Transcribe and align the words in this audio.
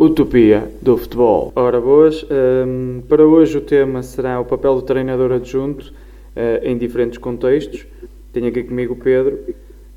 Utopia 0.00 0.66
do 0.80 0.96
futebol. 0.96 1.52
Ora, 1.54 1.78
boas. 1.78 2.24
Um, 2.30 3.02
para 3.06 3.22
hoje 3.22 3.58
o 3.58 3.60
tema 3.60 4.02
será 4.02 4.40
o 4.40 4.46
papel 4.46 4.76
do 4.76 4.80
treinador 4.80 5.30
adjunto 5.30 5.92
uh, 6.34 6.64
em 6.64 6.78
diferentes 6.78 7.18
contextos. 7.18 7.86
Tenho 8.32 8.46
aqui 8.46 8.62
comigo 8.62 8.94
o 8.94 8.96
Pedro. 8.96 9.38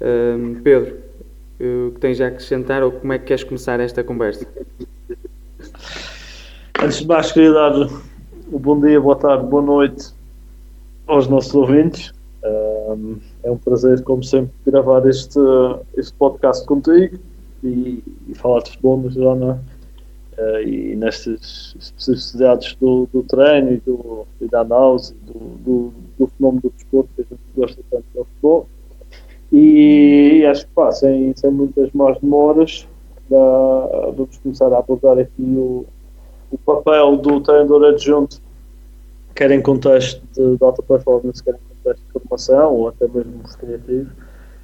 Um, 0.02 0.56
Pedro, 0.62 0.98
o 1.58 1.92
que 1.92 2.02
tens 2.02 2.20
a 2.20 2.28
acrescentar 2.28 2.84
ou 2.84 2.92
como 2.92 3.14
é 3.14 3.18
que 3.18 3.28
queres 3.28 3.46
começar 3.46 3.80
esta 3.80 4.04
conversa? 4.04 4.46
Antes 6.84 6.98
de 6.98 7.08
mais, 7.08 7.32
queria 7.32 7.54
dar 7.54 7.74
o 8.52 8.60
bom 8.60 8.82
dia, 8.82 9.00
boa 9.00 9.16
tarde, 9.16 9.48
boa 9.48 9.64
noite 9.64 10.10
aos 11.08 11.30
nossos 11.30 11.56
ouvintes. 11.56 12.12
Um, 12.44 13.20
é 13.42 13.50
um 13.50 13.58
prazer, 13.58 14.04
como 14.04 14.22
sempre, 14.22 14.52
gravar 14.68 15.08
este, 15.08 15.40
este 15.96 16.14
podcast 16.16 16.66
contigo 16.68 17.18
e, 17.64 18.04
e 18.28 18.36
falar 18.36 18.64
de 18.64 18.72
futebol 18.72 18.98
no 18.98 19.10
geral, 19.10 19.36
não 19.38 19.52
é? 19.52 19.73
Uh, 20.38 20.62
e 20.62 20.96
nestas 20.96 21.76
especificidades 21.80 22.76
do, 22.76 23.08
do 23.12 23.24
treino 23.24 23.74
e, 23.74 23.78
do, 23.78 24.26
e 24.42 24.48
da 24.48 24.62
análise 24.62 25.14
do, 25.16 25.34
do, 25.34 25.94
do, 26.18 26.28
fenómeno 26.28 26.62
do 26.62 26.74
desporto 26.76 27.10
que 27.16 27.22
a 27.22 27.26
gente 27.26 27.42
gosta 27.56 27.82
tanto 27.90 28.06
do 28.14 28.26
futebol. 28.26 28.68
E 29.52 30.46
acho 30.50 30.66
que 30.66 30.74
pá, 30.74 30.92
sem, 30.92 31.34
sem 31.36 31.52
muitas 31.52 31.92
mais 31.94 32.20
demoras, 32.20 32.88
uh, 33.30 34.12
vamos 34.12 34.38
começar 34.38 34.74
a 34.74 34.80
abordar 34.80 35.20
aqui 35.20 35.42
o, 35.42 35.86
o 36.52 36.58
papel 36.58 37.18
do 37.18 37.40
treinador 37.42 37.84
adjunto, 37.86 38.42
quer 39.36 39.52
em 39.52 39.62
contexto 39.62 40.22
de, 40.34 40.58
de 40.58 40.64
alta 40.64 40.82
performance, 40.82 41.44
quer 41.44 41.56
em 41.56 41.76
contexto 41.76 42.04
de 42.06 42.12
formação 42.12 42.74
ou 42.74 42.88
até 42.88 43.08
mesmo 43.08 43.42
recreativo. 43.44 44.10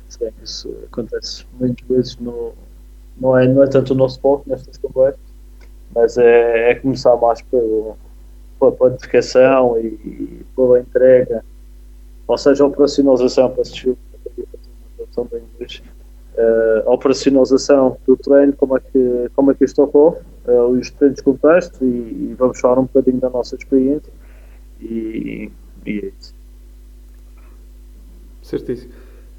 Se 0.07 0.19
bem 0.19 0.31
que 0.31 0.43
isso 0.43 0.73
acontece 0.91 1.45
muitas 1.59 1.87
vezes 1.87 2.17
no, 2.17 2.53
não, 3.19 3.37
é, 3.37 3.47
não 3.47 3.61
é 3.63 3.67
tanto 3.67 3.93
o 3.93 3.95
nosso 3.95 4.19
foco 4.19 4.43
nestas 4.47 4.75
conversas 4.77 5.28
mas 5.93 6.17
é, 6.17 6.71
é 6.71 6.75
começar 6.75 7.15
mais 7.17 7.41
pelo, 7.41 7.97
pela 8.59 8.71
planificação 8.71 9.79
e, 9.79 10.45
pela 10.55 10.79
entrega, 10.79 11.43
ou 12.27 12.37
seja, 12.37 12.63
a 12.63 12.67
operacionalização, 12.67 13.49
para 13.49 13.61
assistir 13.61 13.97
a 15.17 15.21
inglês, 15.21 15.81
uh, 16.35 16.89
a 16.89 16.93
operacionalização 16.93 17.97
do 18.07 18.15
treino, 18.15 18.53
como 18.53 18.77
é 18.77 18.79
que, 18.79 19.31
como 19.35 19.51
é 19.51 19.53
que 19.53 19.65
isto 19.65 19.81
ocorre, 19.81 20.19
uh, 20.47 20.67
os 20.67 20.89
diferentes 20.89 21.21
contextos 21.21 21.81
e, 21.81 21.85
e, 21.85 22.35
vamos 22.37 22.59
falar 22.59 22.79
um 22.79 22.83
bocadinho 22.83 23.19
da 23.19 23.29
nossa 23.29 23.55
experiência 23.55 24.11
e, 24.79 25.51
e 25.85 25.99
é 25.99 26.05
isso. 26.19 26.33
Certíssimo. 28.43 28.93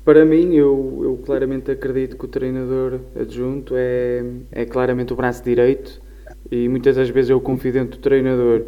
Para 0.05 0.25
mim, 0.25 0.55
eu, 0.55 1.01
eu 1.03 1.21
claramente 1.25 1.71
acredito 1.71 2.17
que 2.17 2.25
o 2.25 2.29
treinador 2.29 3.01
adjunto 3.19 3.75
é, 3.77 4.25
é 4.53 4.65
claramente 4.65 5.13
o 5.13 5.17
braço 5.17 5.43
direito 5.43 6.01
e 6.51 6.69
muitas 6.69 6.97
das 6.97 7.09
vezes 7.09 7.31
é 7.31 7.35
o 7.35 7.41
confidente 7.41 7.93
do 7.93 7.99
treinador. 7.99 8.63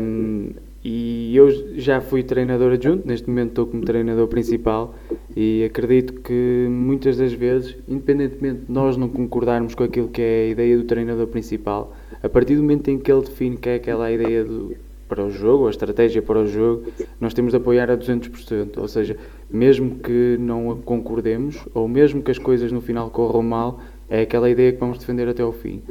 Um, 0.00 0.50
e 0.84 1.36
eu 1.36 1.50
já 1.76 2.00
fui 2.00 2.22
treinador 2.22 2.72
adjunto, 2.72 3.06
neste 3.06 3.28
momento 3.28 3.48
estou 3.50 3.66
como 3.66 3.84
treinador 3.84 4.28
principal 4.28 4.94
e 5.36 5.64
acredito 5.64 6.20
que 6.20 6.66
muitas 6.70 7.16
das 7.16 7.32
vezes, 7.32 7.76
independentemente 7.88 8.60
de 8.66 8.72
nós 8.72 8.96
não 8.96 9.08
concordarmos 9.08 9.74
com 9.74 9.82
aquilo 9.82 10.08
que 10.08 10.22
é 10.22 10.44
a 10.44 10.48
ideia 10.50 10.76
do 10.76 10.84
treinador 10.84 11.26
principal, 11.26 11.94
a 12.22 12.28
partir 12.28 12.54
do 12.54 12.62
momento 12.62 12.88
em 12.88 12.98
que 12.98 13.10
ele 13.10 13.22
define 13.22 13.56
que 13.56 13.68
é 13.68 13.74
aquela 13.74 14.10
ideia 14.10 14.44
do, 14.44 14.74
para 15.08 15.24
o 15.24 15.30
jogo, 15.30 15.66
a 15.66 15.70
estratégia 15.70 16.20
para 16.20 16.38
o 16.38 16.46
jogo, 16.46 16.84
nós 17.20 17.32
temos 17.32 17.52
de 17.52 17.56
apoiar 17.56 17.90
a 17.90 17.96
200%. 17.96 18.76
Ou 18.76 18.86
seja, 18.86 19.16
mesmo 19.50 19.96
que 19.96 20.36
não 20.38 20.76
concordemos, 20.84 21.66
ou 21.74 21.88
mesmo 21.88 22.22
que 22.22 22.30
as 22.30 22.38
coisas 22.38 22.70
no 22.70 22.80
final 22.80 23.10
corram 23.10 23.42
mal, 23.42 23.80
é 24.10 24.22
aquela 24.22 24.48
ideia 24.48 24.72
que 24.72 24.78
vamos 24.78 24.98
defender 24.98 25.28
até 25.28 25.42
ao 25.42 25.52
fim. 25.52 25.82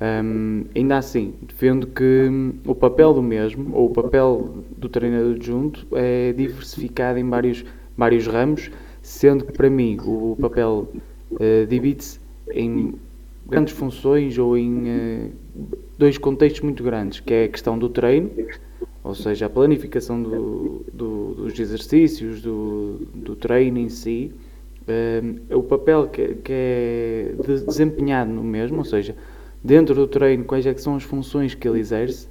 Um, 0.00 0.64
ainda 0.74 0.96
assim, 0.96 1.34
defendo 1.42 1.86
que 1.86 2.30
o 2.66 2.74
papel 2.74 3.12
do 3.12 3.22
mesmo, 3.22 3.74
ou 3.74 3.86
o 3.86 3.90
papel 3.90 4.64
do 4.76 4.88
treinador 4.88 5.34
adjunto, 5.34 5.86
é 5.92 6.32
diversificado 6.32 7.18
em 7.18 7.28
vários, 7.28 7.64
vários 7.96 8.26
ramos, 8.26 8.70
sendo 9.02 9.44
que 9.44 9.52
para 9.52 9.68
mim 9.68 9.98
o 10.04 10.36
papel 10.40 10.88
uh, 11.32 11.66
divide-se 11.68 12.18
em 12.50 12.94
grandes 13.46 13.74
funções 13.74 14.38
ou 14.38 14.56
em 14.56 15.28
uh, 15.28 15.32
dois 15.98 16.16
contextos 16.16 16.62
muito 16.62 16.82
grandes, 16.82 17.20
que 17.20 17.32
é 17.34 17.44
a 17.44 17.48
questão 17.48 17.78
do 17.78 17.88
treino, 17.88 18.30
ou 19.04 19.14
seja, 19.14 19.46
a 19.46 19.50
planificação 19.50 20.20
do, 20.20 20.84
do, 20.92 21.34
dos 21.34 21.60
exercícios, 21.60 22.42
do, 22.42 23.06
do 23.14 23.36
treino 23.36 23.78
em 23.78 23.88
si, 23.88 24.32
o 25.50 25.62
papel 25.62 26.08
que, 26.08 26.34
que 26.36 26.52
é 26.52 27.34
desempenhado 27.66 28.30
no 28.30 28.44
mesmo, 28.44 28.78
ou 28.78 28.84
seja, 28.84 29.16
dentro 29.62 29.94
do 29.94 30.06
treino, 30.06 30.44
quais 30.44 30.64
é 30.64 30.74
são 30.76 30.94
as 30.94 31.02
funções 31.02 31.54
que 31.54 31.66
ele 31.66 31.80
exerce 31.80 32.28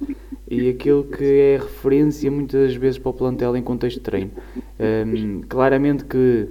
e 0.48 0.70
aquilo 0.70 1.04
que 1.04 1.24
é 1.24 1.56
referência 1.58 2.30
muitas 2.30 2.74
vezes 2.74 2.98
para 2.98 3.10
o 3.10 3.12
plantel 3.12 3.56
em 3.56 3.62
contexto 3.62 3.96
de 3.98 4.02
treino. 4.02 4.30
Um, 4.80 5.42
claramente 5.48 6.04
que 6.04 6.48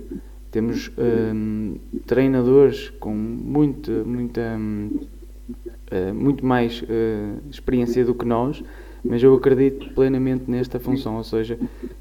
temos 0.51 0.91
um, 0.97 1.75
treinadores 2.05 2.89
com 2.99 3.13
muito, 3.13 3.91
muita, 4.05 4.57
uh, 4.59 6.13
muito 6.13 6.45
mais 6.45 6.81
uh, 6.81 7.41
experiência 7.49 8.05
do 8.05 8.13
que 8.13 8.25
nós, 8.25 8.63
mas 9.05 9.21
eu 9.21 9.35
acredito 9.35 9.93
plenamente 9.93 10.49
nesta 10.49 10.79
função, 10.79 11.17
ou 11.17 11.23
seja, 11.23 11.59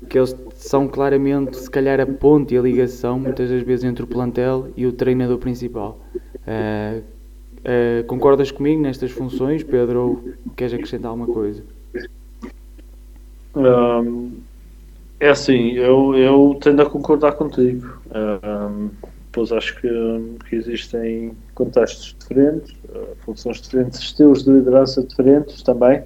que 0.08 0.18
eles 0.18 0.34
são 0.54 0.88
claramente, 0.88 1.56
se 1.56 1.70
calhar, 1.70 2.00
a 2.00 2.06
ponte 2.06 2.54
e 2.54 2.58
a 2.58 2.62
ligação, 2.62 3.20
muitas 3.20 3.50
das 3.50 3.62
vezes, 3.62 3.84
entre 3.84 4.02
o 4.02 4.06
plantel 4.06 4.68
e 4.74 4.86
o 4.86 4.92
treinador 4.92 5.38
principal. 5.38 6.00
Uh, 6.46 7.00
uh, 7.00 8.04
concordas 8.06 8.50
comigo 8.50 8.80
nestas 8.80 9.10
funções, 9.10 9.62
Pedro, 9.62 10.00
ou 10.00 10.24
queres 10.56 10.72
acrescentar 10.72 11.10
alguma 11.10 11.26
coisa? 11.26 11.62
Um, 13.54 14.32
é 15.20 15.28
assim, 15.28 15.72
eu, 15.72 16.14
eu 16.16 16.58
tendo 16.60 16.82
a 16.82 16.86
concordar 16.86 17.32
contigo. 17.32 17.98
Um, 18.14 18.88
pois 19.30 19.52
acho 19.52 19.78
que, 19.80 19.88
que, 20.48 20.56
existem 20.56 21.32
contextos 21.54 22.16
diferentes, 22.18 22.72
uh, 22.88 23.14
funções 23.24 23.60
diferentes, 23.60 24.00
estilos 24.00 24.44
de 24.44 24.50
liderança 24.50 25.02
diferentes 25.02 25.62
também 25.62 26.02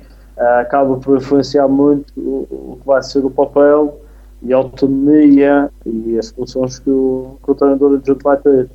acaba 0.60 0.96
por 0.96 1.16
influenciar 1.16 1.68
muito 1.68 2.12
o, 2.16 2.78
que 2.80 2.86
vai 2.86 3.02
ser 3.02 3.24
o 3.24 3.30
papel 3.30 4.00
e 4.42 4.52
a 4.52 4.56
autonomia 4.56 5.70
e 5.84 6.18
as 6.18 6.30
funções 6.30 6.78
que 6.78 6.90
o, 6.90 7.36
que 7.42 7.50
o 7.50 7.54
treinador 7.54 7.94
adjunto 7.96 8.22
vai 8.22 8.36
ter. 8.36 8.70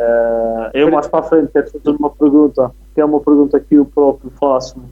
Uh, 0.00 0.70
eu 0.72 0.90
mais 0.90 1.06
para 1.08 1.20
a 1.20 1.22
frente 1.22 1.52
quero 1.52 1.70
fazer 1.70 1.90
uma 1.90 2.10
pergunta, 2.10 2.70
que 2.94 3.00
é 3.00 3.04
uma 3.04 3.20
pergunta 3.20 3.60
que 3.60 3.74
eu 3.74 3.84
próprio 3.84 4.30
faço-me, 4.30 4.86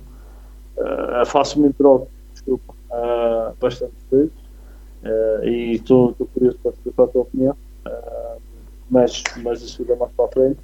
uh, 0.76 1.24
faço-me 1.24 1.72
troca, 1.72 2.08
desculpa, 2.32 2.74
uh, 2.90 3.54
bastante 3.60 3.94
vezes, 4.10 4.32
uh, 5.04 5.44
e 5.44 5.74
estou 5.74 6.14
curioso 6.34 6.58
para 6.62 6.72
saber 6.72 6.92
a 6.98 7.06
tua 7.06 7.22
opinião, 7.22 7.56
mas, 8.90 9.22
mas 9.42 9.62
isso 9.62 9.78
fica 9.78 9.96
mais 9.96 10.12
para 10.12 10.24
a 10.26 10.28
frente. 10.28 10.58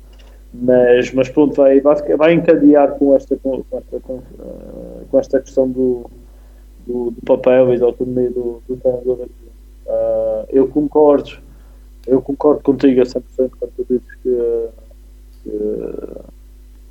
Mas, 0.56 1.12
mas 1.12 1.28
pronto, 1.28 1.56
vai, 1.56 1.80
vai, 1.80 2.32
encadear 2.32 2.96
com 2.96 3.16
esta, 3.16 3.36
com, 3.36 3.64
esta, 3.72 4.00
com, 4.00 4.14
uh, 4.14 5.04
com 5.10 5.18
esta 5.18 5.40
questão 5.40 5.68
do, 5.68 6.08
do, 6.86 7.10
do, 7.10 7.22
papel 7.26 7.74
e 7.74 7.78
da 7.78 7.86
autonomia 7.86 8.30
do, 8.30 8.62
do 8.68 8.76
treinador. 8.76 9.26
Uh, 9.84 10.46
eu 10.50 10.68
concordo, 10.68 11.32
eu 12.06 12.22
concordo 12.22 12.62
contigo 12.62 13.00
a 13.00 13.04
100% 13.04 13.22
quando 13.36 13.72
tu 13.76 13.86
dizes 13.90 14.14
que, 14.22 14.68
que 15.42 15.90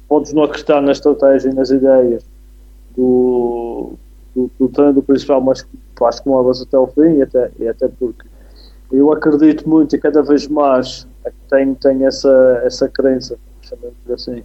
podes 0.10 0.34
não 0.34 0.44
acreditar 0.44 0.82
na 0.82 0.92
estratégia 0.92 1.50
e 1.50 1.54
nas 1.54 1.70
ideias 1.70 2.26
do, 2.98 3.94
do, 4.36 4.52
do 4.60 4.68
treinador 4.68 5.04
principal, 5.04 5.40
mas 5.40 5.66
faz 5.98 6.20
com 6.20 6.38
elas 6.38 6.62
até 6.62 6.76
ao 6.76 6.88
fim, 6.88 7.16
e 7.16 7.22
até, 7.22 7.50
e 7.58 7.68
até 7.70 7.88
porque 7.88 8.28
eu 8.92 9.12
acredito 9.14 9.68
muito 9.68 9.96
e 9.96 10.00
cada 10.00 10.22
vez 10.22 10.50
mais 10.50 11.08
tenho, 11.50 11.76
tenho 11.76 12.06
essa, 12.06 12.62
essa 12.66 12.90
crença 12.90 13.38
chamemos 13.68 13.96
assim, 14.12 14.44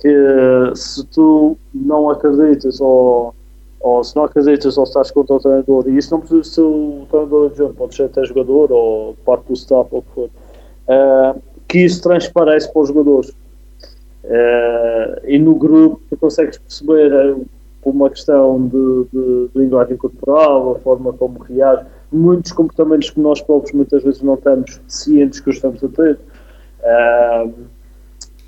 que 0.00 0.74
se 0.74 1.04
tu 1.06 1.56
não 1.74 2.10
acreditas 2.10 2.80
ou, 2.80 3.34
ou 3.80 4.04
se 4.04 4.14
não 4.16 4.24
acreditas 4.24 4.78
ou 4.78 4.84
estás 4.84 5.10
contra 5.10 5.36
o 5.36 5.40
treinador, 5.40 5.88
e 5.88 5.96
isso 5.96 6.12
não 6.12 6.20
precisa 6.20 6.44
ser 6.44 6.60
o 6.62 7.06
treinador 7.10 7.46
adjunto, 7.50 7.74
pode 7.74 7.94
ser 7.94 8.04
até 8.04 8.24
jogador 8.24 8.72
ou 8.72 9.14
parte 9.24 9.46
do 9.46 9.54
staff 9.54 9.88
ou 9.90 9.98
o 9.98 10.02
que 10.02 10.10
for, 10.14 10.30
uh, 10.88 11.42
que 11.66 11.78
isso 11.84 12.02
transparece 12.02 12.72
para 12.72 12.82
os 12.82 12.88
jogadores. 12.88 13.30
Uh, 14.24 15.24
e 15.26 15.38
no 15.38 15.54
grupo 15.54 16.00
tu 16.10 16.16
consegues 16.16 16.58
perceber 16.58 17.12
uh, 17.12 17.46
por 17.82 17.90
uma 17.90 18.10
questão 18.10 18.66
de, 18.66 19.06
de, 19.12 19.48
de, 19.48 19.58
linguagem 19.58 19.96
corporal, 19.96 20.72
a 20.72 20.78
forma 20.80 21.12
como 21.12 21.38
reage, 21.38 21.86
muitos 22.12 22.52
comportamentos 22.52 23.10
que 23.10 23.20
nós 23.20 23.40
próprios 23.40 23.72
muitas 23.72 24.02
vezes 24.02 24.20
não 24.20 24.34
estamos 24.34 24.80
cientes 24.86 25.40
que 25.40 25.50
os 25.50 25.56
estamos 25.56 25.82
a 25.82 25.88
ter. 25.88 26.18
Uh, 26.80 27.52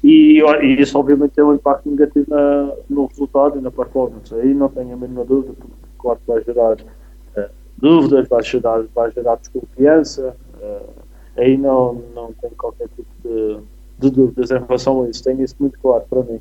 e, 0.03 0.41
e, 0.41 0.81
isso 0.81 0.99
obviamente 0.99 1.33
tem 1.33 1.45
um 1.45 1.55
impacto 1.55 1.91
negativo 1.91 2.27
na, 2.29 2.73
no 2.89 3.07
resultado 3.07 3.59
e 3.59 3.61
na 3.61 3.71
performance. 3.71 4.35
Aí 4.35 4.55
não 4.55 4.69
tenho 4.69 4.95
a 4.95 4.97
mínima 4.97 5.25
dúvida, 5.25 5.55
porque 5.59 5.75
claro 5.99 6.21
vai 6.27 6.43
gerar 6.43 6.77
uh, 6.77 7.51
dúvidas, 7.77 8.29
vai 8.29 8.43
gerar, 8.43 8.83
vai 8.95 9.11
gerar 9.13 9.37
desconfiança. 9.37 10.37
Uh, 10.61 10.89
aí 11.37 11.57
não, 11.57 12.03
não 12.15 12.33
tenho 12.33 12.55
qualquer 12.57 12.89
tipo 12.89 13.09
de, 13.23 13.59
de, 13.99 14.11
dúvidas 14.11 14.51
em 14.51 14.59
relação 14.59 15.03
a 15.05 15.09
isso. 15.09 15.23
Tenho 15.23 15.43
isso 15.43 15.57
muito 15.59 15.79
claro 15.81 16.05
para 16.09 16.23
mim. 16.23 16.41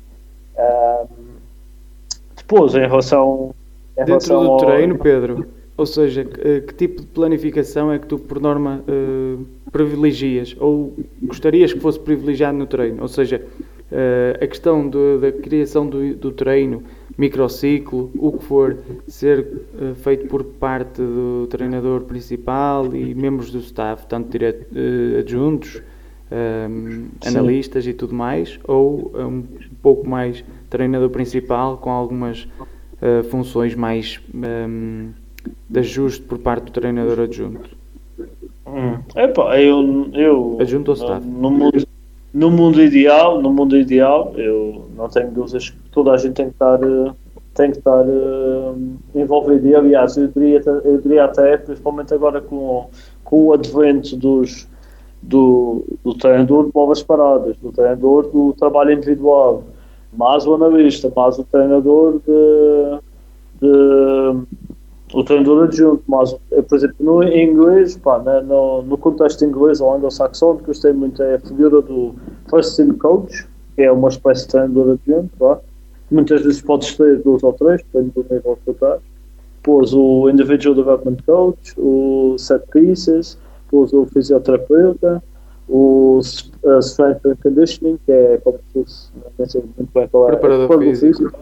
Uh, 0.56 1.30
Pois, 2.50 2.74
em 2.74 2.80
relação. 2.80 3.54
Em 3.92 4.04
Dentro 4.04 4.06
relação 4.06 4.44
do 4.44 4.50
ao- 4.50 4.56
treino, 4.56 4.98
Pedro, 4.98 5.46
ou 5.80 5.86
seja, 5.86 6.24
que, 6.24 6.40
eh, 6.46 6.60
que 6.60 6.74
tipo 6.74 7.00
de 7.00 7.06
planificação 7.08 7.90
é 7.90 7.98
que 7.98 8.06
tu, 8.06 8.18
por 8.18 8.38
norma, 8.40 8.84
eh, 8.86 9.36
privilegias 9.72 10.54
ou 10.60 10.92
gostarias 11.22 11.72
que 11.72 11.80
fosse 11.80 11.98
privilegiado 11.98 12.58
no 12.58 12.66
treino? 12.66 13.00
Ou 13.00 13.08
seja, 13.08 13.40
eh, 13.90 14.38
a 14.42 14.46
questão 14.46 14.86
do- 14.86 15.18
da 15.18 15.32
criação 15.32 15.86
do, 15.88 16.14
do 16.14 16.32
treino, 16.32 16.82
microciclo, 17.16 18.10
o 18.14 18.32
que 18.32 18.44
for, 18.44 18.76
ser 19.08 19.46
eh, 19.80 19.94
feito 19.94 20.26
por 20.28 20.44
parte 20.44 21.00
do 21.00 21.46
treinador 21.48 22.02
principal 22.02 22.94
e 22.94 23.14
membros 23.14 23.50
do 23.50 23.58
staff, 23.60 24.06
tanto 24.06 24.28
direto, 24.30 24.66
eh, 24.76 25.20
adjuntos, 25.20 25.80
ehm, 26.30 27.06
analistas 27.24 27.86
e 27.86 27.94
tudo 27.94 28.14
mais, 28.14 28.60
ou 28.64 29.12
eh, 29.14 29.24
um 29.24 29.42
pouco 29.82 30.06
mais 30.06 30.44
treinador 30.68 31.08
principal 31.08 31.78
com 31.78 31.90
algumas 31.90 32.46
funções 33.30 33.74
mais 33.74 34.20
ehm, 34.34 35.08
de 35.68 35.80
ajuste 35.80 36.22
por 36.22 36.38
parte 36.38 36.64
do 36.64 36.72
treinador 36.72 37.20
adjunto. 37.20 37.70
Hum. 38.66 38.98
Epá, 39.16 39.60
eu, 39.60 40.08
eu 40.12 40.58
Adjunto 40.60 40.92
ao 40.92 40.96
staff. 40.96 41.26
no, 41.26 41.50
mundo, 41.50 41.86
no 42.32 42.50
mundo 42.50 42.80
ideal, 42.80 43.42
no 43.42 43.52
mundo 43.52 43.76
ideal, 43.76 44.32
eu 44.36 44.88
não 44.96 45.08
tenho 45.08 45.30
dúvidas 45.30 45.70
que 45.70 45.76
toda 45.90 46.12
a 46.12 46.16
gente 46.16 46.34
tem 46.34 46.46
que 46.46 46.52
estar, 46.52 46.80
eh, 46.82 47.12
tem 47.54 47.72
que 47.72 47.78
estar 47.78 48.04
eh, 48.06 49.20
envolvido. 49.20 49.66
E 49.66 49.74
aliás, 49.74 50.16
eu 50.16 50.28
diria, 50.28 50.62
eu 50.84 51.00
diria 51.00 51.24
até, 51.24 51.56
principalmente 51.56 52.14
agora 52.14 52.40
com, 52.40 52.88
com 53.24 53.46
o 53.46 53.52
advento 53.52 54.16
dos, 54.16 54.68
do, 55.20 55.84
do 56.04 56.14
treinador 56.14 56.66
de 56.66 56.72
bolas 56.72 57.02
paradas, 57.02 57.56
do 57.56 57.72
treinador 57.72 58.28
do 58.28 58.52
trabalho 58.52 58.92
individual, 58.92 59.64
mais 60.12 60.46
o 60.46 60.54
analista, 60.54 61.12
mais 61.14 61.38
o 61.38 61.44
treinador 61.44 62.20
de, 62.24 63.00
de 63.60 64.46
o 65.12 65.24
treinador 65.24 65.64
adjunto, 65.64 66.02
mas 66.06 66.36
eh, 66.52 66.62
por 66.62 66.76
exemplo 66.76 66.96
no 67.00 67.22
inglês, 67.22 67.96
pá, 67.96 68.18
né, 68.20 68.40
no, 68.40 68.82
no 68.82 68.96
contexto 68.96 69.44
inglês 69.44 69.80
ou 69.80 69.94
anglo-saxónico, 69.94 70.66
gostei 70.66 70.92
muito 70.92 71.22
é 71.22 71.34
a 71.34 71.40
figura 71.40 71.82
do 71.82 72.14
first 72.48 72.76
team 72.76 72.96
coach, 72.98 73.46
que 73.74 73.82
é 73.82 73.90
uma 73.90 74.08
espécie 74.08 74.42
de 74.42 74.48
treinador 74.48 74.98
adjunto, 74.98 75.30
pá. 75.38 75.58
muitas 76.10 76.42
vezes 76.42 76.60
pode 76.62 76.96
ter 76.96 77.18
dois 77.22 77.42
ou 77.42 77.52
três, 77.52 77.82
depende 77.82 78.10
do 78.10 78.22
nível 78.22 78.56
que 78.56 78.64
tu 78.66 78.70
estás. 78.72 79.00
Depois 79.56 79.92
o 79.92 80.30
individual 80.30 80.74
development 80.74 81.18
coach, 81.26 81.74
o 81.76 82.36
set 82.38 82.64
pieces, 82.72 83.36
depois 83.64 83.92
o 83.92 84.06
fisioterapeuta, 84.06 85.22
o 85.68 86.20
uh, 86.64 86.78
strength 86.78 87.24
and 87.26 87.36
conditioning, 87.42 87.98
que 88.04 88.12
é 88.12 88.38
como 88.38 88.58
se 88.58 88.72
fosse, 88.72 89.10
não 89.38 89.46
sei 89.46 89.62
muito 89.76 89.92
bem 89.92 90.08
qual 90.08 90.24
é, 90.24 90.32
Preparador 90.32 90.66
preparador 90.66 90.96
físico. 90.96 91.32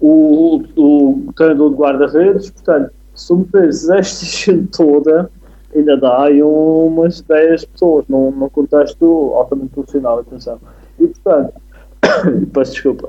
O, 0.00 0.62
o, 0.76 1.32
treinador 1.34 1.70
de 1.70 1.76
guarda-redes, 1.76 2.50
portanto, 2.50 2.90
se 3.14 3.34
meteres 3.34 3.88
esta 3.88 4.24
gente 4.52 4.68
toda, 4.76 5.30
ainda 5.74 5.96
dá 5.96 6.24
aí 6.24 6.42
umas 6.42 7.20
10 7.22 7.64
pessoas 7.66 8.04
num, 8.08 8.30
num 8.30 8.48
contexto 8.48 9.32
altamente 9.34 9.70
profissional, 9.74 10.18
atenção. 10.20 10.58
E 10.98 11.06
portanto, 11.06 11.54
peço 12.52 12.72
desculpa, 12.72 13.08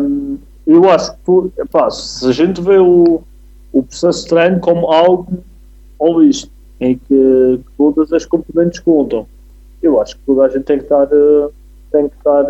hum, 0.00 0.38
eu 0.66 0.88
acho 0.90 1.12
que 1.12 1.60
epá, 1.60 1.90
se 1.90 2.26
a 2.28 2.32
gente 2.32 2.60
vê 2.60 2.78
o, 2.78 3.22
o 3.72 3.82
processo 3.82 4.22
de 4.22 4.28
treino 4.30 4.60
como 4.60 4.90
algo 4.90 5.44
holístico, 5.98 6.52
em 6.80 6.96
que, 6.96 7.04
que 7.08 7.64
todas 7.76 8.12
as 8.12 8.26
componentes 8.26 8.80
contam, 8.80 9.26
eu 9.82 10.00
acho 10.00 10.16
que 10.16 10.22
toda 10.26 10.44
a 10.44 10.48
gente 10.48 10.64
tem 10.64 10.78
que 10.78 10.84
estar, 10.84 11.04
eh, 11.04 11.48
tem 11.94 12.08
que 12.08 12.16
estar 12.16 12.44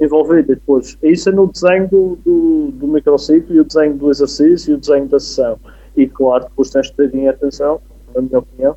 envolvida. 0.00 0.54
Depois, 0.54 0.96
isso 1.02 1.28
é 1.28 1.32
no 1.32 1.46
desenho 1.46 1.88
do, 1.88 2.16
do, 2.24 2.70
do 2.72 2.88
microciclo 2.88 3.54
e 3.54 3.60
o 3.60 3.64
desenho 3.64 3.94
do 3.94 4.10
exercício 4.10 4.72
e 4.72 4.74
o 4.74 4.78
desenho 4.78 5.06
da 5.08 5.20
sessão. 5.20 5.58
E 5.94 6.06
claro, 6.06 6.44
depois 6.44 6.70
tens 6.70 6.86
de 6.86 6.94
ter 6.94 7.14
em 7.14 7.28
atenção, 7.28 7.80
na 8.14 8.22
minha 8.22 8.38
opinião, 8.38 8.76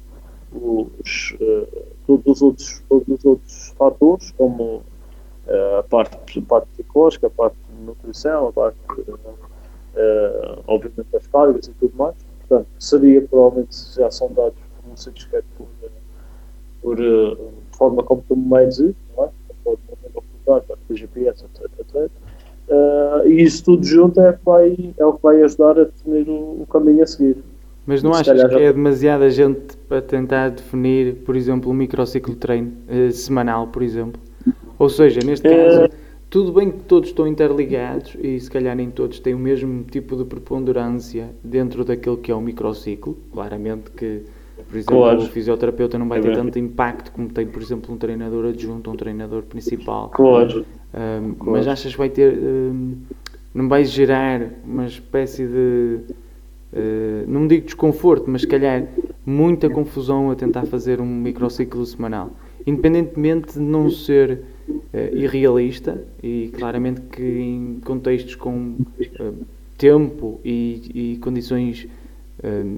os, 0.51 1.35
eh, 1.39 1.67
todos, 2.05 2.25
os 2.25 2.41
outros, 2.41 2.83
todos 2.89 3.07
os 3.07 3.25
outros 3.25 3.73
fatores, 3.77 4.31
como 4.31 4.83
eh, 5.47 5.79
a 5.79 5.83
parte, 5.83 6.41
parte 6.41 6.67
psicológica, 6.73 7.27
a 7.27 7.29
parte 7.29 7.55
de 7.69 7.85
nutrição, 7.85 8.49
a 8.49 8.51
parte, 8.51 8.77
eh, 9.95 10.59
obviamente, 10.67 11.07
das 11.11 11.25
cargas 11.27 11.67
e 11.67 11.71
tudo 11.71 11.95
mais. 11.95 12.15
Portanto, 12.39 12.67
seria 12.79 13.21
provavelmente 13.21 13.75
já 13.95 14.11
são 14.11 14.31
dados 14.33 14.59
como 14.83 14.97
se 14.97 15.09
desquer 15.11 15.43
por, 15.57 15.67
por 16.81 16.97
forma 17.71 18.03
como 18.03 18.23
tu 18.27 18.35
me 18.35 18.67
isso, 18.67 18.95
não 19.17 19.25
é? 19.25 19.29
Pode 19.65 19.79
ocultar, 20.13 20.77
por 20.87 20.95
GPS, 20.95 21.43
etc. 21.45 21.69
etc. 21.79 22.11
Eh, 22.69 23.29
e 23.29 23.43
isso 23.43 23.63
tudo 23.65 23.83
junto 23.85 24.19
é, 24.21 24.39
vai, 24.45 24.93
é 24.97 25.05
o 25.05 25.13
que 25.13 25.23
vai 25.23 25.41
ajudar 25.43 25.79
a 25.79 25.83
definir 25.85 26.29
o, 26.29 26.61
o 26.61 26.67
caminho 26.71 27.03
a 27.03 27.07
seguir. 27.07 27.37
Mas 27.85 28.01
não 28.01 28.11
achas 28.13 28.41
que 28.41 28.49
já- 28.51 28.59
é 28.59 28.71
demasiada 28.73 29.29
gente 29.29 29.75
para 29.89 30.01
tentar 30.01 30.49
definir, 30.49 31.15
por 31.25 31.35
exemplo, 31.35 31.69
um 31.69 31.73
microciclo 31.73 32.33
de 32.33 32.39
treino 32.39 32.71
eh, 32.87 33.11
semanal, 33.11 33.67
por 33.67 33.83
exemplo? 33.83 34.21
Ou 34.79 34.89
seja, 34.89 35.19
neste 35.23 35.47
É. 35.47 35.65
caso, 35.65 35.89
tudo 36.29 36.51
bem 36.53 36.71
que 36.71 36.79
todos 36.83 37.09
estão 37.09 37.27
interligados 37.27 38.15
e 38.21 38.39
se 38.39 38.49
calhar 38.49 38.75
nem 38.75 38.89
todos 38.91 39.19
têm 39.19 39.33
o 39.35 39.39
mesmo 39.39 39.83
tipo 39.83 40.15
de 40.15 40.25
preponderância 40.25 41.29
dentro 41.43 41.85
daquele 41.85 42.17
que 42.17 42.31
é 42.31 42.35
o 42.35 42.41
microciclo. 42.41 43.17
Claramente 43.31 43.91
que, 43.91 44.23
por 44.63 44.77
exemplo, 44.77 44.95
Claro. 44.95 45.19
o 45.21 45.25
fisioterapeuta 45.27 45.97
não 45.97 46.07
vai 46.07 46.19
É 46.19 46.21
ter 46.21 46.35
tanto 46.35 46.57
impacto 46.59 47.11
como 47.11 47.29
tem, 47.29 47.45
por 47.47 47.61
exemplo, 47.61 47.93
um 47.93 47.97
treinador 47.97 48.45
adjunto 48.45 48.89
ou 48.89 48.93
um 48.93 48.97
treinador 48.97 49.43
principal. 49.43 50.09
Claro. 50.09 50.65
Um, 50.93 51.51
Mas 51.51 51.67
achas 51.67 51.91
que 51.91 51.97
vai 51.97 52.09
ter. 52.09 52.33
um, 52.37 52.95
não 53.53 53.67
vai 53.67 53.83
gerar 53.85 54.41
uma 54.65 54.85
espécie 54.85 55.45
de. 55.45 55.99
uh, 56.73 57.25
não 57.27 57.47
digo 57.47 57.65
desconforto, 57.65 58.29
mas 58.29 58.41
se 58.41 58.47
calhar 58.47 58.85
muita 59.25 59.69
confusão 59.69 60.31
a 60.31 60.35
tentar 60.35 60.65
fazer 60.65 61.01
um 61.01 61.05
microciclo 61.05 61.85
semanal. 61.85 62.31
Independentemente 62.67 63.53
de 63.53 63.59
não 63.59 63.89
ser 63.89 64.41
uh, 64.69 65.15
irrealista, 65.15 66.01
e 66.23 66.49
claramente 66.57 67.01
que 67.01 67.21
em 67.23 67.79
contextos 67.85 68.35
com 68.35 68.75
uh, 69.19 69.33
tempo 69.77 70.39
e, 70.43 71.13
e 71.13 71.17
condições 71.17 71.87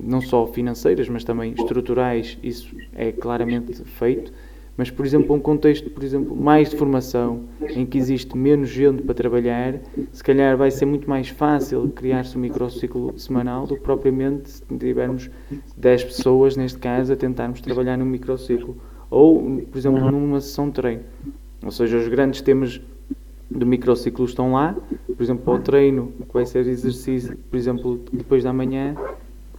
não 0.04 0.22
só 0.22 0.48
financeiras, 0.48 1.10
mas 1.10 1.24
também 1.24 1.54
estruturais, 1.54 2.38
isso 2.42 2.75
é 2.94 3.12
claramente 3.12 3.74
feito. 3.84 4.31
Mas, 4.78 4.92
por 4.92 5.04
exemplo, 5.04 5.36
um 5.36 5.40
contexto, 5.40 5.90
por 5.90 6.04
exemplo, 6.04 6.36
mais 6.36 6.69
de 6.69 6.76
formação, 6.76 7.45
em 7.76 7.83
que 7.83 7.97
existe 7.97 8.38
menos 8.38 8.69
gente 8.69 9.02
para 9.02 9.16
trabalhar, 9.16 9.80
se 10.12 10.24
calhar 10.24 10.56
vai 10.56 10.69
ser 10.69 10.86
muito 10.86 11.09
mais 11.09 11.30
fácil 11.30 11.90
criar-se 11.90 12.38
um 12.38 12.42
microciclo 12.42 13.18
semanal 13.18 13.66
do 13.66 13.76
que 13.76 13.81
propriamente 13.81 14.52
se 14.52 14.62
tivermos 14.78 15.31
10 15.76 16.04
pessoas, 16.04 16.56
neste 16.56 16.78
caso, 16.78 17.12
a 17.12 17.16
tentarmos 17.16 17.59
trabalhar 17.59 17.97
num 17.97 18.06
microciclo. 18.06 18.78
Ou, 19.09 19.42
por 19.71 19.78
exemplo, 19.80 20.12
numa 20.12 20.40
sessão 20.40 20.68
de 20.68 20.74
treino. 20.74 21.04
Ou 21.64 21.71
seja, 21.71 21.97
os 21.97 22.07
grandes 22.07 22.42
temas 22.42 22.80
do 23.50 23.66
microciclo 23.66 24.26
estão 24.26 24.54
lá, 24.54 24.76
por 25.07 25.24
exemplo, 25.24 25.56
o 25.56 25.59
treino, 25.59 26.14
que 26.28 26.33
vai 26.33 26.45
ser 26.45 26.68
exercício, 26.68 27.36
por 27.50 27.57
exemplo, 27.57 28.00
depois 28.14 28.44
da 28.44 28.54
manhã, 28.54 28.95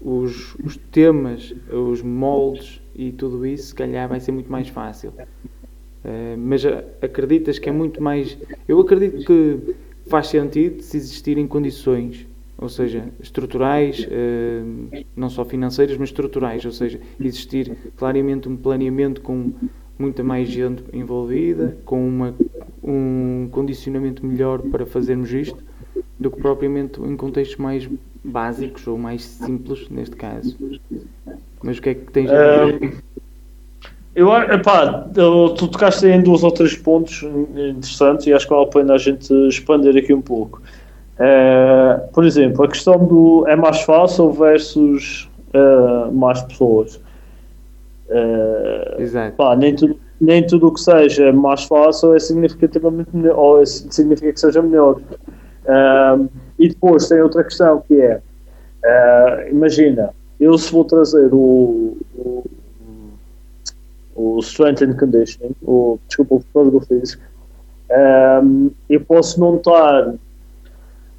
os, 0.09 0.55
os 0.65 0.77
temas, 0.77 1.55
os 1.71 2.03
moldes 2.03 2.81
e 2.95 3.13
tudo 3.13 3.45
isso, 3.45 3.69
se 3.69 3.75
calhar 3.75 4.09
vai 4.09 4.21
ser 4.21 4.33
muito 4.33 4.51
mais 4.51 4.69
fácil. 4.69 5.13
Eh, 6.05 6.37
mas 6.39 6.65
acreditas 7.03 7.59
que 7.59 7.69
é 7.69 7.73
muito 7.73 8.03
mais. 8.03 8.39
Eu 8.67 8.81
acredito 8.81 9.25
que 9.25 9.75
faz 10.07 10.29
sentido 10.29 10.83
se 10.83 10.97
existirem 10.97 11.47
condições, 11.47 12.27
ou 12.57 12.69
seja, 12.69 13.05
estruturais, 13.21 14.07
eh, 14.11 15.05
não 15.15 15.29
só 15.29 15.45
financeiras, 15.45 15.97
mas 15.97 16.09
estruturais, 16.09 16.65
ou 16.65 16.73
seja, 16.73 16.99
existir 17.21 17.77
claramente 17.97 18.49
um 18.49 18.57
planeamento 18.57 19.21
com 19.21 19.53
muita 19.99 20.23
mais 20.23 20.49
gente 20.49 20.83
envolvida, 20.93 21.77
com 21.85 22.07
uma, 22.07 22.35
um 22.83 23.49
condicionamento 23.51 24.25
melhor 24.25 24.63
para 24.63 24.87
fazermos 24.87 25.33
isto, 25.33 25.63
do 26.19 26.31
que 26.31 26.41
propriamente 26.41 27.01
em 27.01 27.17
contextos 27.17 27.57
mais 27.59 27.89
básicos 28.25 28.87
ou 28.87 28.99
mais 28.99 29.25
simples, 29.25 29.89
neste 29.91 30.17
caso. 30.17 30.57
Mas 31.63 31.79
o 31.79 31.83
que 31.83 31.91
é 31.91 31.95
que 31.95 32.11
tens 32.13 32.31
a 32.31 32.35
dizer? 32.35 32.83
Um, 32.83 33.09
eu, 34.15 34.33
epá, 34.35 35.09
tu 35.15 35.69
tocaste 35.69 36.07
em 36.07 36.21
dois 36.23 36.43
ou 36.43 36.51
três 36.51 36.77
pontos 36.77 37.23
interessantes 37.57 38.27
e 38.27 38.33
acho 38.33 38.47
que 38.49 38.53
vale 38.55 38.67
a 38.67 38.71
pena 38.71 38.95
a 38.95 38.99
gente 38.99 39.33
expandir 39.49 39.97
aqui 39.97 40.13
um 40.13 40.21
pouco. 40.21 40.61
Eh, 41.21 42.01
por 42.13 42.25
exemplo, 42.25 42.65
a 42.65 42.69
questão 42.69 43.05
do 43.07 43.45
é 43.47 43.55
mais 43.57 43.81
fácil 43.83 44.33
versus 44.33 45.29
eh, 45.53 46.11
mais 46.13 46.41
pessoas. 46.43 47.01
Eh, 48.09 48.97
Exato. 48.99 49.37
pá, 49.37 49.55
nem 49.57 49.75
tudo 49.75 49.99
nem 50.21 50.45
tudo 50.45 50.67
o 50.67 50.73
que 50.73 50.81
seja 50.81 51.33
mais 51.33 51.63
fácil 51.65 52.13
é 52.15 52.19
significativamente 52.19 53.09
melhor, 53.13 53.39
ou 53.39 53.63
é- 53.63 53.67
significa 53.67 54.33
que 54.33 54.41
seja 54.41 54.61
melhor. 54.61 55.01
Um, 55.69 56.29
e 56.59 56.69
depois 56.69 57.09
tem 57.09 57.21
outra 57.21 57.45
questão 57.45 57.83
que 57.87 58.01
é 58.01 58.21
uh, 58.85 59.49
imagina, 59.51 60.11
eu 60.41 60.57
se 60.57 60.73
vou 60.73 60.85
trazer 60.85 61.33
o, 61.33 61.97
o, 62.17 62.45
o 64.15 64.39
Strength 64.41 64.83
and 64.83 64.95
Conditioning, 64.95 65.55
o, 65.63 65.99
desculpa, 66.07 66.37
o 66.37 66.41
preparador 66.41 66.85
físico, 66.87 67.23
um, 68.43 68.71
eu 68.89 69.01
posso 69.01 69.41
não 69.41 69.57
estar 69.57 70.15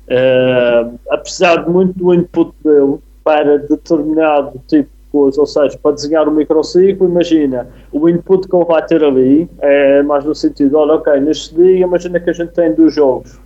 Uh, 0.10 0.98
apesar 1.12 1.64
de 1.64 1.70
muito 1.70 1.94
do 1.94 2.12
input 2.12 2.52
dele 2.64 2.98
para 3.24 3.60
determinado 3.60 4.60
tipo 4.68 4.90
de 4.90 5.12
coisa, 5.12 5.40
ou 5.40 5.46
seja, 5.46 5.78
para 5.78 5.92
desenhar 5.92 6.28
um 6.28 6.32
microciclo, 6.32 7.08
imagina, 7.08 7.68
o 7.92 8.10
input 8.10 8.48
que 8.48 8.56
ele 8.56 8.66
vai 8.66 8.84
ter 8.84 9.04
ali 9.04 9.48
é 9.60 10.02
mais 10.02 10.26
no 10.26 10.34
sentido, 10.34 10.80
olha, 10.80 10.96
ok, 10.96 11.20
neste 11.20 11.54
dia, 11.54 11.86
imagina 11.86 12.20
que 12.20 12.28
a 12.28 12.34
gente 12.34 12.54
tem 12.54 12.74
dois 12.74 12.92
jogos 12.96 13.40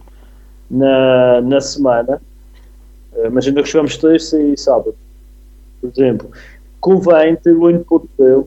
na, 0.73 1.41
na 1.41 1.61
semana, 1.61 2.21
imagina 3.25 3.61
que 3.61 3.69
chegamos 3.69 3.97
terça 3.97 4.41
e 4.41 4.57
sábado, 4.57 4.95
por 5.79 5.89
exemplo, 5.89 6.31
convém 6.79 7.35
ter 7.35 7.55
o 7.55 7.69
input 7.69 8.07
dele 8.17 8.45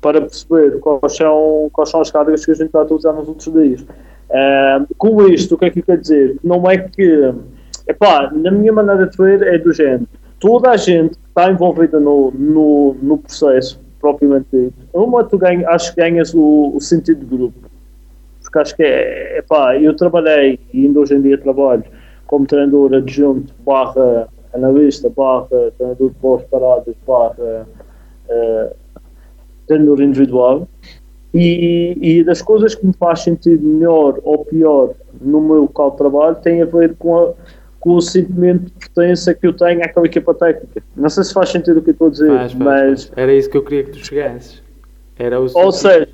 para 0.00 0.20
perceber 0.20 0.78
quais 0.80 1.16
são, 1.16 1.68
quais 1.72 1.90
são 1.90 2.00
as 2.00 2.10
cargas 2.10 2.44
que 2.44 2.52
a 2.52 2.54
gente 2.54 2.66
está 2.66 2.80
a 2.80 2.82
utilizar 2.82 3.14
nos 3.14 3.26
outros 3.26 3.52
dias. 3.52 3.80
Uh, 3.80 4.94
com 4.98 5.26
isto, 5.28 5.54
o 5.54 5.58
que 5.58 5.64
é 5.64 5.70
que 5.70 5.82
quer 5.82 5.98
dizer? 5.98 6.36
Não 6.44 6.70
é 6.70 6.78
que, 6.78 7.32
epá, 7.88 8.30
na 8.32 8.50
minha 8.50 8.72
maneira 8.72 9.06
de 9.06 9.16
ver, 9.16 9.42
é 9.42 9.58
do 9.58 9.72
género. 9.72 10.06
Toda 10.38 10.70
a 10.70 10.76
gente 10.76 11.14
que 11.14 11.26
está 11.28 11.50
envolvida 11.50 11.98
no, 11.98 12.30
no, 12.32 12.96
no 13.02 13.18
processo, 13.18 13.80
propriamente 14.00 14.46
dito, 14.52 14.74
uma 14.92 15.24
tu 15.24 15.38
ganha, 15.38 15.66
acho 15.70 15.94
que 15.94 16.00
ganhas 16.00 16.34
o, 16.34 16.72
o 16.74 16.80
sentido 16.80 17.24
do 17.24 17.36
grupo. 17.36 17.73
Porque 18.54 18.58
acho 18.60 18.76
que 18.76 18.84
é, 18.84 19.38
epá, 19.38 19.76
eu 19.76 19.96
trabalhei 19.96 20.60
e 20.72 20.86
ainda 20.86 21.00
hoje 21.00 21.14
em 21.14 21.20
dia 21.20 21.36
trabalho 21.36 21.82
como 22.28 22.46
treinador 22.46 22.94
adjunto, 22.94 23.52
barra 23.66 24.28
analista, 24.54 25.10
barra 25.10 25.72
treinador 25.76 26.10
de 26.10 26.16
boas 26.20 26.44
paradas, 26.44 26.94
barra 27.04 27.66
uh, 28.28 28.76
treinador 29.66 30.00
individual. 30.02 30.68
E, 31.34 31.98
e, 32.00 32.22
das 32.22 32.40
coisas 32.40 32.76
que 32.76 32.86
me 32.86 32.92
faz 32.92 33.22
sentir 33.22 33.58
melhor 33.60 34.20
ou 34.22 34.44
pior 34.44 34.94
no 35.20 35.40
meu 35.40 35.62
local 35.62 35.90
de 35.90 35.96
trabalho 35.96 36.36
tem 36.36 36.62
a 36.62 36.64
ver 36.64 36.94
com, 36.94 37.16
a, 37.16 37.32
com 37.80 37.96
o 37.96 38.00
sentimento 38.00 38.66
de 38.66 38.72
pertença 38.72 39.34
que 39.34 39.48
eu 39.48 39.52
tenho 39.52 39.84
àquela 39.84 40.06
equipa 40.06 40.32
técnica. 40.32 40.80
Não 40.94 41.08
sei 41.08 41.24
se 41.24 41.34
faz 41.34 41.48
sentido 41.48 41.78
o 41.80 41.82
que 41.82 41.90
eu 41.90 41.92
estou 41.92 42.06
a 42.06 42.10
dizer, 42.10 42.28
faz, 42.28 42.52
faz, 42.52 42.54
mas. 42.54 43.04
Faz. 43.06 43.18
Era 43.18 43.34
isso 43.34 43.50
que 43.50 43.56
eu 43.56 43.64
queria 43.64 43.82
que 43.82 43.90
tu 43.90 44.06
chegasses. 44.06 44.62
Era 45.18 45.40
o 45.40 45.46
ou 45.52 45.72
seja, 45.72 46.08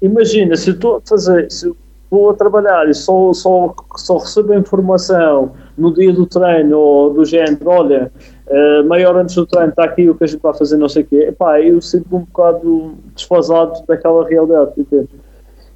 imagina, 0.00 0.56
se 0.56 0.70
eu 0.70 0.74
estou 0.74 0.96
a 0.96 1.00
fazer. 1.00 1.50
Se 1.50 1.66
eu 1.66 1.76
vou 2.10 2.30
a 2.30 2.34
trabalhar 2.34 2.88
e 2.88 2.94
só, 2.94 3.32
só, 3.32 3.72
só 3.96 4.18
recebo 4.18 4.52
a 4.52 4.56
informação 4.56 5.52
no 5.78 5.94
dia 5.94 6.12
do 6.12 6.26
treino 6.26 6.76
ou 6.76 7.14
do 7.14 7.24
género, 7.24 7.68
olha, 7.68 8.12
uh, 8.48 8.88
meia 8.88 9.08
hora 9.08 9.22
antes 9.22 9.36
do 9.36 9.46
treino 9.46 9.70
está 9.70 9.84
aqui 9.84 10.10
o 10.10 10.14
que 10.14 10.24
a 10.24 10.26
gente 10.26 10.40
vai 10.40 10.52
fazer, 10.52 10.76
não 10.76 10.88
sei 10.88 11.04
o 11.04 11.06
quê, 11.06 11.26
epá, 11.28 11.60
eu 11.60 11.80
sinto-me 11.80 12.22
um 12.22 12.24
bocado 12.24 12.94
desfasado 13.14 13.84
daquela 13.86 14.28
realidade, 14.28 14.72
entende? 14.76 15.08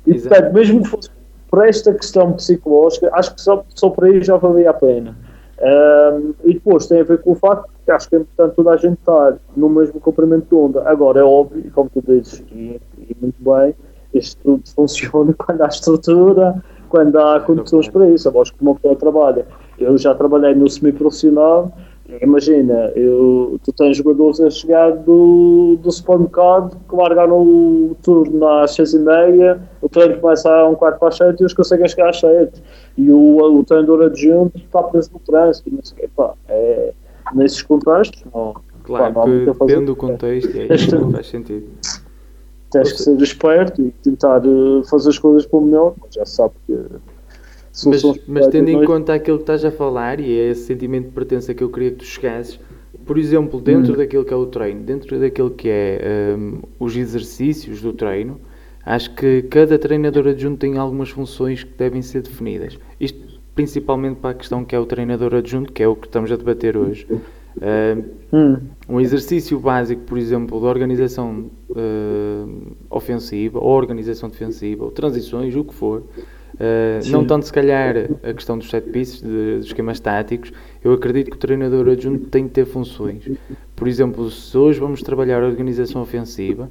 E 0.06 0.14
portanto, 0.18 0.52
mesmo 0.52 0.82
que 0.82 0.88
fosse 0.88 1.10
por 1.48 1.68
esta 1.68 1.94
questão 1.94 2.32
psicológica, 2.32 3.10
acho 3.12 3.32
que 3.32 3.40
só, 3.40 3.64
só 3.68 3.88
por 3.88 4.04
aí 4.04 4.20
já 4.22 4.36
valia 4.36 4.70
a 4.70 4.74
pena. 4.74 5.16
Um, 5.56 6.34
e 6.42 6.54
depois 6.54 6.88
tem 6.88 7.00
a 7.00 7.04
ver 7.04 7.18
com 7.22 7.30
o 7.30 7.34
facto 7.36 7.70
que 7.84 7.90
acho 7.92 8.08
que 8.08 8.16
é 8.16 8.18
importante 8.18 8.56
toda 8.56 8.70
a 8.72 8.76
gente 8.76 8.98
estar 8.98 9.36
no 9.56 9.68
mesmo 9.68 10.00
comprimento 10.00 10.48
de 10.48 10.54
onda. 10.54 10.82
Agora, 10.84 11.20
é 11.20 11.22
óbvio, 11.22 11.70
como 11.72 11.88
tu 11.88 12.02
dizes, 12.04 12.42
e, 12.50 12.80
e 12.98 13.16
muito 13.20 13.36
bem, 13.38 13.72
isto 14.14 14.40
tudo 14.42 14.62
funciona 14.74 15.34
quando 15.38 15.62
há 15.62 15.66
estrutura, 15.66 16.62
quando 16.88 17.18
há 17.18 17.40
condições 17.40 17.88
para 17.88 18.08
isso. 18.08 18.28
Eu 18.28 18.32
gosto 18.32 18.56
como 18.56 18.72
o 18.72 18.74
pessoa 18.76 18.96
trabalha. 18.96 19.46
Eu 19.78 19.98
já 19.98 20.14
trabalhei 20.14 20.54
no 20.54 20.68
semi-profissional, 20.68 21.72
imagina, 22.22 22.92
eu, 22.94 23.58
tu 23.64 23.72
tens 23.72 23.96
jogadores 23.96 24.40
a 24.40 24.50
chegar 24.50 24.92
do, 24.92 25.78
do 25.82 25.90
supermercado 25.90 26.76
que 26.88 26.94
largaram 26.94 27.40
o 27.40 27.96
turno 28.02 28.46
às 28.46 28.74
seis 28.74 28.92
e 28.92 28.98
meia, 28.98 29.60
o 29.80 29.88
treino 29.88 30.20
começa 30.20 30.48
a 30.48 30.68
um 30.68 30.74
quarto 30.74 30.98
para 30.98 31.08
as 31.08 31.16
sete 31.16 31.40
e 31.40 31.42
eles 31.42 31.54
conseguem 31.54 31.88
chegar 31.88 32.10
às 32.10 32.20
sete. 32.20 32.62
E 32.96 33.10
o, 33.10 33.58
o 33.58 33.64
treinador 33.64 34.02
adjunto 34.02 34.58
está 34.58 34.82
preso 34.82 35.10
no 35.12 35.18
trânsito. 35.20 35.70
Não 35.72 35.82
sei, 35.82 36.08
pá, 36.14 36.34
é, 36.48 36.92
nesses 37.34 37.62
contextos, 37.62 38.24
não. 38.32 38.54
Claro, 38.84 39.14
pá, 39.14 39.26
não 39.26 39.38
que 39.38 39.46
depende 39.46 39.86
do 39.86 39.96
contexto, 39.96 40.56
é, 40.56 40.74
isso 40.74 40.94
não 41.00 41.10
faz 41.10 41.26
sentido 41.26 41.66
tens 42.74 42.92
que 42.92 43.02
ser 43.02 43.22
esperto 43.22 43.80
e 43.80 43.90
tentar 44.02 44.42
eh, 44.44 44.82
fazer 44.84 45.10
as 45.10 45.18
coisas 45.18 45.46
para 45.46 45.58
o 45.58 45.62
melhor, 45.62 45.94
mas 46.00 46.14
já 46.14 46.26
sabe 46.26 46.54
que. 46.66 46.76
Mas, 47.86 48.02
mas 48.28 48.46
tendo 48.48 48.68
em 48.70 48.84
conta 48.84 49.14
aquilo 49.14 49.38
que 49.38 49.42
estás 49.42 49.64
a 49.64 49.70
falar 49.70 50.20
e 50.20 50.38
é 50.38 50.50
esse 50.50 50.66
sentimento 50.66 51.06
de 51.06 51.10
pertença 51.12 51.52
que 51.52 51.62
eu 51.62 51.68
queria 51.68 51.90
que 51.90 51.96
tu 51.96 52.04
chegasses, 52.04 52.60
por 53.04 53.18
exemplo, 53.18 53.60
dentro 53.60 53.94
hum. 53.94 53.96
daquilo 53.96 54.24
que 54.24 54.32
é 54.32 54.36
o 54.36 54.46
treino, 54.46 54.82
dentro 54.82 55.18
daquilo 55.18 55.50
que 55.50 55.68
é 55.68 56.36
um, 56.36 56.60
os 56.78 56.96
exercícios 56.96 57.80
do 57.80 57.92
treino, 57.92 58.40
acho 58.86 59.12
que 59.16 59.42
cada 59.42 59.76
treinador 59.76 60.28
adjunto 60.28 60.58
tem 60.58 60.78
algumas 60.78 61.10
funções 61.10 61.64
que 61.64 61.76
devem 61.76 62.00
ser 62.00 62.22
definidas. 62.22 62.78
Isto 63.00 63.40
principalmente 63.56 64.18
para 64.18 64.30
a 64.30 64.34
questão 64.34 64.64
que 64.64 64.74
é 64.74 64.78
o 64.78 64.86
treinador 64.86 65.34
adjunto, 65.34 65.72
que 65.72 65.82
é 65.82 65.88
o 65.88 65.96
que 65.96 66.06
estamos 66.06 66.30
a 66.30 66.36
debater 66.36 66.76
hoje. 66.76 67.06
Uh, 67.56 68.60
um 68.88 69.00
exercício 69.00 69.58
básico, 69.58 70.02
por 70.02 70.18
exemplo, 70.18 70.58
de 70.58 70.66
organização 70.66 71.50
uh, 71.70 72.76
ofensiva, 72.90 73.58
ou 73.58 73.70
organização 73.70 74.28
defensiva, 74.28 74.84
ou 74.84 74.90
transições, 74.90 75.54
o 75.54 75.64
que 75.64 75.74
for. 75.74 76.02
Uh, 76.54 77.10
não 77.10 77.24
tanto 77.24 77.46
se 77.46 77.52
calhar 77.52 77.96
a 78.22 78.32
questão 78.32 78.56
dos 78.56 78.70
set 78.70 78.88
pieces, 78.90 79.20
de, 79.20 79.56
dos 79.56 79.66
esquemas 79.66 79.98
táticos, 79.98 80.52
eu 80.84 80.92
acredito 80.92 81.30
que 81.30 81.36
o 81.36 81.38
treinador 81.38 81.88
adjunto 81.88 82.28
tem 82.28 82.46
que 82.46 82.54
ter 82.54 82.64
funções. 82.64 83.28
Por 83.74 83.88
exemplo, 83.88 84.30
se 84.30 84.56
hoje 84.56 84.78
vamos 84.78 85.02
trabalhar 85.02 85.42
a 85.42 85.46
organização 85.46 86.02
ofensiva, 86.02 86.70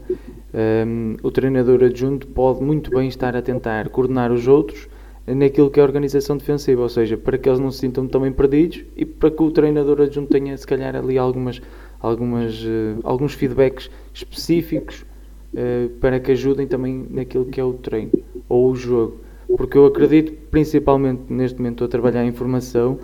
um, 0.88 1.16
o 1.22 1.32
treinador 1.32 1.84
adjunto 1.84 2.28
pode 2.28 2.64
muito 2.64 2.92
bem 2.92 3.08
estar 3.10 3.36
a 3.36 3.42
tentar 3.42 3.90
coordenar 3.90 4.32
os 4.32 4.48
outros 4.48 4.88
naquilo 5.26 5.70
que 5.70 5.80
é 5.80 5.84
a 5.84 5.86
organização 5.86 6.38
defensiva, 6.38 6.82
ou 6.82 6.90
seja, 6.90 7.18
para 7.18 7.38
que 7.38 7.48
eles 7.48 7.60
não 7.60 7.72
se 7.72 7.80
sintam 7.80 8.08
também 8.08 8.32
perdidos 8.32 8.84
e 8.96 9.06
para 9.06 9.32
que 9.32 9.42
o 9.42 9.52
treinador 9.52 10.02
adjunto 10.02 10.30
tenha 10.30 10.58
se 10.58 10.68
calhar 10.68 10.96
ali 10.96 11.18
algumas, 11.18 11.62
algumas, 12.00 12.62
uh, 12.64 13.00
alguns 13.04 13.34
feedbacks 13.34 13.90
específicos 14.14 15.06
uh, 15.54 15.90
para 16.00 16.20
que 16.20 16.32
ajudem 16.32 16.68
também 16.68 17.06
naquilo 17.10 17.46
que 17.46 17.60
é 17.60 17.64
o 17.64 17.74
treino 17.74 18.12
ou 18.50 18.72
o 18.72 18.76
jogo. 18.76 19.22
Porque 19.56 19.78
eu 19.78 19.86
acredito, 19.86 20.34
principalmente 20.52 21.22
neste 21.30 21.58
momento 21.58 21.76
estou 21.76 21.86
a 21.86 21.90
trabalhar 21.90 22.22
a 22.22 22.26
informação, 22.26 23.00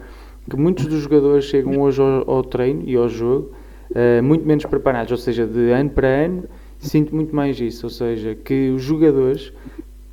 que 0.49 0.57
muitos 0.57 0.87
dos 0.87 1.01
jogadores 1.01 1.45
chegam 1.45 1.79
hoje 1.79 2.01
ao, 2.01 2.29
ao 2.29 2.43
treino 2.43 2.83
e 2.85 2.95
ao 2.95 3.07
jogo 3.07 3.51
uh, 3.91 4.21
muito 4.21 4.45
menos 4.45 4.65
preparados, 4.65 5.11
ou 5.11 5.17
seja, 5.17 5.47
de 5.47 5.71
ano 5.71 5.89
para 5.91 6.07
ano 6.07 6.43
sinto 6.79 7.13
muito 7.13 7.35
mais 7.35 7.59
isso, 7.59 7.85
ou 7.85 7.89
seja, 7.89 8.35
que 8.35 8.69
os 8.69 8.81
jogadores 8.81 9.53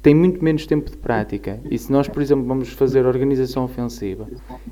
tem 0.07 0.15
muito 0.15 0.45
menos 0.45 0.65
tempo 0.67 0.89
de 0.89 0.97
prática. 0.97 1.59
E 1.69 1.77
se 1.77 1.91
nós, 1.91 2.07
por 2.07 2.23
exemplo, 2.23 2.45
vamos 2.45 2.69
fazer 2.69 3.05
organização 3.05 3.65
ofensiva 3.65 4.29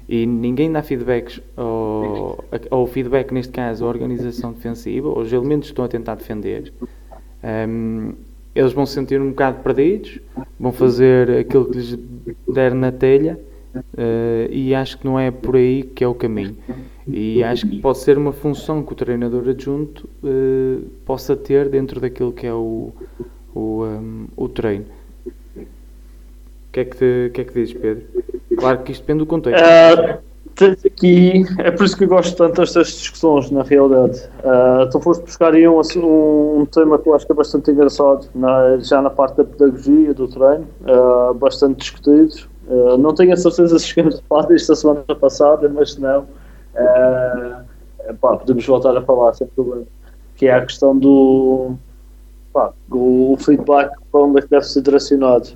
e 0.08 0.24
ninguém 0.24 0.70
dá 0.70 0.80
feedbacks 0.80 1.40
ou, 1.56 2.38
ou 2.70 2.86
feedback, 2.86 3.32
neste 3.34 3.52
caso, 3.52 3.84
a 3.84 3.88
organização 3.88 4.52
defensiva, 4.52 5.08
ou 5.08 5.18
os 5.18 5.32
elementos 5.32 5.70
que 5.70 5.72
estão 5.72 5.84
a 5.84 5.88
tentar 5.88 6.14
defender, 6.14 6.72
um, 7.68 8.12
eles 8.54 8.72
vão 8.72 8.86
se 8.86 8.94
sentir 8.94 9.20
um 9.20 9.30
bocado 9.30 9.60
perdidos, 9.60 10.20
vão 10.60 10.70
fazer 10.70 11.28
aquilo 11.32 11.64
que 11.64 11.78
lhes 11.78 11.98
der 12.46 12.72
na 12.72 12.92
telha 12.92 13.36
uh, 13.74 14.52
e 14.52 14.72
acho 14.72 15.00
que 15.00 15.04
não 15.04 15.18
é 15.18 15.32
por 15.32 15.56
aí 15.56 15.82
que 15.82 16.04
é 16.04 16.06
o 16.06 16.14
caminho. 16.14 16.56
E 17.08 17.42
acho 17.42 17.68
que 17.68 17.80
pode 17.80 17.98
ser 17.98 18.16
uma 18.16 18.32
função 18.32 18.84
que 18.84 18.92
o 18.92 18.94
treinador 18.94 19.48
adjunto 19.48 20.08
uh, 20.22 20.88
possa 21.04 21.34
ter 21.34 21.68
dentro 21.68 22.00
daquilo 22.00 22.32
que 22.32 22.46
é 22.46 22.54
o, 22.54 22.92
o, 23.52 23.84
um, 23.84 24.26
o 24.36 24.48
treino 24.48 24.84
que 26.74 26.80
é 26.80 26.84
que, 26.84 26.96
te, 26.96 27.30
que, 27.32 27.40
é 27.40 27.44
que 27.44 27.54
dizes, 27.54 27.74
Pedro? 27.74 28.04
Claro 28.58 28.82
que 28.82 28.90
isto 28.90 29.02
depende 29.02 29.20
do 29.20 29.26
contexto. 29.26 29.62
Uh, 29.64 30.18
tens 30.56 30.84
aqui, 30.84 31.44
é 31.58 31.70
por 31.70 31.86
isso 31.86 31.96
que 31.96 32.02
eu 32.02 32.08
gosto 32.08 32.36
tanto 32.36 32.60
destas 32.60 32.88
discussões, 32.88 33.48
na 33.52 33.62
realidade. 33.62 34.28
Uh, 34.40 34.90
tu 34.90 34.98
foste 34.98 35.22
buscar 35.22 35.54
aí 35.54 35.68
um, 35.68 35.80
um, 35.80 36.60
um, 36.60 36.66
tema 36.66 36.98
que 36.98 37.08
eu 37.08 37.14
acho 37.14 37.24
que 37.24 37.32
é 37.32 37.34
bastante 37.34 37.70
engraçado, 37.70 38.28
na, 38.34 38.76
já 38.78 39.00
na 39.00 39.08
parte 39.08 39.36
da 39.36 39.44
pedagogia, 39.44 40.12
do 40.12 40.26
treino, 40.26 40.66
uh, 40.82 41.32
bastante 41.34 41.78
discutido. 41.78 42.48
Uh, 42.66 42.98
não 42.98 43.14
tenho 43.14 43.32
a 43.32 43.36
certeza 43.36 43.78
se 43.78 43.86
chegamos 43.86 44.18
a 44.18 44.22
falar 44.28 44.48
disto 44.48 44.74
semana 44.74 45.04
passada, 45.20 45.68
mas 45.68 45.92
se 45.92 46.00
não, 46.00 46.26
pá, 48.20 48.36
podemos 48.36 48.66
voltar 48.66 48.96
a 48.96 49.02
falar 49.02 49.32
sem 49.34 49.46
problema. 49.46 49.86
Que 50.34 50.48
é 50.48 50.54
a 50.54 50.66
questão 50.66 50.98
do, 50.98 51.74
pá, 52.52 52.72
o 52.90 53.36
feedback 53.38 53.92
para 54.10 54.20
onde 54.20 54.40
é 54.40 54.42
que 54.42 54.48
deve 54.48 54.64
ser 54.64 54.82
direcionado. 54.82 55.50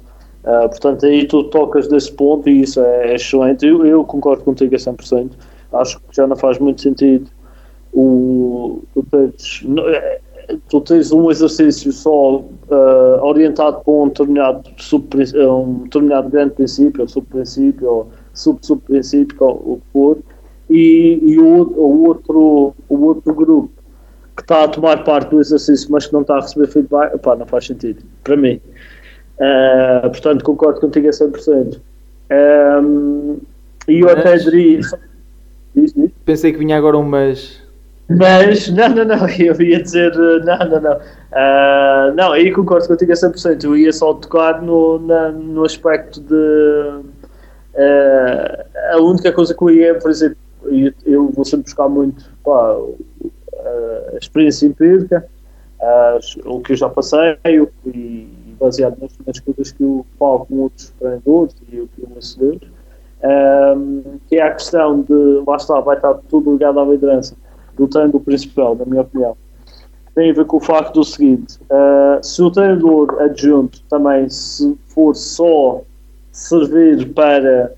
Uh, 0.45 0.69
portanto, 0.69 1.05
aí 1.05 1.27
tu 1.27 1.45
tocas 1.45 1.89
desse 1.89 2.13
ponto 2.13 2.49
e 2.49 2.63
isso 2.63 2.81
é, 2.81 3.13
é 3.13 3.15
excelente. 3.15 3.67
Eu, 3.67 3.85
eu, 3.85 4.05
concordo 4.05 4.45
contigo 4.45 4.75
a 4.75 4.79
100%. 4.79 5.33
Acho 5.73 5.99
que 6.01 6.17
já 6.17 6.27
não 6.27 6.37
faz 6.37 6.59
muito 6.59 6.81
sentido 6.81 7.29
o, 7.93 8.83
tu, 8.95 9.03
teres, 9.11 9.65
é, 9.89 10.21
tu 10.69 10.81
tens 10.81 11.13
um 11.13 11.31
exercício 11.31 11.93
só 11.93 12.37
uh, 12.39 13.23
orientado 13.23 13.81
para 13.81 13.93
um 13.93 14.09
determinado, 14.09 14.71
sub, 14.79 15.09
um 15.37 15.85
determinado 15.85 16.29
grande 16.29 16.55
princípio, 16.55 17.03
ou 17.03 17.09
subprincípio, 17.09 17.89
ou 17.89 18.09
sub-subprincípio, 18.33 19.37
o 19.41 19.77
que 19.77 19.93
for, 19.93 20.19
e, 20.71 21.19
e 21.23 21.39
o, 21.39 21.63
o, 21.63 22.09
outro, 22.09 22.75
o 22.89 23.05
outro 23.05 23.35
grupo 23.35 23.71
que 24.37 24.43
está 24.43 24.65
a 24.65 24.69
tomar 24.69 25.03
parte 25.03 25.31
do 25.31 25.41
exercício, 25.41 25.91
mas 25.91 26.07
que 26.07 26.13
não 26.13 26.21
está 26.21 26.37
a 26.37 26.41
receber 26.41 26.69
feedback, 26.69 27.13
não 27.37 27.47
faz 27.47 27.67
sentido, 27.67 28.05
para 28.23 28.37
mim. 28.37 28.61
Uh, 29.41 30.09
portanto, 30.11 30.45
concordo 30.45 30.81
contigo 30.81 31.09
a 31.09 31.13
100%. 31.13 31.81
Um, 32.31 33.39
E 33.87 34.01
eu 34.01 34.09
até 34.11 34.37
diria. 34.37 34.81
Pensei 36.25 36.53
que 36.53 36.59
vinha 36.59 36.77
agora 36.77 36.97
um 36.99 37.05
mas. 37.05 37.63
Mas, 38.11 38.69
não, 38.71 38.89
não, 38.89 39.05
não, 39.05 39.29
eu 39.29 39.61
ia 39.61 39.83
dizer, 39.83 40.15
não, 40.17 40.59
não, 40.71 40.81
não. 40.81 41.01
Ah, 41.31 42.13
não, 42.17 42.33
aí 42.33 42.51
concordo 42.51 42.89
contigo 42.89 43.13
a 43.13 43.17
100%. 43.17 43.65
Eu 43.65 43.77
ia 43.77 43.93
só 43.93 44.15
tocar 44.15 44.63
no, 44.63 44.99
na- 44.99 45.31
no 45.31 45.65
aspecto 45.65 46.21
de. 46.21 47.01
eh, 47.75 48.67
a 48.93 48.97
única 48.99 49.31
coisa 49.33 49.55
que 49.55 49.63
eu 49.63 49.71
ia, 49.71 49.95
por 49.95 50.11
exemplo, 50.11 50.37
eu, 50.65 50.93
eu 51.07 51.29
vou 51.31 51.45
sempre 51.45 51.65
buscar 51.65 51.89
muito 51.89 52.25
pá, 52.45 52.77
a 54.15 54.17
experiência 54.19 54.67
empírica, 54.67 55.25
as- 56.17 56.37
o 56.45 56.61
que 56.61 56.73
eu 56.73 56.77
já 56.77 56.89
passei 56.89 57.37
o, 57.61 57.69
e 57.87 58.27
baseado 58.59 58.97
nas, 59.01 59.13
nas 59.27 59.41
coisas 59.41 59.73
que 59.73 59.83
eu 59.83 60.05
falo 60.19 60.47
com 60.47 60.55
outros 60.61 60.91
treinadores 60.99 61.55
e 61.71 61.81
o 61.81 61.89
que 61.89 62.07
ouço 62.15 62.39
deles, 62.39 62.69
um, 63.77 64.19
que 64.29 64.37
é 64.37 64.43
a 64.43 64.53
questão 64.53 65.03
de, 65.03 65.43
lá 65.47 65.57
está, 65.57 65.81
vai 65.81 65.97
estar 65.97 66.15
tudo 66.29 66.53
ligado 66.53 66.79
à 66.79 66.85
liderança 66.85 67.35
do 67.77 67.87
treino 67.89 68.21
principal, 68.21 68.75
na 68.77 68.85
minha 68.85 69.03
opinião. 69.03 69.37
Tem 70.15 70.31
a 70.31 70.35
ver 70.35 70.45
com 70.47 70.57
o 70.57 70.61
facto 70.61 70.95
do 70.95 71.05
seguinte: 71.05 71.59
uh, 71.71 72.25
se 72.25 72.43
o 72.43 72.51
treinador 72.51 73.21
adjunto 73.21 73.81
também 73.89 74.29
se 74.29 74.77
for 74.89 75.15
só 75.15 75.81
servir 76.33 77.13
para 77.13 77.73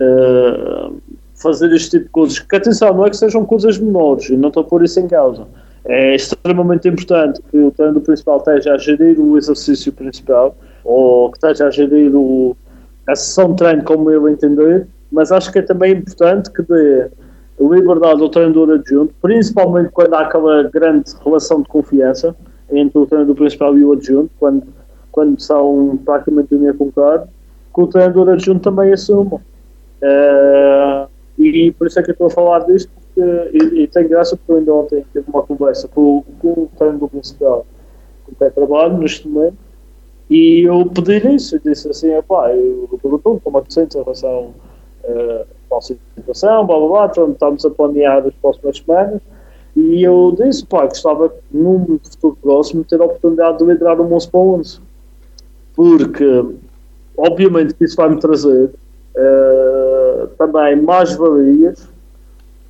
uh, 0.00 0.96
fazer 1.34 1.72
este 1.72 1.90
tipo 1.90 2.04
de 2.04 2.10
coisas, 2.10 2.38
que 2.38 2.56
atenção, 2.56 2.94
não 2.94 3.06
é 3.06 3.10
que 3.10 3.16
sejam 3.16 3.44
coisas 3.44 3.78
menores, 3.78 4.30
eu 4.30 4.38
não 4.38 4.48
estou 4.48 4.62
a 4.62 4.66
pôr 4.66 4.84
isso 4.84 5.00
em 5.00 5.08
causa. 5.08 5.46
É 5.86 6.14
extremamente 6.14 6.88
importante 6.88 7.42
que 7.50 7.58
o 7.58 7.70
treinador 7.70 8.02
principal 8.02 8.38
esteja 8.38 8.74
a 8.74 8.78
gerir 8.78 9.20
o 9.20 9.36
exercício 9.36 9.92
principal 9.92 10.56
ou 10.82 11.30
que 11.30 11.36
esteja 11.36 11.66
a 11.66 11.70
gerir 11.70 12.14
o, 12.14 12.56
a 13.06 13.14
sessão 13.14 13.50
de 13.50 13.56
treino 13.56 13.84
como 13.84 14.10
ele 14.10 14.30
entender, 14.30 14.86
mas 15.12 15.30
acho 15.30 15.52
que 15.52 15.58
é 15.58 15.62
também 15.62 15.92
importante 15.92 16.50
que 16.50 16.62
dê 16.62 17.08
liberdade 17.60 18.20
ao 18.22 18.28
treinador 18.28 18.70
adjunto, 18.70 19.14
principalmente 19.20 19.90
quando 19.90 20.14
há 20.14 20.20
aquela 20.20 20.62
grande 20.64 21.12
relação 21.22 21.62
de 21.62 21.68
confiança 21.68 22.34
entre 22.70 22.98
o 22.98 23.06
treinador 23.06 23.36
principal 23.36 23.76
e 23.76 23.84
o 23.84 23.92
adjunto, 23.92 24.30
quando, 24.40 24.66
quando 25.12 25.40
são 25.40 25.98
praticamente 26.04 26.54
unha 26.54 26.72
com 26.72 26.90
carne, 26.90 27.26
que 27.74 27.80
o 27.80 27.86
treinador 27.86 28.30
adjunto 28.30 28.60
também 28.60 28.92
assuma. 28.92 29.40
Eh, 30.00 31.06
e 31.38 31.72
por 31.72 31.86
isso 31.86 31.98
é 31.98 32.02
que 32.02 32.10
eu 32.10 32.12
estou 32.12 32.26
a 32.28 32.30
falar 32.30 32.60
disto, 32.60 32.90
e, 33.20 33.82
e 33.82 33.86
tem 33.86 34.08
graça 34.08 34.36
porque 34.36 34.52
eu 34.52 34.56
ainda 34.56 34.74
ontem 34.74 35.04
tive 35.12 35.24
uma 35.28 35.42
conversa 35.42 35.88
com, 35.88 36.24
com 36.40 36.48
o 36.48 36.70
treinador 36.76 37.08
principal 37.08 37.66
com 38.24 38.34
quem 38.34 38.50
trabalho 38.50 38.98
neste 38.98 39.28
momento, 39.28 39.56
e 40.28 40.62
eu 40.62 40.86
pedi 40.86 41.34
isso, 41.34 41.56
eu 41.56 41.60
disse 41.64 41.88
assim, 41.88 42.10
pá, 42.26 42.50
eu 42.50 42.88
eu 42.90 42.98
perguntou 42.98 43.40
como 43.42 43.58
é 43.58 43.60
que 43.60 43.68
te 43.68 43.74
sentes 43.74 43.96
em 43.96 44.02
relação 44.02 44.54
uh, 45.04 45.76
à 45.76 45.80
situação, 45.80 46.66
blá 46.66 46.78
blá 46.78 46.88
blá, 46.88 47.06
então, 47.10 47.30
estamos 47.30 47.64
a 47.64 47.70
planear 47.70 48.26
as 48.26 48.34
próximas 48.34 48.78
semanas, 48.78 49.20
e 49.76 50.02
eu 50.02 50.34
disse, 50.38 50.64
pá, 50.66 50.86
gostava 50.86 51.32
num 51.52 51.98
futuro 52.02 52.38
próximo 52.40 52.84
ter 52.84 53.00
a 53.00 53.04
oportunidade 53.04 53.58
de 53.58 53.64
liderar 53.64 54.00
um 54.00 54.12
11 54.14 54.28
para 54.30 54.40
11, 54.40 54.80
porque 55.76 56.44
obviamente 57.16 57.74
que 57.74 57.84
isso 57.84 57.96
vai-me 57.96 58.18
trazer 58.18 58.70
uh, 59.16 60.26
também 60.38 60.80
mais 60.80 61.14
valias 61.16 61.93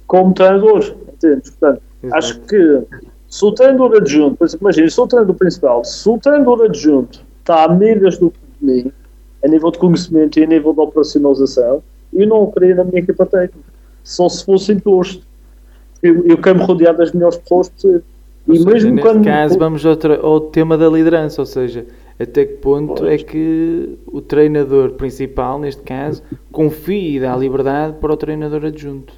como 0.07 0.35
treinador, 0.35 0.95
entendes? 1.13 1.51
Portanto, 1.51 1.83
acho 2.13 2.41
que 2.41 2.83
se 3.29 3.45
o 3.45 3.53
treinador 3.53 3.97
adjunto, 3.97 4.37
por 4.37 4.47
exemplo, 4.47 4.65
imagina, 4.67 4.91
se 4.91 5.01
o 5.01 5.07
treinador 5.07 5.35
principal, 5.37 5.85
se 5.85 6.09
o 6.09 6.19
treinador 6.19 6.63
adjunto 6.63 7.25
está 7.41 7.65
a 7.65 7.69
milhas 7.69 8.19
do 8.19 8.31
que 8.31 8.39
de 8.61 8.67
mim, 8.67 8.93
a 9.45 9.49
nível 9.49 9.71
de 9.71 9.79
conhecimento 9.79 10.39
e 10.39 10.45
a 10.45 10.47
nível 10.47 10.73
de 10.73 10.81
operacionalização, 10.81 11.83
eu 12.13 12.27
não 12.27 12.45
o 12.45 12.53
queria 12.53 12.75
na 12.75 12.85
minha 12.85 13.01
equipa 13.01 13.27
técnica. 13.27 13.69
Só 14.03 14.29
se 14.29 14.45
fosse 14.45 14.73
imposto. 14.73 15.23
Eu, 16.03 16.25
eu 16.27 16.39
quero 16.39 16.59
me 16.59 16.65
rodear 16.65 16.97
das 16.97 17.13
melhores 17.13 17.39
pessoas 17.39 17.69
possível. 17.69 18.03
E 18.47 18.57
seja, 18.59 18.71
mesmo 18.71 18.91
neste 18.93 19.11
quando. 19.11 19.25
caso, 19.25 19.59
vamos 19.59 19.85
outra, 19.85 20.21
ao 20.21 20.39
tema 20.39 20.77
da 20.77 20.89
liderança, 20.89 21.41
ou 21.41 21.47
seja, 21.47 21.87
até 22.19 22.45
que 22.45 22.55
ponto 22.55 23.03
Pois. 23.03 23.13
é 23.13 23.25
que 23.25 23.99
o 24.07 24.21
treinador 24.21 24.93
principal, 24.93 25.59
neste 25.59 25.83
caso, 25.83 26.23
confia 26.53 27.17
e 27.17 27.21
dá 27.21 27.35
liberdade 27.37 27.97
para 28.01 28.13
o 28.13 28.17
treinador 28.17 28.67
adjunto. 28.67 29.15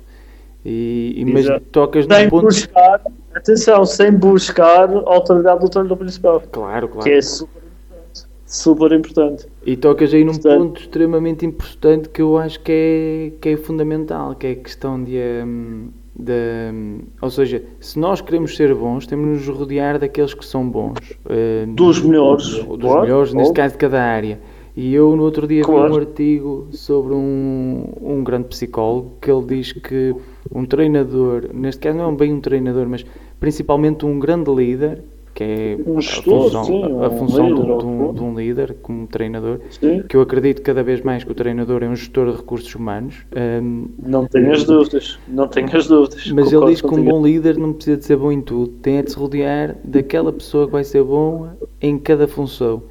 E, 0.69 1.15
e 1.19 1.25
mas 1.25 1.47
tocas 1.71 2.07
sem 2.07 2.29
ponto. 2.29 2.47
buscar, 2.47 3.01
atenção, 3.33 3.85
sem 3.87 4.11
buscar 4.11 4.91
a 4.91 5.03
autoridade 5.15 5.61
do 5.61 5.69
treinador 5.69 5.97
principal. 5.97 6.43
Claro, 6.51 6.89
claro. 6.89 7.05
Que 7.05 7.13
é 7.15 7.23
super 7.23 7.63
importante. 7.63 8.27
Super 8.47 8.93
importante. 8.93 9.47
E 9.65 9.77
tocas 9.77 10.13
aí 10.13 10.25
num 10.25 10.33
Portanto- 10.33 10.59
ponto 10.59 10.81
extremamente 10.81 11.47
importante 11.47 12.09
que 12.09 12.21
eu 12.21 12.37
acho 12.37 12.59
que 12.61 12.73
é, 12.73 13.33
que 13.41 13.49
é 13.51 13.57
fundamental, 13.57 14.35
que 14.35 14.47
é 14.49 14.51
a 14.51 14.57
questão 14.57 15.01
de, 15.03 15.17
hum, 15.45 15.89
de, 16.19 16.33
hum, 16.73 16.99
Ou 17.23 17.31
seja, 17.31 17.63
se 17.79 17.97
nós 17.99 18.21
queremos 18.21 18.57
ser 18.57 18.75
bons, 18.75 19.07
temos 19.07 19.41
de 19.41 19.49
nos 19.49 19.59
rodear 19.59 20.01
daqueles 20.01 20.35
que 20.35 20.45
são 20.45 20.69
bons. 20.69 20.99
hum, 21.31 21.75
Dos 21.77 22.01
melhores. 22.03 22.45
dos 22.65 23.01
melhores, 23.03 23.33
neste 23.33 23.55
caso 23.55 23.75
de 23.75 23.79
cada 23.79 24.03
área. 24.03 24.41
E 24.77 24.95
eu 24.95 25.17
no 25.17 25.23
outro 25.23 25.47
dia 25.47 25.65
vi 25.65 25.65
Claro. 25.65 25.93
um 25.95 25.97
artigo 25.97 26.69
sobre 26.73 27.15
um, 27.15 27.85
um 28.01 28.23
grande 28.23 28.49
psicólogo 28.49 29.17
que 29.21 29.31
ele 29.31 29.45
diz 29.47 29.73
que 29.73 30.15
um 30.55 30.67
treinador, 30.67 31.49
neste 31.55 31.81
caso 31.81 31.97
não 31.99 32.13
é 32.13 32.17
bem 32.17 32.33
um 32.33 32.41
treinador, 32.41 32.87
mas 32.89 33.05
principalmente 33.41 34.05
um 34.05 34.19
grande 34.19 34.51
líder, 34.55 35.03
que 35.35 35.45
é 35.45 35.79
Um 35.87 35.97
a 35.97 36.01
gestor, 36.01 36.51
função, 36.51 36.65
sim, 36.65 36.83
a, 37.01 37.07
a 37.07 37.09
um 37.09 37.11
função 37.11 37.49
líder, 37.49 37.75
de, 37.79 37.87
um, 37.87 38.13
de 38.13 38.23
um 38.23 38.35
líder 38.35 38.77
como 38.83 39.07
treinador, 39.07 39.61
Sim, 39.71 40.03
que 40.09 40.17
eu 40.17 40.21
acredito 40.21 40.63
cada 40.63 40.83
vez 40.83 41.01
mais 41.03 41.25
que 41.25 41.33
o 41.33 41.35
treinador 41.35 41.83
é 41.83 41.89
um 41.89 41.97
gestor 41.97 42.31
de 42.31 42.37
recursos 42.37 42.75
humanos. 42.75 43.27
hum, 43.63 43.89
não 43.99 44.27
tenhas 44.27 44.65
dúvidas. 44.65 45.19
Não 45.29 45.49
tenhas 45.49 45.87
dúvidas. 45.87 46.31
mas 46.31 46.53
ele 46.53 46.67
diz 46.67 46.81
que 46.81 46.95
um 46.95 47.03
bom 47.05 47.23
líder 47.25 47.57
não 47.59 47.73
precisa 47.73 47.97
de 47.97 48.05
ser 48.05 48.17
bom 48.17 48.33
em 48.33 48.41
tudo, 48.43 48.69
tem 48.83 48.99
é 48.99 49.03
de 49.03 49.11
se 49.11 49.19
rodear 49.19 49.77
daquela 49.85 50.33
pessoa 50.33 50.67
que 50.67 50.73
vai 50.73 50.85
ser 50.85 51.03
bom 51.03 51.49
em 51.81 51.99
cada 51.99 52.27
função 52.29 52.83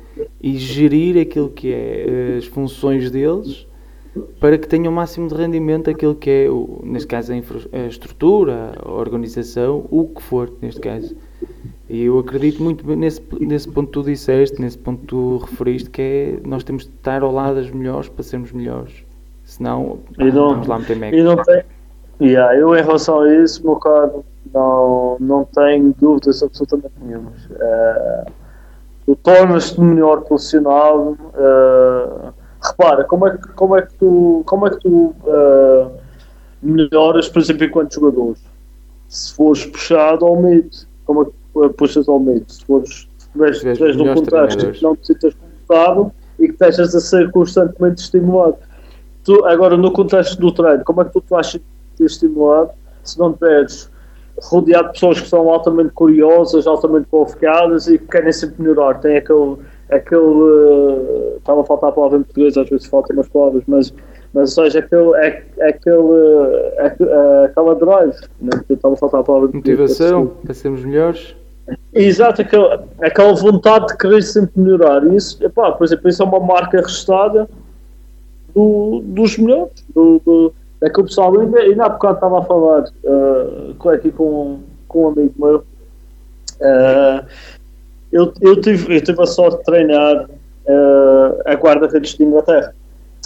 e 0.42 0.58
gerir 0.58 1.22
aquilo 1.22 1.50
que 1.50 1.74
é 1.74 2.06
eh, 2.08 2.38
as 2.38 2.46
funções 2.46 3.10
deles 3.12 3.68
para 4.40 4.58
que 4.58 4.68
tenham 4.68 4.92
o 4.94 4.96
máximo 4.96 5.28
de 5.28 5.36
rendimento 5.36 5.90
aquilo 5.90 6.16
que 6.16 6.30
é, 6.30 6.50
o, 6.50 6.80
neste 6.84 7.08
caso, 7.08 7.34
a, 7.34 7.36
infra- 7.36 7.60
a 7.74 7.88
estrutura, 7.88 8.72
a 8.82 8.90
organização, 8.92 9.86
o 9.92 10.06
que 10.08 10.22
for, 10.22 10.52
neste 10.62 10.80
caso. 10.80 11.14
E 11.90 12.04
eu 12.04 12.18
acredito 12.18 12.64
muito 12.64 12.86
nesse, 12.96 13.22
nesse 13.42 13.68
ponto 13.70 13.88
que 13.88 13.94
tu 13.94 14.04
disseste, 14.04 14.60
nesse 14.62 14.78
ponto 14.78 15.02
que 15.02 15.08
tu 15.08 15.38
referiste, 15.38 15.90
que 15.90 16.02
é 16.02 16.40
nós 16.48 16.64
temos 16.64 16.84
de 16.86 16.92
estar 16.92 17.22
ao 17.24 17.32
lado 17.32 17.56
das 17.56 17.70
melhores 17.70 18.08
para 18.08 18.24
sermos 18.24 18.52
melhores. 18.54 19.04
Senão, 19.44 20.00
não- 20.18 20.50
vamos 20.50 20.68
lá 20.68 20.80
meter 20.80 21.14
E 21.14 21.22
não 21.22 21.36
tem. 21.44 21.62
Yeah, 22.22 22.56
eu, 22.58 22.74
em 22.74 22.82
relação 22.82 23.20
a 23.20 23.36
isso, 23.36 23.62
meu 23.66 23.76
caro, 23.76 24.24
não, 24.54 25.18
não 25.20 25.44
tenho 25.44 25.94
dúvidas 26.00 26.42
absolutamente 26.42 26.94
nenhumas. 27.02 27.50
Tu 27.50 28.45
tornas-te 29.14 29.80
melhor 29.82 30.22
profissional. 30.22 31.16
eh, 31.36 32.30
repara, 32.64 33.04
como 33.04 33.28
é, 33.28 33.38
que, 33.38 33.48
como 33.50 33.76
é 33.78 33.82
que 33.84 33.94
tu, 33.96 34.42
como 34.46 34.66
é 34.66 34.70
que 34.72 34.80
tu 34.80 35.14
eh, 35.28 35.88
melhoras, 36.64 37.30
por 37.30 37.40
exemplo, 37.42 37.66
enquanto 37.66 37.94
jogador? 37.94 38.36
Se 39.08 39.34
fores 39.36 39.66
puxado 39.66 40.26
ao 40.26 40.42
mid, 40.42 40.66
como 41.06 41.22
é 41.22 41.26
que 41.26 41.32
eh, 41.66 41.70
puxas 41.70 42.10
ao 42.10 42.20
mid? 42.20 42.44
Se 42.48 42.66
fores 42.66 43.08
tiveres- 43.34 43.62
num 43.98 44.06
contexto 44.16 44.58
que 44.80 44.84
não 44.84 44.96
te 44.96 45.08
sintas 45.08 45.34
confortável 45.36 46.12
e 46.40 46.48
que 46.48 46.54
estejas 46.54 46.96
a 46.96 47.00
ser 47.00 47.32
constantemente 47.32 48.02
estimulado. 48.02 48.58
Tu, 49.24 49.46
agora, 49.46 49.78
no 49.78 49.92
contexto 49.92 50.40
do 50.40 50.52
treino, 50.52 50.84
como 50.84 51.02
é 51.02 51.06
que 51.06 51.12
tu 51.14 51.22
te 51.22 51.30
vais 51.30 51.48
sentir 51.48 51.66
estimulado 52.00 52.72
se 53.04 53.20
não 53.20 53.34
tiveres 53.34 53.90
rodeado 54.44 54.88
de 54.88 54.94
pessoas 54.94 55.22
que 55.22 55.28
são 55.28 55.50
altamente 55.50 55.92
curiosas, 55.92 56.68
altamente 56.68 57.08
qualificadas 57.10 57.88
e 57.88 57.98
que 57.98 58.08
querem 58.08 58.32
sempre 58.32 58.62
melhorar? 58.62 59.00
Tem 59.00 59.18
aquele. 59.18 59.58
aquele 59.90 60.24
eh, 60.24 61.38
estava 61.38 61.62
a 61.62 61.64
faltar 61.64 61.90
a 61.90 61.94
palavra 61.94 62.20
em 62.20 62.24
português, 62.24 62.58
às 62.58 62.70
vezes 62.70 62.86
faltam 62.86 63.16
umas 63.16 63.28
palavras, 63.30 63.64
mas, 63.68 63.94
mas 64.34 64.58
ou 64.58 64.66
seja, 64.66 64.80
aquele, 64.80 65.16
é, 65.16 65.44
aquele, 65.62 66.74
é, 66.78 66.96
é, 67.00 67.46
aquela 67.46 67.76
drive, 67.76 68.16
né? 68.42 68.50
estava 68.70 68.94
a 68.94 68.98
faltar 68.98 69.22
a 69.22 69.24
palavra 69.24 69.50
em 69.50 69.52
português, 69.54 69.80
Motivação 69.80 70.28
para 70.44 70.54
sermos 70.54 70.84
melhores. 70.84 71.36
Exato, 71.94 72.42
aquela, 72.42 72.84
aquela 73.02 73.34
vontade 73.34 73.88
de 73.88 73.98
querer 73.98 74.22
sempre 74.22 74.62
melhorar. 74.62 75.04
E 75.06 75.16
isso, 75.16 75.44
epá, 75.44 75.72
por 75.72 75.86
exemplo, 75.86 76.10
isso 76.10 76.22
é 76.22 76.26
uma 76.26 76.40
marca 76.40 76.80
registrada 76.80 77.50
do, 78.54 79.02
dos 79.04 79.38
melhores, 79.38 79.84
do, 79.94 80.22
do, 80.24 80.54
daquele 80.86 81.08
pessoal. 81.08 81.40
Ainda, 81.40 81.60
ainda 81.60 81.86
há 81.86 81.90
bocado 81.90 82.16
estava 82.16 82.40
a 82.40 82.44
falar 82.44 82.84
uh, 83.04 83.90
aqui 83.90 84.12
com, 84.12 84.60
com 84.88 85.06
um 85.06 85.08
amigo 85.10 85.34
meu. 85.38 85.58
Uh, 86.60 87.26
eu, 88.12 88.32
eu, 88.42 88.62
tive, 88.62 88.96
eu 88.96 89.02
tive 89.02 89.22
a 89.22 89.26
sorte 89.26 89.58
de 89.58 89.64
treinar 89.64 90.26
uh, 90.26 91.42
a 91.46 91.54
guarda-redes 91.54 92.16
de 92.16 92.24
Inglaterra, 92.24 92.74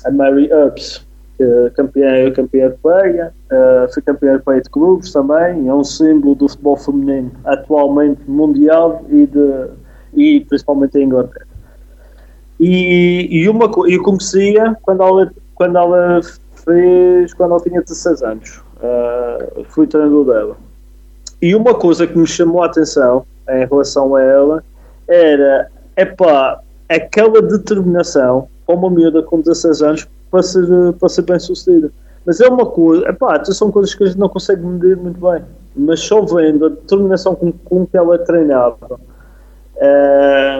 a 0.05 0.11
Mary 0.11 0.49
que 1.37 1.43
é 1.43 1.69
campeã, 1.69 2.31
campeã 2.31 2.63
europeia, 2.63 3.33
uh, 3.51 3.93
foi 3.93 4.03
campeã 4.03 4.31
europeia 4.31 4.61
de 4.61 4.69
clubes 4.69 5.13
também, 5.13 5.67
é 5.67 5.73
um 5.73 5.83
símbolo 5.83 6.35
do 6.35 6.49
futebol 6.49 6.75
feminino 6.75 7.31
atualmente 7.45 8.21
mundial 8.27 9.05
e, 9.09 9.25
de, 9.25 9.67
e 10.13 10.41
principalmente 10.41 10.97
em 10.97 11.03
Inglaterra. 11.03 11.47
E, 12.59 13.27
e 13.31 13.47
uma 13.47 13.71
eu 13.87 14.03
conhecia 14.03 14.75
quando 14.81 15.01
ela, 15.01 15.31
quando 15.55 15.77
ela 15.77 16.19
fez 16.63 17.33
quando 17.33 17.51
ela 17.51 17.61
tinha 17.61 17.81
16 17.81 18.23
anos. 18.23 18.61
Uh, 18.77 19.63
fui 19.65 19.87
treinador 19.87 20.25
dela. 20.25 20.57
E 21.41 21.55
uma 21.55 21.73
coisa 21.73 22.05
que 22.05 22.17
me 22.17 22.27
chamou 22.27 22.63
a 22.63 22.65
atenção 22.65 23.25
em 23.49 23.65
relação 23.65 24.15
a 24.15 24.21
ela 24.21 24.63
era, 25.07 25.69
epá, 25.97 26.59
aquela 26.87 27.41
determinação 27.41 28.47
para 28.65 28.75
uma 28.75 28.89
miúda 28.89 29.23
com 29.23 29.39
16 29.41 29.81
anos 29.81 30.07
para 30.29 30.43
ser, 30.43 30.93
para 30.99 31.09
ser 31.09 31.21
bem 31.23 31.39
sucedida. 31.39 31.91
Mas 32.25 32.39
é 32.41 32.47
uma 32.47 32.65
coisa, 32.65 33.07
epá, 33.07 33.43
são 33.45 33.71
coisas 33.71 33.95
que 33.95 34.03
a 34.03 34.07
gente 34.07 34.19
não 34.19 34.29
consegue 34.29 34.63
medir 34.63 34.97
muito 34.97 35.19
bem. 35.19 35.43
Mas 35.75 36.01
só 36.01 36.21
vendo 36.21 36.65
a 36.65 36.69
determinação 36.69 37.35
com, 37.35 37.51
com 37.51 37.85
que 37.85 37.97
ela 37.97 38.17
treinava, 38.19 38.99
é, 39.77 40.59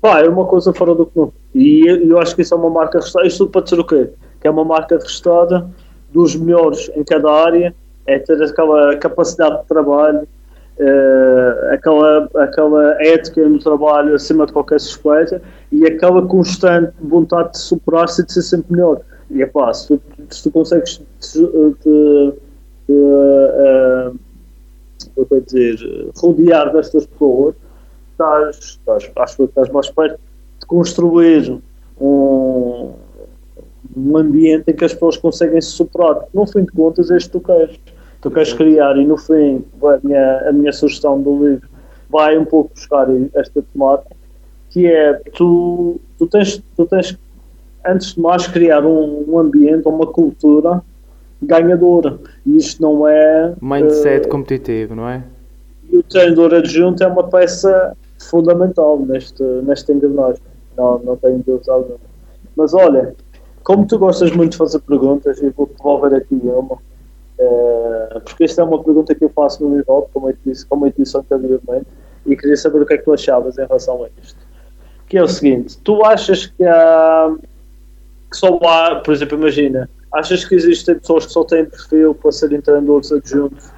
pá, 0.00 0.20
é 0.20 0.28
uma 0.28 0.46
coisa 0.46 0.72
fora 0.72 0.94
do 0.94 1.06
comum. 1.06 1.32
E 1.54 1.86
eu 1.86 2.18
acho 2.18 2.34
que 2.34 2.42
isso 2.42 2.54
é 2.54 2.56
uma 2.56 2.70
marca. 2.70 2.98
Isto 2.98 3.38
tudo 3.38 3.50
para 3.50 3.62
dizer 3.62 3.80
o 3.80 3.84
quê? 3.84 4.10
Que 4.42 4.48
é 4.48 4.50
uma 4.50 4.64
marca 4.64 4.96
registrada 4.96 5.66
dos 6.12 6.36
melhores 6.36 6.90
em 6.94 7.04
cada 7.04 7.30
área, 7.30 7.74
é 8.06 8.18
ter 8.18 8.42
aquela 8.42 8.96
capacidade 8.96 9.62
de 9.62 9.68
trabalho, 9.68 10.26
uh, 10.78 11.72
aquela, 11.72 12.28
aquela 12.34 13.02
ética 13.02 13.48
no 13.48 13.58
trabalho 13.58 14.14
acima 14.14 14.44
de 14.46 14.52
qualquer 14.52 14.80
suspeita 14.80 15.40
e 15.70 15.86
aquela 15.86 16.26
constante 16.26 16.92
vontade 17.00 17.52
de 17.52 17.58
superar-se 17.58 18.22
e 18.22 18.26
de 18.26 18.32
ser 18.32 18.42
sempre 18.42 18.72
melhor. 18.72 19.00
E 19.30 19.42
é 19.42 19.46
pá, 19.46 19.72
se 19.72 19.88
tu, 19.88 20.02
se 20.28 20.42
tu 20.42 20.50
consegues 20.50 21.00
te, 21.20 21.46
te, 21.80 22.32
te, 22.86 22.92
uh, 22.92 24.14
uh, 25.16 25.40
dizer, 25.46 26.10
rodear 26.16 26.72
destas 26.72 27.06
pessoas, 27.06 27.54
estás, 28.10 28.58
estás, 28.58 29.10
acho 29.16 29.36
que 29.36 29.42
estás 29.44 29.68
mais 29.70 29.88
perto 29.90 30.20
de 30.60 30.66
construir 30.66 31.58
um, 32.00 32.92
um 33.96 34.16
ambiente 34.16 34.70
em 34.70 34.74
que 34.74 34.84
as 34.84 34.92
pessoas 34.92 35.16
conseguem 35.16 35.60
se 35.60 35.70
superar. 35.70 36.24
No 36.32 36.46
fim 36.46 36.64
de 36.64 36.72
contas, 36.72 37.10
é 37.10 37.16
isto 37.16 37.38
que 37.38 37.38
tu 37.38 37.46
queres. 37.46 37.80
Tu 38.20 38.30
queres 38.30 38.52
criar, 38.52 38.96
e 38.96 39.04
no 39.04 39.16
fim, 39.16 39.64
a 39.82 39.98
minha, 40.02 40.48
a 40.48 40.52
minha 40.52 40.72
sugestão 40.72 41.20
do 41.20 41.44
livro 41.44 41.68
vai 42.08 42.38
um 42.38 42.44
pouco 42.44 42.72
buscar 42.74 43.08
esta 43.34 43.62
temática, 43.62 44.14
que 44.70 44.86
é 44.86 45.14
tu, 45.34 46.00
tu, 46.18 46.26
tens, 46.28 46.62
tu 46.76 46.86
tens, 46.86 47.18
antes 47.84 48.14
de 48.14 48.20
mais, 48.20 48.46
criar 48.46 48.84
um, 48.86 49.24
um 49.28 49.38
ambiente, 49.38 49.88
uma 49.88 50.06
cultura 50.06 50.82
ganhadora. 51.42 52.18
E 52.46 52.56
isto 52.56 52.80
não 52.80 53.08
é. 53.08 53.54
Mindset 53.60 54.26
uh, 54.26 54.30
competitivo, 54.30 54.94
não 54.94 55.08
é? 55.08 55.24
E 55.90 55.98
o 55.98 56.02
treinador 56.02 56.54
adjunto 56.54 57.02
é 57.02 57.06
uma 57.06 57.24
peça 57.24 57.96
fundamental 58.30 58.98
neste, 59.00 59.42
neste 59.42 59.92
engrenagem. 59.92 60.42
Não, 60.76 60.98
não 61.00 61.16
tenho 61.16 61.42
dúvida 61.44 61.72
alguma. 61.72 61.98
Mas 62.56 62.72
olha, 62.72 63.14
como 63.64 63.86
tu 63.86 63.98
gostas 63.98 64.32
muito 64.32 64.52
de 64.52 64.58
fazer 64.58 64.80
perguntas, 64.80 65.40
eu 65.42 65.52
vou 65.52 65.66
devolver 65.66 66.14
aqui 66.14 66.34
uma. 66.34 66.76
Uh, 67.38 68.20
porque 68.24 68.44
esta 68.44 68.62
é 68.62 68.64
uma 68.64 68.82
pergunta 68.82 69.14
que 69.14 69.24
eu 69.24 69.30
faço 69.30 69.64
no 69.64 69.76
Vivaldo, 69.76 70.08
como 70.12 70.32
como 70.68 70.86
eu 70.86 70.92
disse 70.96 71.16
anteriormente, 71.16 71.86
e 72.26 72.36
queria 72.36 72.56
saber 72.56 72.82
o 72.82 72.86
que 72.86 72.94
é 72.94 72.98
que 72.98 73.04
tu 73.04 73.12
achavas 73.12 73.58
em 73.58 73.66
relação 73.66 74.04
a 74.04 74.08
isto. 74.22 74.38
Que 75.08 75.18
é 75.18 75.22
o 75.22 75.28
seguinte: 75.28 75.78
tu 75.78 76.04
achas 76.04 76.46
que 76.46 76.64
há. 76.64 77.34
que 78.30 78.36
só 78.36 78.58
há, 78.64 78.96
por 78.96 79.14
exemplo, 79.14 79.38
imagina, 79.38 79.88
achas 80.12 80.44
que 80.44 80.54
existem 80.54 80.98
pessoas 80.98 81.26
que 81.26 81.32
só 81.32 81.44
têm 81.44 81.64
perfil 81.64 82.14
para 82.14 82.32
serem 82.32 82.60
treinadores 82.60 83.10
adjuntos 83.12 83.70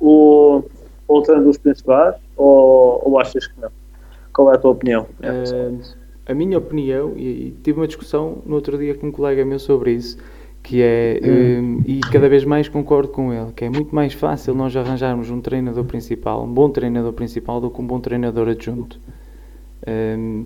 ou, 0.00 0.68
ou 1.08 1.22
treinadores 1.22 1.58
principais, 1.58 2.16
ou, 2.36 3.02
ou 3.04 3.18
achas 3.18 3.46
que 3.46 3.60
não? 3.60 3.70
Qual 4.32 4.50
é 4.50 4.56
a 4.56 4.58
tua 4.58 4.70
opinião? 4.70 5.06
Uh, 5.20 6.01
a 6.26 6.34
minha 6.34 6.58
opinião, 6.58 7.14
e, 7.16 7.48
e, 7.48 7.56
tive 7.62 7.80
uma 7.80 7.86
discussão 7.86 8.42
no 8.46 8.54
outro 8.54 8.78
dia 8.78 8.94
com 8.94 9.08
um 9.08 9.12
colega 9.12 9.44
meu 9.44 9.58
sobre 9.58 9.92
isso, 9.92 10.16
que 10.62 10.80
é, 10.80 11.20
hum. 11.22 11.80
um, 11.80 11.82
e 11.86 12.00
cada 12.00 12.28
vez 12.28 12.44
mais 12.44 12.68
concordo 12.68 13.08
com 13.08 13.32
ele, 13.32 13.52
que 13.52 13.64
é 13.64 13.68
muito 13.68 13.94
mais 13.94 14.14
fácil 14.14 14.54
nós 14.54 14.76
arranjarmos 14.76 15.30
um 15.30 15.40
treinador 15.40 15.84
principal, 15.84 16.44
um 16.44 16.52
bom 16.52 16.70
treinador 16.70 17.12
principal, 17.12 17.60
do 17.60 17.70
que 17.70 17.80
um 17.80 17.86
bom 17.86 17.98
treinador 17.98 18.48
adjunto. 18.48 19.00
Um, 19.86 20.44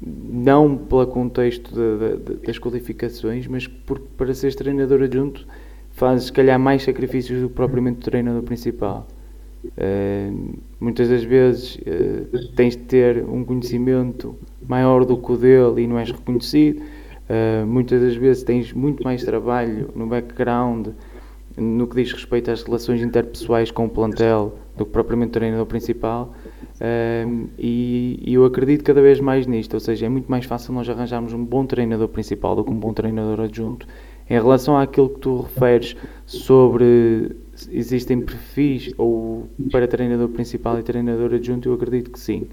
não 0.00 0.76
pelo 0.76 1.06
contexto 1.06 1.72
de, 1.72 2.18
de, 2.18 2.46
das 2.46 2.58
qualificações, 2.58 3.46
mas 3.46 3.66
porque 3.66 4.04
para 4.16 4.34
seres 4.34 4.54
treinador 4.54 5.02
adjunto 5.02 5.46
fazes, 5.92 6.26
se 6.26 6.32
calhar, 6.32 6.58
mais 6.58 6.82
sacrifícios 6.82 7.40
do 7.40 7.48
que 7.48 7.54
propriamente 7.54 8.00
o 8.00 8.10
treinador 8.10 8.42
principal. 8.42 9.08
Uh, 9.64 10.58
muitas 10.78 11.08
das 11.08 11.24
vezes 11.24 11.76
uh, 11.76 12.54
tens 12.54 12.76
de 12.76 12.82
ter 12.84 13.24
um 13.24 13.44
conhecimento 13.44 14.36
maior 14.66 15.04
do 15.04 15.16
que 15.16 15.32
o 15.32 15.36
dele 15.36 15.82
e 15.82 15.86
não 15.86 15.98
és 15.98 16.10
reconhecido. 16.10 16.82
Uh, 17.28 17.66
muitas 17.66 18.00
das 18.00 18.14
vezes 18.14 18.42
tens 18.42 18.72
muito 18.72 19.02
mais 19.02 19.24
trabalho 19.24 19.90
no 19.94 20.06
background 20.06 20.88
no 21.56 21.86
que 21.86 21.96
diz 21.96 22.12
respeito 22.12 22.50
às 22.50 22.62
relações 22.62 23.00
interpessoais 23.02 23.70
com 23.70 23.86
o 23.86 23.88
plantel 23.88 24.58
do 24.76 24.84
que 24.84 24.92
propriamente 24.92 25.30
o 25.30 25.32
treinador 25.32 25.64
principal. 25.64 26.34
e, 27.58 28.20
e, 28.22 28.34
eu 28.34 28.44
acredito 28.44 28.84
cada 28.84 29.00
vez 29.00 29.20
mais 29.20 29.46
nisto, 29.46 29.72
ou 29.72 29.80
seja, 29.80 30.04
é 30.04 30.08
muito 30.08 30.30
mais 30.30 30.44
fácil 30.44 30.74
nós 30.74 30.86
arranjarmos 30.86 31.32
um 31.32 31.42
bom 31.42 31.64
treinador 31.64 32.08
principal 32.08 32.54
do 32.54 32.62
que 32.62 32.70
um 32.70 32.78
bom 32.78 32.92
treinador 32.92 33.40
adjunto. 33.40 33.86
Em 34.28 34.34
relação 34.34 34.76
àquilo 34.76 35.08
que 35.08 35.20
tu 35.20 35.40
referes 35.40 35.96
sobre 36.26 37.34
existem 37.70 38.20
perfis 38.20 38.92
ou 38.96 39.48
para 39.70 39.88
treinador 39.88 40.28
principal 40.28 40.78
e 40.78 40.82
treinador 40.82 41.34
adjunto, 41.34 41.68
eu 41.68 41.74
acredito 41.74 42.10
que 42.10 42.18
sim. 42.18 42.46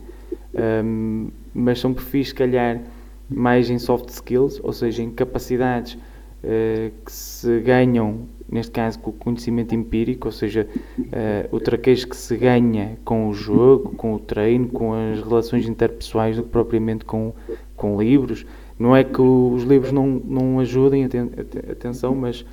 Um, 0.54 1.30
mas 1.54 1.80
são 1.80 1.94
perfis, 1.94 2.30
se 2.30 2.36
calhar, 2.36 2.82
mais 3.30 3.70
em 3.70 3.80
soft 3.80 4.10
skills, 4.10 4.60
ou 4.64 4.72
seja, 4.72 5.02
em 5.02 5.10
capacidades 5.12 5.96
uh, 5.96 6.92
que 7.06 7.12
se 7.12 7.60
ganham, 7.62 8.28
neste 8.50 8.72
caso, 8.72 9.00
com 9.00 9.10
o 9.10 9.14
conhecimento 9.14 9.74
empírico, 9.74 10.28
ou 10.28 10.32
seja, 10.32 10.68
uh, 11.00 11.56
o 11.56 11.60
traquejo 11.60 12.08
que 12.08 12.16
se 12.16 12.38
ganha 12.38 12.98
com 13.04 13.30
o 13.30 13.34
jogo, 13.34 13.96
com 13.96 14.14
o 14.14 14.20
treino, 14.20 14.68
com 14.68 14.94
as 14.94 15.22
relações 15.22 15.68
interpessoais, 15.68 16.38
do 16.38 16.44
que 16.44 16.50
propriamente 16.50 17.04
com, 17.06 17.34
com 17.76 18.00
livros. 18.00 18.46
Não 18.78 18.96
é 18.96 19.04
que 19.04 19.22
os 19.22 19.64
livros 19.64 19.92
não, 19.92 20.08
não 20.08 20.60
ajudem, 20.60 21.06
atenção, 21.06 22.16
mas. 22.16 22.46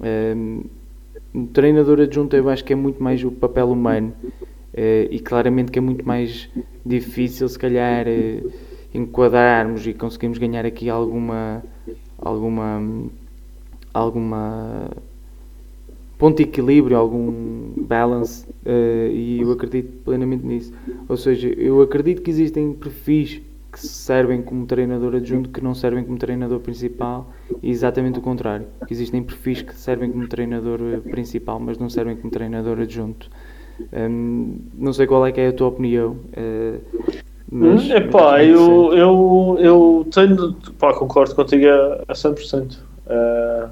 Um, 0.00 0.62
um 1.34 1.46
treinador 1.46 2.00
adjunto 2.00 2.34
eu 2.36 2.48
acho 2.48 2.64
que 2.64 2.72
é 2.72 2.76
muito 2.76 3.02
mais 3.02 3.22
o 3.24 3.30
papel 3.30 3.70
humano 3.70 4.12
uh, 4.24 5.08
e 5.10 5.18
claramente 5.20 5.70
que 5.70 5.78
é 5.78 5.82
muito 5.82 6.06
mais 6.06 6.48
difícil 6.84 7.48
se 7.48 7.58
calhar 7.58 8.06
uh, 8.06 8.52
enquadrarmos 8.92 9.86
e 9.86 9.94
conseguimos 9.94 10.38
ganhar 10.38 10.66
aqui 10.66 10.88
alguma 10.90 11.62
alguma 12.18 12.82
alguma 13.94 14.90
ponto 16.20 16.36
de 16.36 16.42
equilíbrio, 16.42 16.98
algum 16.98 17.72
balance 17.78 18.46
uh, 18.66 19.10
e 19.10 19.40
eu 19.40 19.50
acredito 19.50 20.04
plenamente 20.04 20.44
nisso. 20.44 20.70
Ou 21.08 21.16
seja, 21.16 21.48
eu 21.48 21.80
acredito 21.80 22.20
que 22.20 22.30
existem 22.30 22.74
perfis 22.74 23.40
que 23.70 23.80
servem 23.80 24.42
como 24.42 24.66
treinador 24.66 25.14
adjunto 25.14 25.50
que 25.50 25.62
não 25.62 25.74
servem 25.74 26.04
como 26.04 26.18
treinador 26.18 26.60
principal 26.60 27.30
e 27.62 27.70
exatamente 27.70 28.18
o 28.18 28.22
contrário. 28.22 28.66
Existem 28.90 29.22
perfis 29.22 29.62
que 29.62 29.74
servem 29.74 30.10
como 30.10 30.26
treinador 30.26 30.80
eh, 30.80 31.10
principal, 31.10 31.60
mas 31.60 31.78
não 31.78 31.88
servem 31.88 32.16
como 32.16 32.30
treinador 32.30 32.80
adjunto. 32.80 33.30
Um, 33.92 34.58
não 34.74 34.92
sei 34.92 35.06
qual 35.06 35.26
é 35.26 35.32
que 35.32 35.40
é 35.40 35.48
a 35.48 35.52
tua 35.52 35.68
opinião. 35.68 36.16
Uh, 36.36 36.80
mas, 37.50 37.88
hum, 37.88 37.96
epá, 37.96 38.32
mas 38.32 38.48
eu, 38.48 38.92
eu, 38.92 39.56
eu 39.58 40.06
tenho. 40.12 40.54
Pá, 40.78 40.92
concordo 40.92 41.34
contigo 41.34 41.66
a, 41.68 42.04
a 42.08 42.12
100%. 42.12 42.76
Uh, 43.06 43.70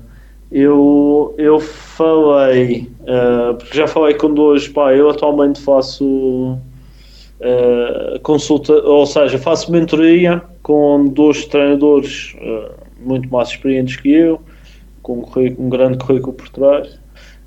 eu, 0.51 1.35
eu 1.37 1.61
falei, 1.61 2.91
uh, 3.03 3.55
porque 3.55 3.77
já 3.77 3.87
falei 3.87 4.15
com 4.15 4.33
dois, 4.33 4.67
pá, 4.67 4.95
eu 4.95 5.11
atualmente 5.11 5.61
faço 5.61 6.59
uh, 7.41 8.19
consulta, 8.21 8.73
ou 8.73 9.07
seja, 9.07 9.39
faço 9.39 9.71
mentoria 9.71 10.43
com 10.63 11.07
dois 11.07 11.47
treinadores 11.47 12.35
uh, 12.35 12.73
muito 13.01 13.29
mais 13.31 13.49
experientes 13.51 13.97
que 13.97 14.13
eu, 14.13 14.41
com 15.03 15.19
um, 15.19 15.57
um 15.59 15.69
grande 15.69 15.99
currículo 15.99 16.35
por 16.35 16.49
trás, 16.51 16.99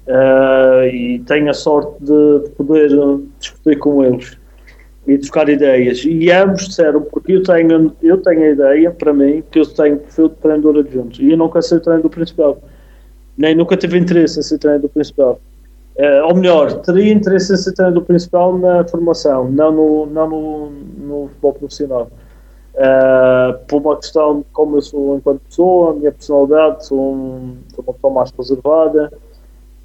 uh, 0.07 0.85
e 0.91 1.19
tenho 1.25 1.49
a 1.49 1.53
sorte 1.53 2.03
de, 2.03 2.39
de, 2.43 2.49
poder 2.51 2.89
discutir 3.39 3.77
com 3.77 4.03
eles 4.03 4.37
e 5.07 5.17
trocar 5.17 5.49
ideias. 5.49 6.03
E 6.05 6.31
ambos 6.31 6.67
disseram, 6.67 7.01
porque 7.01 7.33
eu 7.33 7.43
tenho, 7.43 7.95
eu 8.01 8.17
tenho 8.17 8.43
a 8.43 8.49
ideia, 8.49 8.91
para 8.91 9.13
mim, 9.13 9.43
que 9.51 9.59
eu 9.59 9.65
tenho 9.65 9.97
perfil 9.97 10.29
de 10.29 10.35
treinador 10.35 10.77
adjunto, 10.79 11.21
e 11.21 11.31
eu 11.31 11.37
nunca 11.37 11.61
ser 11.61 11.79
treinador 11.79 12.11
principal. 12.11 12.61
Nem 13.37 13.55
nunca 13.55 13.75
tive 13.75 13.97
interesse 13.97 14.39
em 14.39 14.43
ser 14.43 14.57
treinador 14.59 14.89
principal. 14.89 15.39
Uh, 15.97 16.25
ou 16.27 16.35
melhor, 16.35 16.81
teria 16.81 17.11
interesse 17.11 17.53
em 17.53 17.57
ser 17.57 17.73
treinador 17.73 18.03
principal 18.03 18.57
na 18.57 18.83
formação, 18.87 19.51
não 19.51 19.71
no, 19.71 20.05
não 20.05 20.29
no, 20.29 20.69
no 20.69 21.27
futebol 21.27 21.53
profissional. 21.53 22.09
Uh, 22.73 23.59
por 23.67 23.81
uma 23.81 23.97
questão 23.97 24.39
de 24.39 24.45
como 24.53 24.77
eu 24.77 24.81
sou 24.81 25.17
enquanto 25.17 25.41
pessoa, 25.41 25.91
a 25.91 25.93
minha 25.93 26.11
personalidade, 26.11 26.85
sou, 26.85 27.13
um, 27.13 27.57
sou 27.75 27.83
uma 27.83 27.93
pessoa 27.93 28.13
mais 28.13 28.31
reservada. 28.31 29.11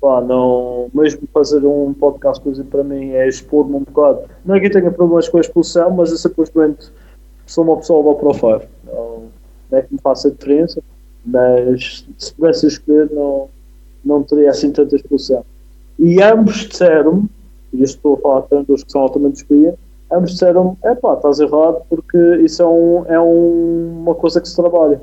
Pá, 0.01 0.21
não, 0.21 0.89
mesmo 0.95 1.27
fazer 1.33 1.67
um 1.67 1.93
podcast, 1.93 2.47
exemplo, 2.49 2.71
para 2.71 2.85
mim 2.85 3.11
é 3.11 3.27
expor-me 3.27 3.75
um 3.75 3.81
bocado. 3.81 4.29
Não 4.45 4.55
é 4.55 4.61
que 4.61 4.67
eu 4.67 4.71
tenha 4.71 4.91
problemas 4.91 5.29
com 5.29 5.39
a 5.39 5.41
expulsão, 5.41 5.91
mas 5.91 6.13
eu 6.13 6.19
simplesmente 6.19 6.93
sou 7.47 7.65
uma 7.65 7.77
pessoa 7.79 8.05
low 8.05 8.15
profile. 8.15 8.69
Não, 8.85 9.23
não 9.71 9.79
é 9.79 9.83
que 9.83 9.93
me 9.93 10.01
faça 10.01 10.31
diferença. 10.31 10.81
Mas 11.25 12.07
se 12.17 12.33
pudesse 12.35 12.69
escolher, 12.69 13.11
não, 13.11 13.49
não 14.05 14.23
teria 14.23 14.51
assim 14.51 14.71
tanta 14.71 14.95
exposição. 14.95 15.45
E 15.99 16.23
ambos 16.23 16.69
disseram 16.69 17.29
e 17.73 17.83
estou 17.83 18.15
a 18.15 18.19
falar 18.19 18.43
tanto 18.43 18.73
dos 18.73 18.85
que 18.85 18.93
são 18.93 19.03
altamente 19.03 19.37
experientes, 19.37 19.79
ambos 20.13 20.33
disseram: 20.33 20.77
é 20.83 20.95
pá, 20.95 21.15
estás 21.15 21.41
errado, 21.41 21.83
porque 21.89 22.19
isso 22.43 22.63
é, 22.63 22.67
um, 22.67 23.05
é 23.07 23.21
um, 23.21 24.03
uma 24.03 24.15
coisa 24.15 24.41
que 24.41 24.49
se 24.49 24.57
trabalha. 24.57 25.01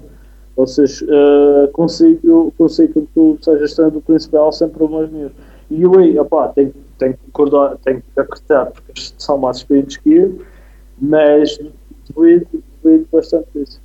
Ou 0.56 0.68
seja, 0.68 1.06
uh, 1.06 1.68
consigo, 1.72 2.54
consigo 2.58 3.02
que 3.02 3.08
tu 3.16 3.38
sejas 3.42 3.76
do 3.92 4.02
principal 4.02 4.52
sem 4.52 4.70
problemas 4.70 5.12
nenhum. 5.12 5.32
E 5.72 5.82
eu 5.82 5.98
aí, 5.98 6.18
opá, 6.20 6.50
tenho, 6.50 6.72
tenho 7.00 7.14
que 7.14 7.20
concordar, 7.32 7.78
tenho 7.84 8.02
que 8.02 8.20
acreditar, 8.20 8.68
porque 8.68 8.94
são 9.18 9.38
mais 9.40 9.58
experientes 9.58 9.98
que 9.98 10.14
eu, 10.14 10.40
mas 11.02 11.58
duvido, 12.14 12.48
duvido 12.84 13.08
bastante 13.12 13.48
disso. 13.56 13.82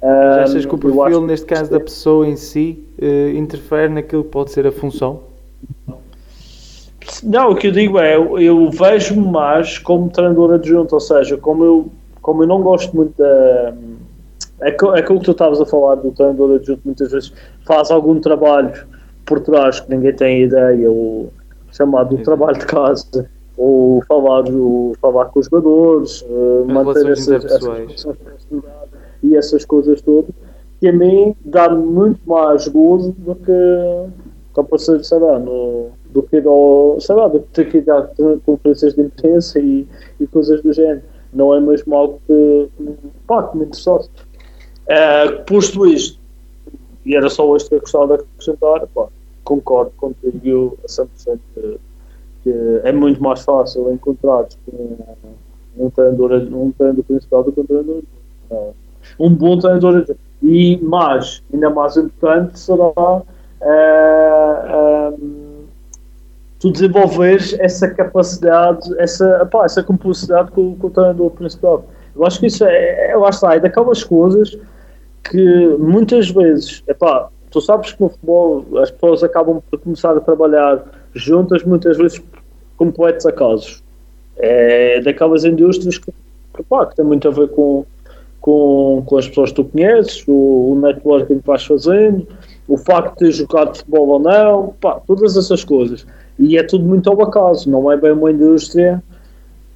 Já 0.00 0.42
achas 0.42 0.66
que 0.66 0.74
o 0.74 0.78
perfil, 0.78 1.20
neste 1.22 1.46
caso, 1.46 1.70
da 1.70 1.80
pessoa 1.80 2.26
em 2.26 2.36
si, 2.36 2.84
uh, 3.00 3.36
interfere 3.36 3.92
naquilo 3.92 4.22
que 4.22 4.30
pode 4.30 4.52
ser 4.52 4.66
a 4.66 4.72
função? 4.72 5.20
Não, 5.86 5.98
o 7.48 7.54
que 7.54 7.68
eu 7.68 7.72
digo 7.72 7.98
é, 7.98 8.16
eu, 8.16 8.38
eu 8.38 8.70
vejo-me 8.70 9.26
mais 9.26 9.78
como 9.78 10.10
treinador 10.10 10.54
adjunto, 10.54 10.94
ou 10.94 11.00
seja, 11.00 11.36
como 11.36 11.64
eu, 11.64 11.88
como 12.20 12.42
eu 12.42 12.46
não 12.46 12.62
gosto 12.62 12.94
muito 12.94 13.16
da. 13.16 13.74
É 14.60 14.68
aquilo 14.68 14.94
é 14.94 15.02
que 15.02 15.18
tu 15.20 15.32
estavas 15.32 15.60
a 15.60 15.66
falar 15.66 15.96
do 15.96 16.12
treinador 16.12 16.54
adjunto, 16.54 16.82
muitas 16.84 17.10
vezes 17.10 17.32
faz 17.66 17.90
algum 17.90 18.20
trabalho 18.20 18.86
por 19.26 19.40
trás 19.40 19.80
que 19.80 19.90
ninguém 19.90 20.14
tem 20.14 20.42
ideia, 20.42 20.90
ou 20.90 21.32
chamado 21.72 22.16
Sim. 22.16 22.22
trabalho 22.22 22.58
de 22.58 22.66
casa, 22.66 23.28
ou 23.56 24.02
falar, 24.06 24.44
ou 24.48 24.94
falar 25.00 25.26
com 25.26 25.40
os 25.40 25.46
jogadores, 25.46 26.22
uh, 26.22 26.64
manter 26.68 27.10
essas, 27.10 27.44
essas 27.44 28.16
e 29.22 29.36
essas 29.36 29.64
coisas 29.64 30.00
todas, 30.02 30.30
que 30.80 30.88
a 30.88 30.92
mim 30.92 31.34
dá 31.44 31.68
muito 31.70 32.20
mais 32.26 32.66
gozo 32.68 33.14
do 33.18 33.34
que, 33.36 33.52
como 34.52 34.78
sei 34.78 35.18
lá, 35.18 35.38
no 35.38 35.90
do 36.12 36.22
que 36.22 36.36
ir 36.36 36.46
ao, 36.46 36.98
sei 37.00 37.16
lá, 37.16 37.28
do 37.28 37.40
que 37.40 37.78
ir 37.78 37.90
a 37.90 38.08
conferências 38.44 38.94
de 38.94 39.02
imprensa 39.02 39.58
e, 39.58 39.86
e 40.20 40.26
coisas 40.26 40.62
do 40.62 40.72
género. 40.72 41.02
Não 41.32 41.54
é 41.54 41.60
mesmo 41.60 41.96
algo 41.96 42.20
que, 42.26 42.68
pá, 43.26 43.44
que 43.44 43.56
me 43.56 43.64
interessasse. 43.64 44.10
Uh, 44.82 45.42
posto 45.46 45.86
isto, 45.86 46.18
e 47.06 47.16
era 47.16 47.30
só 47.30 47.56
isto 47.56 47.70
que 47.70 47.76
eu 47.76 47.80
gostava 47.80 48.18
de 48.18 48.24
acrescentar, 48.24 48.86
pá, 48.88 49.08
concordo 49.44 49.92
contigo 49.96 50.76
a 50.84 50.86
100% 50.86 51.38
que, 51.54 51.80
que 52.42 52.80
é 52.84 52.92
muito 52.92 53.22
mais 53.22 53.42
fácil 53.42 53.90
encontrar 53.90 54.46
um, 54.72 54.96
um 55.78 55.90
treinador, 55.90 56.32
um 56.52 56.70
treinador 56.72 57.04
principal 57.04 57.44
do 57.44 57.52
que 57.52 57.60
um 57.60 57.66
treinador. 57.66 58.02
Um 59.18 59.34
bom 59.34 59.58
treinador. 59.58 60.04
E 60.42 60.76
mais, 60.78 61.42
ainda 61.52 61.70
mais 61.70 61.96
importante, 61.96 62.58
será. 62.58 63.22
Uh, 63.62 65.14
um, 65.20 65.64
tu 66.58 66.70
desenvolveres 66.72 67.56
essa 67.60 67.88
capacidade, 67.88 68.92
essa, 68.98 69.40
epá, 69.42 69.64
essa 69.64 69.82
complexidade 69.82 70.50
com, 70.50 70.76
com 70.76 70.86
o 70.88 70.90
treinador 70.90 71.30
principal. 71.30 71.84
Eu 72.14 72.26
acho 72.26 72.40
que 72.40 72.46
isso 72.46 72.64
é, 72.64 73.10
é 73.10 73.16
lá 73.16 73.30
é 73.54 73.60
daquelas 73.60 74.02
coisas 74.04 74.58
que 75.24 75.76
muitas 75.78 76.30
vezes, 76.30 76.82
epá, 76.88 77.28
tu 77.50 77.60
sabes 77.60 77.92
que 77.92 78.00
no 78.00 78.08
futebol 78.08 78.64
as 78.78 78.90
pessoas 78.90 79.22
acabam 79.22 79.62
por 79.70 79.78
começar 79.78 80.16
a 80.16 80.20
trabalhar 80.20 80.84
juntas, 81.14 81.62
muitas 81.62 81.96
vezes 81.96 82.22
completos 82.76 83.26
acasos. 83.26 83.82
É 84.36 85.00
daquelas 85.00 85.44
indústrias 85.44 85.98
que, 85.98 86.12
que, 86.54 86.60
epá, 86.60 86.86
que 86.86 86.96
tem 86.96 87.04
muito 87.04 87.28
a 87.28 87.30
ver 87.30 87.48
com, 87.48 87.84
com, 88.40 89.02
com 89.06 89.16
as 89.16 89.28
pessoas 89.28 89.50
que 89.50 89.56
tu 89.56 89.64
conheces, 89.64 90.24
o, 90.26 90.72
o 90.72 90.80
networking 90.80 91.38
que 91.38 91.46
vais 91.46 91.64
fazendo, 91.64 92.26
o 92.72 92.76
facto 92.78 93.12
de 93.12 93.18
ter 93.18 93.32
jogado 93.32 93.76
futebol 93.76 94.08
ou 94.08 94.18
não, 94.18 94.74
pá, 94.80 94.98
todas 95.06 95.36
essas 95.36 95.62
coisas 95.62 96.06
e 96.38 96.56
é 96.56 96.62
tudo 96.62 96.84
muito 96.86 97.10
ao 97.10 97.22
acaso, 97.22 97.68
não 97.68 97.92
é 97.92 97.96
bem 97.98 98.12
uma 98.12 98.30
indústria. 98.30 99.02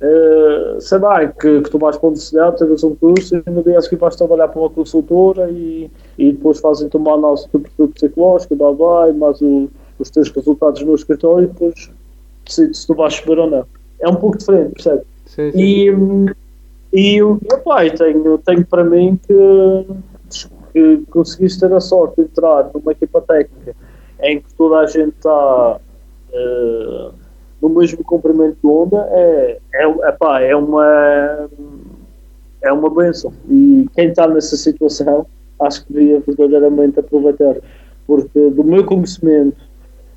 Uh, 0.00 0.80
sei 0.80 0.98
lá, 0.98 1.26
que, 1.26 1.62
que 1.62 1.70
tu 1.70 1.78
vais 1.78 1.96
para 1.96 2.06
a 2.06 2.10
universidade, 2.10 2.58
tens 2.58 2.84
um 2.84 2.94
curso 2.94 3.36
e 3.36 3.50
no 3.50 3.62
dia 3.62 3.80
seguinte 3.80 4.00
vais 4.00 4.16
trabalhar 4.16 4.48
para 4.48 4.60
uma 4.60 4.70
consultora 4.70 5.50
e, 5.50 5.90
e 6.18 6.32
depois 6.32 6.58
fazem-te 6.58 6.96
uma 6.96 7.14
análise 7.14 7.46
do 7.52 7.60
perfil 7.60 7.88
psicológico, 7.88 8.56
blá 8.56 8.72
blá, 8.72 9.12
mais 9.12 9.40
o, 9.40 9.68
os 9.98 10.10
teus 10.10 10.30
resultados 10.30 10.82
no 10.82 10.94
escritório 10.94 11.44
e 11.44 11.48
depois 11.48 11.90
decides 12.44 12.80
se 12.80 12.86
tu 12.86 12.94
vais 12.94 13.14
subir 13.14 13.38
ou 13.38 13.50
não. 13.50 13.64
É 14.00 14.08
um 14.08 14.16
pouco 14.16 14.38
diferente, 14.38 14.72
percebe? 14.72 15.02
Sim, 15.26 15.52
sim. 15.52 15.58
E, 15.58 17.16
e, 17.16 17.22
opa, 17.22 17.88
tenho, 17.90 18.38
tenho 18.38 18.66
para 18.66 18.84
mim 18.84 19.18
que, 19.26 19.86
que 20.76 21.06
conseguiste 21.10 21.60
ter 21.60 21.72
a 21.72 21.80
sorte 21.80 22.16
de 22.16 22.22
entrar 22.24 22.70
numa 22.74 22.92
equipa 22.92 23.22
técnica 23.22 23.74
em 24.22 24.42
que 24.42 24.54
toda 24.54 24.80
a 24.80 24.86
gente 24.86 25.14
está 25.16 25.78
uh, 25.78 27.14
no 27.62 27.68
mesmo 27.70 28.04
comprimento 28.04 28.58
de 28.62 28.68
onda 28.68 29.08
é, 29.10 29.58
é, 29.72 29.88
epá, 30.08 30.42
é 30.42 30.54
uma 30.54 31.48
é 32.60 32.70
uma 32.70 32.90
benção. 32.90 33.32
E 33.48 33.88
quem 33.94 34.08
está 34.08 34.28
nessa 34.28 34.54
situação 34.54 35.26
acho 35.60 35.86
que 35.86 35.94
devia 35.94 36.20
verdadeiramente 36.20 37.00
aproveitar 37.00 37.56
porque 38.06 38.50
do 38.50 38.62
meu 38.62 38.84
conhecimento 38.84 39.56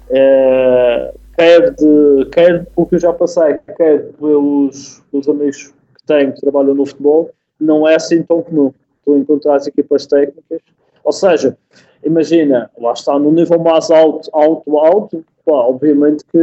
é, 0.10 1.13
quer, 1.38 1.72
de, 1.72 2.26
quer 2.34 2.67
porque 2.76 2.95
eu 2.95 3.00
já 3.00 3.13
passei 3.13 3.58
quer 3.78 4.12
pelos, 4.19 5.02
pelos 5.10 5.30
amigos 5.30 5.67
que 5.67 6.04
tenho 6.06 6.34
que 6.34 6.41
trabalham 6.41 6.76
no 6.76 6.86
futebol 6.86 7.30
não 7.58 7.88
é 7.88 7.95
assim 7.95 8.22
tão 8.24 8.41
comum 8.41 8.74
tu 9.05 9.17
encontrar 9.17 9.55
as 9.55 9.67
equipas 9.67 10.05
técnicas 10.05 10.62
ou 11.09 11.13
seja, 11.13 11.57
imagina, 12.03 12.69
lá 12.79 12.93
está 12.93 13.17
no 13.17 13.31
nível 13.31 13.59
mais 13.59 13.89
alto, 13.89 14.29
alto, 14.31 14.77
alto, 14.77 15.25
pá, 15.43 15.53
obviamente 15.53 16.23
que 16.31 16.38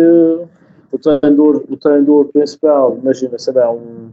o 0.91 0.99
treinador, 0.99 1.63
o 1.69 1.77
treinador 1.77 2.25
principal, 2.27 2.99
imagina, 3.01 3.39
sei 3.39 3.55
lá, 3.55 3.71
um, 3.71 4.11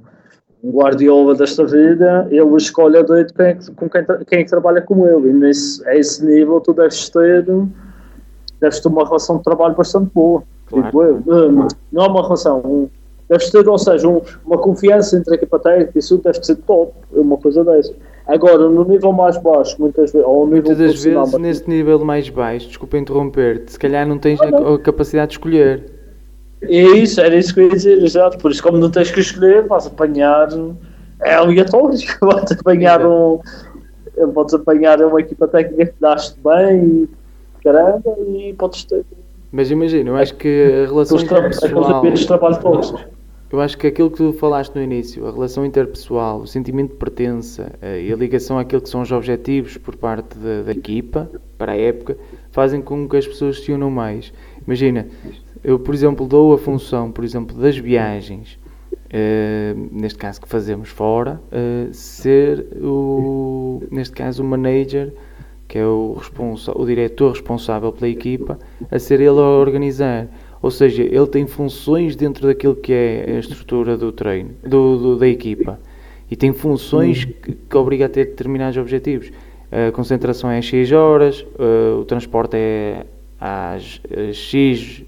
um 0.63 0.71
Guardiola 0.71 1.33
desta 1.33 1.65
vida, 1.65 2.27
ele 2.29 2.55
escolhe 2.55 2.97
a 2.97 3.01
doido 3.01 3.33
quem, 3.33 3.45
é 3.45 3.57
com 3.75 3.89
quem, 3.89 4.05
quem 4.27 4.39
é 4.39 4.43
que 4.43 4.49
trabalha 4.49 4.81
com 4.81 5.07
ele, 5.07 5.29
e 5.29 5.33
nesse, 5.33 5.83
a 5.87 5.95
esse 5.95 6.23
nível 6.23 6.61
tu 6.61 6.71
deves 6.73 7.09
ter, 7.09 7.45
deves 8.61 8.79
ter 8.79 8.87
uma 8.87 9.05
relação 9.05 9.37
de 9.37 9.43
trabalho 9.43 9.75
bastante 9.75 10.11
boa. 10.13 10.43
Claro. 10.67 11.23
Não, 11.25 11.67
não 11.91 12.05
é 12.05 12.07
uma 12.07 12.21
relação, 12.21 12.59
um, 12.59 12.89
deves 13.27 13.49
ter, 13.49 13.67
ou 13.67 13.77
seja, 13.79 14.07
um, 14.07 14.21
uma 14.45 14.57
confiança 14.59 15.17
entre 15.17 15.33
a 15.33 15.35
equipa 15.35 15.57
técnica, 15.57 15.97
isso 15.97 16.17
deve 16.19 16.43
ser 16.43 16.57
top, 16.57 16.93
uma 17.11 17.37
coisa 17.37 17.63
dessa. 17.63 17.93
Agora, 18.25 18.69
no 18.69 18.85
nível 18.85 19.11
mais 19.11 19.37
baixo, 19.37 19.75
muitas 19.79 20.11
vezes, 20.11 20.25
ou 20.25 20.45
no 20.45 20.55
nível 20.55 20.75
muitas 20.75 20.77
das 20.77 21.03
vezes, 21.03 21.33
nesse 21.33 21.69
nível 21.69 21.99
mais 22.05 22.29
baixo, 22.29 22.67
desculpa 22.67 22.97
interromper-te, 22.97 23.73
se 23.73 23.79
calhar 23.79 24.07
não 24.07 24.17
tens 24.17 24.39
ah, 24.41 24.49
não. 24.49 24.75
a 24.75 24.79
capacidade 24.79 25.31
de 25.31 25.33
escolher. 25.37 25.91
É 26.61 26.81
isso, 26.81 27.19
era 27.19 27.35
isso 27.35 27.53
que 27.53 27.59
eu 27.59 27.65
ia 27.65 27.71
dizer, 27.71 28.01
exato. 28.01 28.37
Por 28.37 28.51
isso, 28.51 28.63
como 28.63 28.77
não 28.77 28.89
tens 28.89 29.11
que 29.11 29.19
escolher, 29.19 29.67
vais 29.67 29.85
apanhar. 29.85 30.47
É 31.21 31.33
aleatório, 31.33 31.97
vais 32.21 32.51
apanhar 32.51 33.05
um. 33.05 33.39
Podes 34.33 34.53
apanhar 34.53 35.01
uma 35.01 35.19
equipa 35.19 35.47
técnica 35.47 35.87
que 35.87 35.99
daste 35.99 36.39
bem 36.43 36.85
e 36.85 37.09
caramba, 37.63 38.15
e 38.19 38.53
podes 38.53 38.85
ter. 38.85 39.03
Mas 39.51 39.69
imagina, 39.71 40.11
eu 40.11 40.15
acho 40.15 40.35
que 40.35 40.83
a 40.83 40.87
relação 40.87 41.19
interpessoal... 41.19 41.97
Aqueles 41.97 42.25
trabalho 42.25 42.59
todos. 42.59 42.93
Eu 43.53 43.61
acho 43.61 43.77
que 43.77 43.85
aquilo 43.85 44.09
que 44.09 44.17
tu 44.17 44.33
falaste 44.33 44.73
no 44.73 44.81
início, 44.81 45.27
a 45.27 45.31
relação 45.31 45.63
interpessoal, 45.63 46.39
o 46.39 46.47
sentimento 46.47 46.93
de 46.93 46.97
pertença 46.97 47.71
eh, 47.83 48.05
e 48.05 48.11
a 48.11 48.15
ligação 48.15 48.57
àquilo 48.57 48.81
que 48.81 48.89
são 48.89 49.03
os 49.03 49.11
objetivos 49.11 49.77
por 49.77 49.95
parte 49.95 50.35
da, 50.39 50.63
da 50.63 50.71
equipa, 50.71 51.29
para 51.55 51.73
a 51.73 51.77
época, 51.77 52.17
fazem 52.49 52.81
com 52.81 53.07
que 53.07 53.15
as 53.15 53.27
pessoas 53.27 53.63
se 53.63 53.71
unam 53.71 53.91
mais. 53.91 54.33
Imagina, 54.65 55.05
eu, 55.63 55.77
por 55.77 55.93
exemplo, 55.93 56.25
dou 56.25 56.51
a 56.51 56.57
função, 56.57 57.11
por 57.11 57.23
exemplo, 57.23 57.55
das 57.55 57.77
viagens, 57.77 58.57
uh, 58.91 59.89
neste 59.91 60.17
caso 60.17 60.41
que 60.41 60.47
fazemos 60.47 60.89
fora, 60.89 61.39
uh, 61.51 61.93
ser 61.93 62.65
o, 62.81 63.83
neste 63.91 64.15
caso, 64.15 64.41
o 64.41 64.45
manager, 64.47 65.13
que 65.67 65.77
é 65.77 65.85
o, 65.85 66.15
responsa 66.17 66.71
o 66.75 66.83
diretor 66.87 67.33
responsável 67.33 67.91
pela 67.91 68.09
equipa, 68.09 68.57
a 68.89 68.97
ser 68.97 69.21
ele 69.21 69.39
a 69.39 69.43
organizar. 69.59 70.27
Ou 70.63 70.71
seja, 70.71 71.03
ele 71.03 71.27
tem 71.27 71.45
funções 71.45 72.15
dentro 72.15 72.47
daquilo 72.47 72.73
que 72.73 72.93
é 72.93 73.25
a 73.35 73.39
estrutura 73.39 73.97
do 73.97 74.13
treino, 74.13 74.51
do, 74.63 74.97
do 74.97 75.17
da 75.17 75.27
equipa. 75.27 75.77
E 76.31 76.37
tem 76.37 76.53
funções 76.53 77.25
que, 77.25 77.51
que 77.51 77.77
obriga 77.77 78.05
a 78.05 78.09
ter 78.09 78.27
determinados 78.27 78.77
objetivos. 78.77 79.29
A 79.69 79.91
concentração 79.91 80.49
é 80.49 80.61
X 80.61 80.89
horas, 80.93 81.41
uh, 81.41 81.99
o 81.99 82.05
transporte 82.05 82.55
é 82.55 83.05
às 83.37 83.99
X 84.31 85.03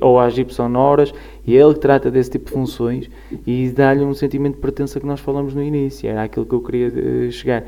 ou 0.00 0.20
às 0.20 0.38
Y 0.38 0.76
horas, 0.76 1.12
e 1.44 1.56
é 1.56 1.60
ele 1.60 1.74
trata 1.74 2.08
desse 2.08 2.30
tipo 2.30 2.44
de 2.44 2.52
funções 2.52 3.10
e 3.44 3.68
dá-lhe 3.70 4.04
um 4.04 4.14
sentimento 4.14 4.54
de 4.56 4.60
pertença 4.60 5.00
que 5.00 5.06
nós 5.06 5.18
falamos 5.18 5.54
no 5.54 5.62
início. 5.62 6.08
Era 6.08 6.22
aquilo 6.22 6.46
que 6.46 6.54
eu 6.54 6.60
queria 6.60 6.86
uh, 6.86 7.32
chegar 7.32 7.64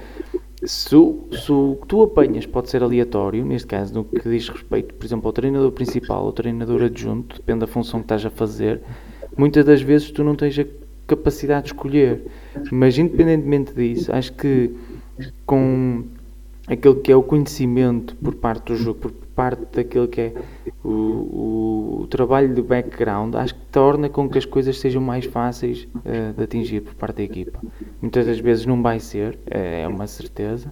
se, 0.64 0.90
se 0.90 1.52
o 1.52 1.78
que 1.80 1.86
tu 1.88 2.02
apanhas 2.02 2.46
pode 2.46 2.70
ser 2.70 2.82
aleatório, 2.82 3.44
neste 3.44 3.66
caso, 3.66 3.94
no 3.94 4.04
que 4.04 4.28
diz 4.28 4.48
respeito, 4.48 4.94
por 4.94 5.04
exemplo, 5.04 5.26
ao 5.26 5.32
treinador 5.32 5.72
principal 5.72 6.24
ou 6.24 6.32
treinador 6.32 6.82
adjunto, 6.82 7.36
depende 7.36 7.60
da 7.60 7.66
função 7.66 8.00
que 8.00 8.04
estás 8.04 8.24
a 8.24 8.30
fazer, 8.30 8.80
muitas 9.36 9.64
das 9.64 9.82
vezes 9.82 10.10
tu 10.10 10.22
não 10.22 10.36
tens 10.36 10.58
a 10.58 10.64
capacidade 11.06 11.66
de 11.66 11.72
escolher. 11.72 12.22
Mas, 12.70 12.96
independentemente 12.96 13.74
disso, 13.74 14.12
acho 14.12 14.32
que 14.34 14.74
com 15.44 16.04
aquilo 16.66 16.96
que 16.96 17.10
é 17.10 17.16
o 17.16 17.22
conhecimento 17.22 18.14
por 18.16 18.34
parte 18.34 18.72
do 18.72 18.76
jogo, 18.76 19.00
por 19.00 19.12
parte 19.34 19.64
daquilo 19.72 20.08
que 20.08 20.20
é 20.20 20.32
o, 20.84 20.88
o, 20.88 21.98
o 22.02 22.06
trabalho 22.06 22.54
de 22.54 22.62
background, 22.62 23.34
acho 23.34 23.54
que 23.54 23.60
torna 23.70 24.08
com 24.08 24.28
que 24.28 24.38
as 24.38 24.44
coisas 24.44 24.78
sejam 24.78 25.02
mais 25.02 25.24
fáceis 25.24 25.88
uh, 25.96 26.32
de 26.36 26.42
atingir 26.42 26.80
por 26.80 26.94
parte 26.94 27.16
da 27.16 27.22
equipa. 27.22 27.60
Muitas 28.00 28.26
das 28.26 28.38
vezes 28.38 28.66
não 28.66 28.82
vai 28.82 29.00
ser, 29.00 29.38
é, 29.50 29.82
é 29.82 29.88
uma 29.88 30.06
certeza, 30.06 30.70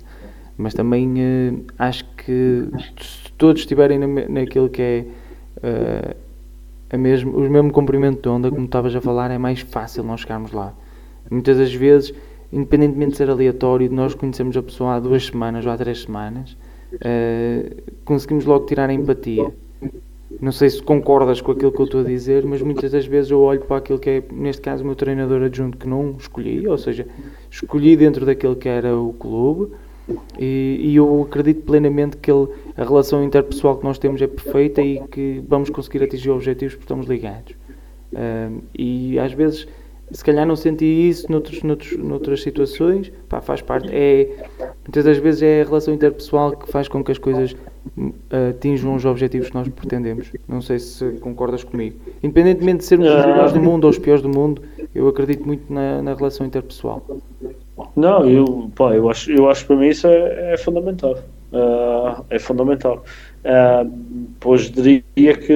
mas 0.57 0.75
também 0.75 1.15
uh, 1.15 1.65
acho 1.79 2.05
que 2.17 2.69
se 3.01 3.33
todos 3.39 3.63
estiverem 3.63 3.99
na, 3.99 4.07
naquilo 4.29 4.69
que 4.69 4.83
é 4.83 5.07
uh, 5.59 6.17
a 6.93 6.99
mesmo, 6.99 7.37
o 7.37 7.49
mesmo 7.49 7.73
comprimento 7.73 8.21
de 8.21 8.29
onda, 8.29 8.51
como 8.51 8.65
estavas 8.65 8.95
a 8.97 9.01
falar, 9.01 9.31
é 9.31 9.39
mais 9.39 9.61
fácil 9.61 10.03
nós 10.03 10.23
chegarmos 10.23 10.51
lá. 10.51 10.75
Muitas 11.31 11.57
das 11.57 11.73
vezes, 11.73 12.13
independentemente 12.53 13.13
de 13.13 13.17
ser 13.19 13.31
aleatório, 13.31 13.89
nós 13.93 14.13
conhecemos 14.15 14.57
a 14.57 14.63
pessoa 14.63 14.95
há 14.97 15.01
duas 15.01 15.27
semanas 15.27 15.65
ou 15.65 15.71
há 15.71 15.77
três 15.77 16.03
semanas, 16.03 16.57
uh, 16.95 17.83
conseguimos 18.05 18.45
logo 18.45 18.67
tirar 18.67 18.91
a 18.91 18.93
empatia. 18.93 19.53
Não 20.41 20.53
sei 20.53 20.71
se 20.71 20.83
concordas 20.83 21.41
com 21.41 21.53
aquilo 21.53 21.73
que 21.73 21.81
eu 21.81 21.85
estou 21.85 22.01
a 22.01 22.05
dizer, 22.05 22.45
mas 22.45 22.63
muitas 22.63 22.93
das 22.93 23.05
vezes 23.05 23.31
eu 23.31 23.41
olho 23.41 23.61
para 23.61 23.79
aquilo 23.79 23.99
que 23.99 24.09
é, 24.09 24.23
neste 24.33 24.63
caso, 24.63 24.83
o 24.83 24.87
meu 24.87 24.95
treinador 24.95 25.43
adjunto 25.43 25.77
que 25.77 25.89
não 25.89 26.17
escolhi, 26.19 26.67
ou 26.69 26.79
seja, 26.79 27.07
escolhi 27.51 27.97
dentro 27.97 28.25
daquele 28.25 28.55
que 28.55 28.69
era 28.69 28.97
o 28.97 29.13
clube, 29.13 29.73
e, 30.39 30.81
e, 30.83 30.97
eu 30.97 31.23
acredito 31.23 31.63
plenamente 31.63 32.17
que 32.17 32.31
ele, 32.31 32.49
a 32.77 32.85
relação 32.85 33.23
interpessoal 33.23 33.77
que 33.77 33.85
nós 33.85 33.99
temos 33.99 34.21
é 34.23 34.27
perfeita 34.27 34.81
e 34.81 35.01
que 35.09 35.43
vamos 35.47 35.71
conseguir 35.71 36.03
atingir 36.03 36.31
objetivos 36.31 36.75
porque 36.75 36.85
estamos 36.85 37.07
ligados. 37.07 37.55
Uh, 38.13 38.61
e 38.77 39.19
às 39.19 39.33
vezes, 39.33 39.69
se 40.13 40.25
calhar 40.25 40.47
não 40.47 40.57
senti 40.57 40.85
isso 40.85 41.31
noutros, 41.31 41.63
noutros, 41.63 41.97
noutras 41.97 42.43
situações, 42.43 43.13
pá, 43.29 43.41
faz 43.41 43.63
parte. 43.63 43.89
É, 43.93 44.29
muitas 44.85 45.05
das 45.05 45.19
vezes 45.19 45.43
é 45.43 45.63
a 45.63 45.65
relação 45.65 45.95
interpessoal 45.95 46.57
que 46.57 46.71
faz 46.71 46.89
com 46.89 47.03
que 47.05 47.13
as 47.13 47.19
coisas 47.19 47.53
uh, 47.53 48.51
atinjam 48.51 48.95
os 48.95 49.05
objetivos 49.05 49.49
que 49.49 49.55
nós 49.55 49.69
pretendemos. 49.69 50.33
Não 50.49 50.61
sei 50.61 50.79
se 50.79 51.13
concordas 51.21 51.63
comigo. 51.63 51.97
Independentemente 52.23 52.79
de 52.79 52.85
sermos 52.85 53.09
os 53.09 53.25
melhores 53.25 53.53
do 53.53 53.61
mundo 53.61 53.85
ou 53.85 53.91
os 53.91 53.99
piores 53.99 54.23
do 54.23 54.29
mundo, 54.29 54.63
eu 54.95 55.07
acredito 55.09 55.47
muito 55.47 55.73
na, 55.73 56.03
na 56.03 56.15
relação 56.15 56.47
interpessoal. 56.47 57.05
Não, 57.95 58.29
eu, 58.29 58.71
pá, 58.75 58.95
eu, 58.95 59.09
acho, 59.09 59.31
eu 59.31 59.49
acho 59.49 59.63
que 59.63 59.67
para 59.69 59.77
mim 59.77 59.89
isso 59.89 60.07
é, 60.07 60.55
é 60.55 60.59
fundamental. 60.59 61.17
Uh, 61.53 62.25
é 62.31 62.39
fundamental. 62.39 63.05
Uh, 63.45 63.91
pois 64.39 64.71
diria 64.71 65.37
que 65.37 65.53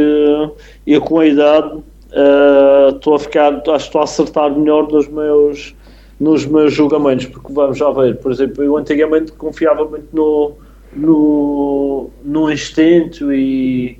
eu 0.86 1.00
com 1.00 1.18
a 1.18 1.26
idade 1.26 1.82
uh, 2.14 2.94
estou 2.96 3.14
a 3.14 3.18
ficar, 3.18 3.54
acho 3.54 3.62
que 3.64 3.70
estou 3.72 4.00
a 4.00 4.04
acertar 4.04 4.50
melhor 4.56 4.90
nos 4.90 5.08
meus, 5.08 5.74
nos 6.18 6.46
meus 6.46 6.72
julgamentos, 6.72 7.26
porque 7.26 7.52
vamos 7.52 7.76
já 7.76 7.90
ver, 7.90 8.16
por 8.18 8.32
exemplo, 8.32 8.62
eu 8.62 8.76
antigamente 8.76 9.32
confiava 9.32 9.84
muito 9.84 10.08
no, 10.12 10.52
no, 10.94 12.10
no 12.24 12.50
instinto 12.50 13.32
e 13.32 13.98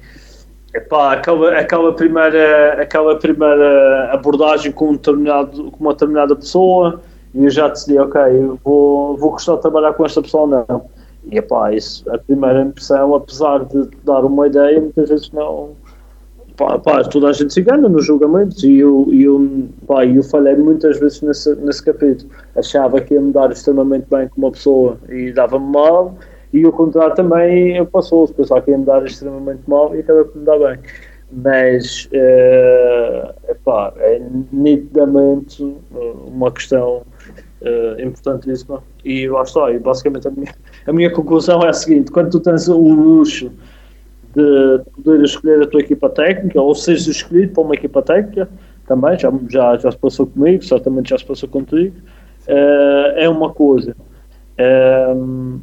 epá, 0.72 1.12
aquela, 1.12 1.58
aquela, 1.58 1.92
primeira, 1.92 2.82
aquela 2.82 3.16
primeira 3.16 4.10
abordagem 4.12 4.72
com, 4.72 4.90
um 4.90 4.92
determinado, 4.92 5.70
com 5.70 5.80
uma 5.80 5.92
determinada 5.92 6.34
pessoa 6.34 7.00
e 7.34 7.44
eu 7.44 7.50
já 7.50 7.68
decidi, 7.68 7.98
ok, 7.98 8.20
vou, 8.62 9.16
vou 9.16 9.30
gostar 9.32 9.56
de 9.56 9.62
trabalhar 9.62 9.92
com 9.94 10.06
esta 10.06 10.22
pessoa 10.22 10.42
ou 10.44 10.48
não. 10.68 10.84
E 11.30 11.38
epá, 11.38 11.72
isso, 11.72 12.08
a 12.10 12.18
primeira 12.18 12.62
impressão, 12.62 13.14
apesar 13.14 13.64
de 13.64 13.88
dar 14.04 14.24
uma 14.24 14.46
ideia, 14.46 14.80
muitas 14.80 15.08
vezes 15.08 15.30
não. 15.32 15.70
Pá, 16.56 16.78
pá, 16.78 17.02
toda 17.02 17.28
a 17.28 17.32
gente 17.32 17.52
se 17.52 17.60
engana 17.60 17.88
nos 17.88 18.06
julgamentos 18.06 18.62
e 18.62 18.78
eu, 18.78 19.08
eu, 19.12 19.68
pá, 19.88 20.06
eu 20.06 20.22
falhei 20.22 20.54
muitas 20.54 21.00
vezes 21.00 21.20
nesse, 21.20 21.52
nesse 21.56 21.84
capítulo. 21.84 22.30
Achava 22.54 23.00
que 23.00 23.14
ia 23.14 23.20
me 23.20 23.32
dar 23.32 23.50
extremamente 23.50 24.06
bem 24.08 24.28
com 24.28 24.40
uma 24.40 24.52
pessoa 24.52 24.96
e 25.08 25.32
dava-me 25.32 25.66
mal, 25.72 26.16
e 26.52 26.64
o 26.64 26.70
contrário 26.70 27.12
também 27.16 27.84
passou-se. 27.86 28.32
Pensava 28.32 28.62
que 28.62 28.70
ia 28.70 28.78
me 28.78 28.84
dar 28.84 29.04
extremamente 29.04 29.62
mal 29.66 29.96
e 29.96 30.00
acabei 30.00 30.24
por 30.24 30.38
me 30.38 30.44
dar 30.44 30.58
bem. 30.58 30.78
Mas 31.32 32.08
uh, 32.12 33.50
epá, 33.50 33.92
é 33.96 34.22
nitidamente 34.52 35.76
uma 36.28 36.52
questão 36.52 37.02
uh, 37.62 38.00
importantíssima. 38.00 38.80
E 39.04 39.26
lá 39.28 39.42
está, 39.42 39.72
e 39.72 39.80
basicamente 39.80 40.28
a 40.28 40.30
minha, 40.30 40.54
a 40.86 40.92
minha 40.92 41.10
conclusão 41.10 41.64
é 41.64 41.70
a 41.70 41.72
seguinte: 41.72 42.12
quando 42.12 42.30
tu 42.30 42.38
tens 42.38 42.68
o 42.68 42.78
luxo 42.78 43.50
de 44.34 44.82
poder 44.92 45.24
escolher 45.24 45.62
a 45.62 45.66
tua 45.66 45.80
equipa 45.80 46.08
técnica, 46.10 46.60
ou 46.60 46.74
seres 46.74 47.06
escolhido 47.06 47.52
para 47.52 47.62
uma 47.62 47.74
equipa 47.74 48.02
técnica, 48.02 48.48
também 48.86 49.18
já, 49.18 49.32
já, 49.48 49.76
já 49.76 49.90
se 49.90 49.98
passou 49.98 50.26
comigo, 50.26 50.62
certamente 50.64 51.10
já 51.10 51.18
se 51.18 51.24
passou 51.24 51.48
contigo, 51.48 51.96
uh, 52.48 53.16
é 53.16 53.28
uma 53.28 53.50
coisa. 53.50 53.96
Uh, 54.58 55.60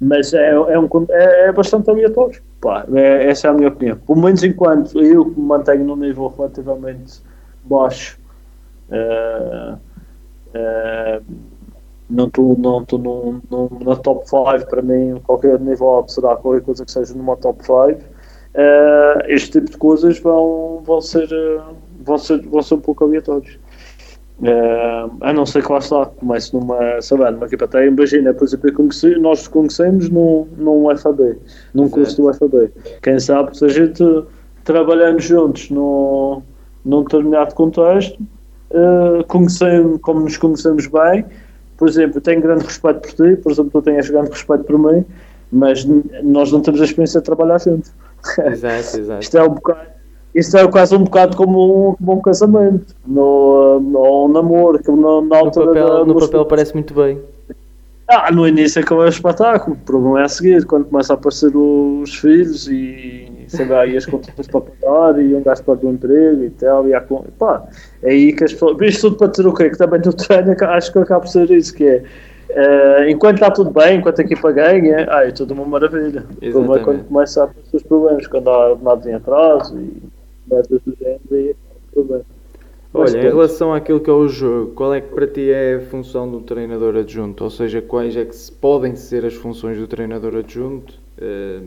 mas 0.00 0.34
é, 0.34 0.50
é, 0.50 0.78
um, 0.78 0.88
é, 1.10 1.48
é 1.48 1.52
bastante 1.52 1.88
aleatório. 1.88 2.42
Pá, 2.60 2.84
é, 2.92 3.28
essa 3.28 3.46
é 3.46 3.50
a 3.50 3.54
minha 3.54 3.68
opinião. 3.68 3.96
Pelo 3.98 4.20
menos 4.20 4.42
enquanto 4.42 5.00
eu 5.00 5.24
me 5.24 5.42
mantenho 5.42 5.84
num 5.84 5.96
nível 5.96 6.26
relativamente 6.36 7.20
baixo. 7.64 8.18
Uh, 8.88 9.78
Uh, 10.52 11.24
não 12.12 12.26
estou 12.26 12.56
não 12.58 12.84
tô 12.84 12.98
num, 12.98 13.40
num, 13.50 13.68
na 13.84 13.96
top 13.96 14.28
5 14.28 14.68
para 14.68 14.82
mim, 14.82 15.20
qualquer 15.24 15.58
nível 15.58 16.04
será 16.06 16.36
qualquer 16.36 16.62
coisa 16.62 16.84
que 16.84 16.92
seja 16.92 17.14
numa 17.14 17.36
top 17.36 17.64
5. 17.64 17.72
Uh, 17.74 17.94
eh, 18.54 19.26
este 19.28 19.52
tipo 19.52 19.70
de 19.70 19.78
coisas 19.78 20.18
vão, 20.18 20.82
vão, 20.84 21.00
ser, 21.00 21.24
uh, 21.32 21.74
vão, 22.04 22.18
ser, 22.18 22.40
vão 22.42 22.62
ser 22.62 22.74
um 22.74 22.80
pouco 22.80 23.04
aleatórios. 23.04 23.58
Uh, 24.40 25.10
a 25.20 25.32
não 25.32 25.46
ser 25.46 25.64
que 25.64 25.72
lá 25.72 25.78
está, 25.78 26.06
comece 26.06 26.52
numa, 26.52 26.76
lá, 27.12 27.30
numa 27.30 27.46
equipa 27.46 27.64
até, 27.64 27.86
imagina, 27.86 28.34
por 28.34 28.44
exemplo, 28.44 28.72
conheci, 28.74 29.14
nós 29.16 29.48
conhecemos 29.48 30.10
num, 30.10 30.46
num 30.58 30.94
FAB, 30.96 31.38
num 31.72 31.88
curso 31.88 32.20
do 32.20 32.34
FAB. 32.34 32.70
Quem 33.02 33.18
sabe 33.18 33.56
se 33.56 33.64
a 33.64 33.68
gente 33.68 34.04
trabalhando 34.64 35.20
juntos 35.20 35.70
num, 35.70 36.42
num 36.84 37.02
determinado 37.04 37.54
contexto, 37.54 38.20
uh, 38.70 39.24
como 40.00 40.20
nos 40.20 40.36
conhecemos 40.36 40.86
bem. 40.88 41.24
Por 41.82 41.88
exemplo, 41.88 42.18
eu 42.18 42.22
tenho 42.22 42.40
grande 42.40 42.64
respeito 42.64 43.00
por 43.00 43.10
ti, 43.10 43.36
por 43.42 43.50
exemplo, 43.50 43.70
tu 43.72 43.82
tens 43.82 44.08
grande 44.08 44.30
respeito 44.30 44.62
por 44.62 44.78
mim, 44.78 45.04
mas 45.50 45.84
nós 46.22 46.52
não 46.52 46.60
temos 46.60 46.80
a 46.80 46.84
experiência 46.84 47.18
de 47.18 47.26
trabalhar 47.26 47.58
juntos. 47.58 47.92
Exato, 48.38 48.98
exato. 49.02 49.20
Isto 49.20 49.36
é 49.36 49.42
um 49.42 49.48
bocado. 49.48 49.80
Isto 50.32 50.58
é 50.58 50.68
quase 50.68 50.94
um 50.94 51.02
bocado 51.02 51.36
como 51.36 51.90
um, 51.90 51.94
como 51.96 52.12
um 52.12 52.22
casamento, 52.22 52.94
no, 53.04 53.80
no, 53.80 54.26
um 54.26 54.28
namoro, 54.28 54.78
que 54.78 54.92
no, 54.92 55.22
na 55.22 55.38
altura 55.38 55.66
no 55.66 55.72
papel, 55.72 55.88
da, 55.88 56.04
no 56.04 56.20
papel 56.20 56.46
parece 56.46 56.72
muito 56.72 56.94
bem. 56.94 57.20
Ah, 58.06 58.30
no 58.30 58.46
início 58.46 58.78
é 58.78 58.84
que 58.84 58.92
é 58.92 58.96
o 58.96 59.04
espetáculo, 59.04 59.74
o 59.74 59.84
problema 59.84 60.20
é 60.20 60.24
a 60.26 60.28
seguir, 60.28 60.64
quando 60.64 60.84
começa 60.84 61.12
a 61.12 61.16
aparecer 61.16 61.50
os 61.56 62.14
filhos 62.14 62.68
e 62.68 63.28
sei 63.56 63.66
lá, 63.66 63.86
e 63.86 63.96
as 63.96 64.06
contas 64.06 64.46
para 64.46 64.60
pagar 64.60 65.22
e 65.22 65.34
um 65.34 65.42
gajo 65.42 65.62
para 65.62 65.86
o 65.86 65.90
emprego 65.90 66.44
e 66.44 66.50
tal, 66.50 66.88
e 66.88 66.94
há, 66.94 67.00
pá, 67.38 67.66
é 68.02 68.10
aí 68.10 68.32
que 68.32 68.44
as 68.44 68.52
pessoas. 68.52 68.76
Isto 68.80 69.10
tudo 69.10 69.16
para 69.18 69.26
dizer 69.28 69.46
o 69.46 69.54
quê? 69.54 69.70
Que 69.70 69.78
também 69.78 70.00
no 70.04 70.12
treino 70.12 70.56
acho 70.60 70.92
que 70.92 70.98
acaba 70.98 71.20
por 71.20 71.28
ser 71.28 71.50
isso, 71.50 71.74
que 71.74 71.84
é. 71.84 72.02
Uh, 72.50 73.08
enquanto 73.08 73.36
está 73.36 73.50
tudo 73.50 73.70
bem, 73.70 73.98
enquanto 73.98 74.20
a 74.20 74.24
equipa 74.24 74.52
ganha, 74.52 75.06
ah, 75.08 75.26
é 75.26 75.30
tudo 75.30 75.54
uma 75.54 75.64
maravilha. 75.64 76.26
O 76.36 76.50
problema 76.50 76.76
é 76.76 76.84
quando 76.84 77.04
começa 77.04 77.40
a 77.40 77.44
aparecer 77.44 77.76
os 77.76 77.82
problemas, 77.82 78.26
quando 78.26 78.50
há 78.50 78.76
nada 78.82 79.10
em 79.10 79.14
atraso 79.14 79.78
e 79.78 80.02
merdas 80.50 80.80
do 80.82 80.94
género, 80.98 81.20
aí 81.30 81.50
é 81.50 81.54
problema. 81.94 82.24
Olha, 82.94 83.18
em 83.18 83.22
relação 83.22 83.72
àquilo 83.72 84.00
que 84.00 84.10
é 84.10 84.12
o 84.12 84.28
jogo, 84.28 84.72
qual 84.74 84.92
é 84.92 85.00
que 85.00 85.14
para 85.14 85.26
ti 85.26 85.50
é 85.50 85.76
a 85.76 85.80
função 85.80 86.30
do 86.30 86.40
treinador 86.40 86.94
adjunto? 86.94 87.42
Ou 87.42 87.48
seja, 87.48 87.80
quais 87.80 88.14
é 88.14 88.24
que 88.26 88.36
podem 88.60 88.96
ser 88.96 89.24
as 89.24 89.32
funções 89.32 89.78
do 89.78 89.86
treinador 89.86 90.36
adjunto 90.36 91.00
uh, 91.18 91.66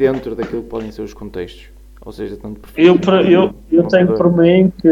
dentro 0.00 0.34
daquilo 0.34 0.62
que 0.62 0.68
podem 0.68 0.90
ser 0.90 1.02
os 1.02 1.12
contextos? 1.12 1.68
Ou 2.02 2.10
seja, 2.10 2.34
tanto 2.38 2.60
Eu, 2.74 2.98
eu, 3.28 3.54
eu 3.70 3.86
tenho 3.88 4.14
por 4.14 4.34
mim 4.34 4.72
que, 4.80 4.88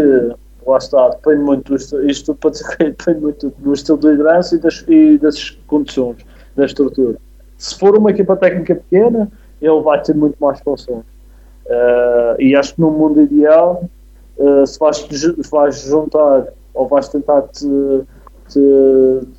lá 0.67 0.77
está, 0.77 1.09
depende 1.09 1.43
muito, 1.43 1.75
do, 1.75 2.11
isto 2.11 2.35
pode 2.35 2.59
ser, 2.59 2.77
depende 2.99 3.21
muito 3.21 3.53
do 3.57 3.73
estilo 3.73 3.97
de 3.99 4.09
liderança 4.09 4.55
e 4.55 4.59
das, 4.59 4.85
e 4.87 5.17
das 5.17 5.51
condições, 5.67 6.19
da 6.55 6.67
estrutura. 6.67 7.17
Se 7.57 7.79
for 7.79 7.97
uma 7.97 8.11
equipa 8.11 8.37
técnica 8.37 8.75
pequena, 8.75 9.33
ele 9.63 9.81
vai 9.81 10.03
ter 10.03 10.15
muito 10.15 10.37
mais 10.39 10.61
funções. 10.61 11.05
Uh, 11.65 12.39
e 12.39 12.55
acho 12.55 12.75
que 12.75 12.81
no 12.81 12.91
mundo 12.91 13.23
ideal 13.23 13.89
uh, 14.37 14.67
se, 14.67 14.79
vais, 14.79 15.07
vais 15.51 15.83
juntar 15.83 16.49
ou 16.75 16.87
vais 16.87 17.09
tentar 17.09 17.43
te, 17.43 17.67
te, 18.49 18.61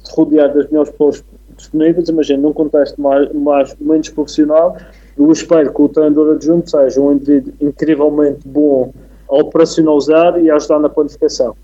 te 0.03 0.11
rodear 0.15 0.53
das 0.53 0.67
melhores 0.67 0.91
pessoas 0.91 1.23
disponíveis, 1.55 2.09
imagina, 2.09 2.41
num 2.41 2.53
contexto 2.53 2.99
mais, 2.99 3.31
mais, 3.33 3.75
menos 3.79 4.09
profissional, 4.09 4.77
eu 5.19 5.31
espero 5.31 5.73
que 5.73 5.81
o 5.81 5.89
treinador 5.89 6.35
adjunto 6.35 6.69
seja 6.69 7.01
um 7.01 7.13
indivíduo 7.13 7.53
incrivelmente 7.59 8.39
bom 8.45 8.93
a 9.29 9.35
operacionalizar 9.35 10.39
e 10.39 10.49
a 10.49 10.55
ajudar 10.55 10.79
na 10.79 10.89
planificação. 10.89 11.55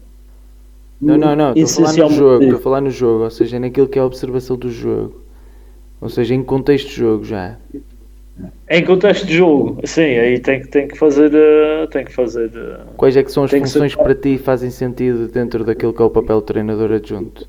Não, 1.02 1.18
não, 1.18 1.36
não, 1.36 1.54
estou 1.56 1.86
a 1.86 1.90
falar 1.90 2.10
no 2.10 2.16
jogo, 2.16 2.44
estou 2.44 2.58
a 2.58 2.62
falar 2.62 2.82
no 2.82 2.90
jogo, 2.90 3.24
ou 3.24 3.30
seja, 3.30 3.60
naquilo 3.60 3.88
que 3.88 4.00
é 4.00 4.02
a 4.02 4.06
observação 4.06 4.58
do 4.58 4.70
jogo. 4.70 5.22
Ou 6.02 6.10
seja, 6.10 6.34
em 6.36 6.44
contexto 6.44 6.90
de 6.90 6.96
jogo 6.96 7.24
já. 7.24 7.58
Em 8.70 8.84
contexto 8.84 9.26
de 9.26 9.38
jogo, 9.38 9.80
sim, 9.86 10.02
aí 10.02 10.40
tem, 10.40 10.62
tem 10.66 10.88
que 10.88 10.98
fazer. 10.98 11.32
Uh, 11.34 11.88
tem 11.88 12.04
que 12.04 12.14
fazer 12.14 12.50
uh, 12.50 12.94
Quais 12.98 13.16
é 13.16 13.24
que 13.24 13.32
são 13.32 13.46
as 13.46 13.52
funções 13.52 13.96
que 13.96 14.04
para 14.04 14.14
ti 14.14 14.38
fazem 14.38 14.70
sentido 14.70 15.28
dentro 15.28 15.64
daquilo 15.64 15.94
que 15.94 16.02
é 16.02 16.06
o 16.06 16.10
papel 16.10 16.42
do 16.42 16.46
treinador 16.46 16.92
adjunto? 16.92 17.48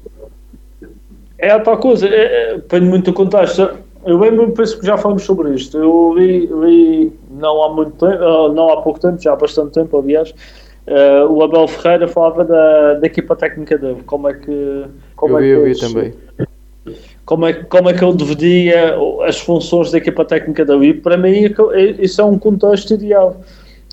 é 1.38 1.50
a 1.50 1.60
tal 1.60 1.78
coisa, 1.78 2.08
é, 2.08 2.52
é, 2.52 2.54
depende 2.54 2.86
muito 2.86 3.06
do 3.06 3.12
contexto. 3.12 3.78
Eu 4.06 4.18
lembro, 4.18 4.52
penso 4.52 4.78
que 4.78 4.86
já 4.86 4.96
falamos 4.96 5.24
sobre 5.24 5.52
isto. 5.54 5.76
Eu 5.76 6.14
li, 6.16 6.46
li 6.46 7.12
não 7.30 7.62
há 7.64 7.74
muito 7.74 7.90
tempo, 7.92 8.22
ah, 8.22 8.52
não 8.52 8.70
há 8.70 8.80
pouco 8.80 9.00
tempo, 9.00 9.20
já 9.20 9.32
há 9.32 9.36
bastante 9.36 9.72
tempo, 9.72 9.98
aliás, 9.98 10.30
uh, 10.86 11.26
o 11.28 11.42
Abel 11.42 11.66
Ferreira 11.66 12.06
falava 12.06 12.44
da, 12.44 12.94
da 12.94 13.06
equipa 13.06 13.34
técnica 13.34 13.76
dele, 13.76 14.02
como 14.06 14.28
é 14.28 14.34
que. 14.34 14.84
Como 15.16 15.38
eu 15.38 15.40
vi, 15.40 15.50
é 15.50 15.54
que 15.54 15.60
eu 15.60 15.64
vi 15.64 15.80
também. 15.80 16.14
Como 17.24 17.46
é, 17.46 17.52
como 17.52 17.90
é 17.90 17.94
que 17.94 18.04
ele 18.04 18.16
dividia 18.16 18.96
as 19.26 19.40
funções 19.40 19.90
da 19.90 19.98
equipa 19.98 20.24
técnica 20.24 20.64
dele? 20.64 20.90
E 20.90 20.94
para 20.94 21.16
mim, 21.16 21.52
é 21.72 21.80
isso 21.98 22.20
é 22.20 22.24
um 22.24 22.38
contexto 22.38 22.94
ideal 22.94 23.40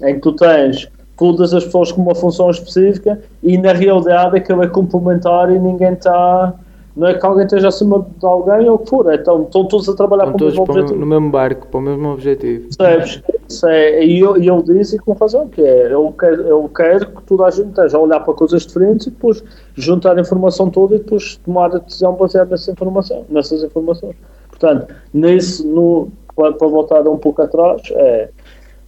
em 0.03 0.14
que 0.16 0.22
tu 0.22 0.34
tens 0.34 0.88
todas 1.18 1.53
as 1.53 1.64
pessoas 1.64 1.91
com 1.91 2.03
uma 2.03 2.14
função 2.14 2.51
específica 2.51 3.20
e 3.41 3.57
na 3.57 3.74
realidade 3.74 4.38
aquilo 4.38 4.64
é 4.64 4.68
complementar 4.68 5.51
e 5.51 5.57
ninguém 5.57 5.93
está 5.93 6.53
não 6.95 7.07
é 7.07 7.13
que 7.15 7.25
alguém 7.25 7.45
esteja 7.45 7.69
acima 7.69 8.05
de 8.19 8.25
alguém 8.25 8.69
ou 8.69 8.75
o 8.75 8.79
que 8.79 8.89
for, 8.89 9.11
é, 9.11 9.15
estão, 9.15 9.43
estão 9.43 9.65
todos 9.65 9.89
a 9.89 9.95
trabalhar 9.95 10.27
para 10.27 10.35
o 10.35 10.45
mesmo 10.45 10.61
objetivo. 10.61 10.99
no 10.99 11.05
mesmo 11.05 11.29
barco, 11.31 11.67
para 11.67 11.79
o 11.79 11.81
mesmo 11.81 12.09
objetivo. 12.09 12.67
Sabes? 12.71 13.21
É, 13.65 14.05
e 14.05 14.19
eu, 14.19 14.37
eu 14.37 14.61
disse 14.61 14.99
com 14.99 15.13
razão, 15.13 15.47
que 15.47 15.61
é, 15.61 15.91
eu 15.91 16.13
quero, 16.17 16.41
eu 16.43 16.69
quero 16.69 17.07
que 17.07 17.23
toda 17.23 17.45
a 17.45 17.49
gente 17.49 17.69
esteja 17.69 17.97
a 17.97 18.01
olhar 18.01 18.19
para 18.19 18.33
coisas 18.33 18.65
diferentes 18.65 19.07
e 19.07 19.09
depois 19.09 19.43
juntar 19.73 20.17
a 20.17 20.21
informação 20.21 20.69
toda 20.69 20.95
e 20.95 20.99
depois 20.99 21.37
tomar 21.37 21.75
a 21.75 21.79
decisão 21.79 22.13
baseada 22.13 22.51
nessa 22.51 22.71
informação, 22.71 23.25
nessas 23.27 23.63
informações. 23.63 24.15
Portanto, 24.49 24.93
nesse, 25.11 25.65
no, 25.65 26.09
para, 26.35 26.53
para 26.53 26.67
voltar 26.67 27.07
um 27.07 27.17
pouco 27.17 27.41
atrás, 27.41 27.81
é, 27.91 28.29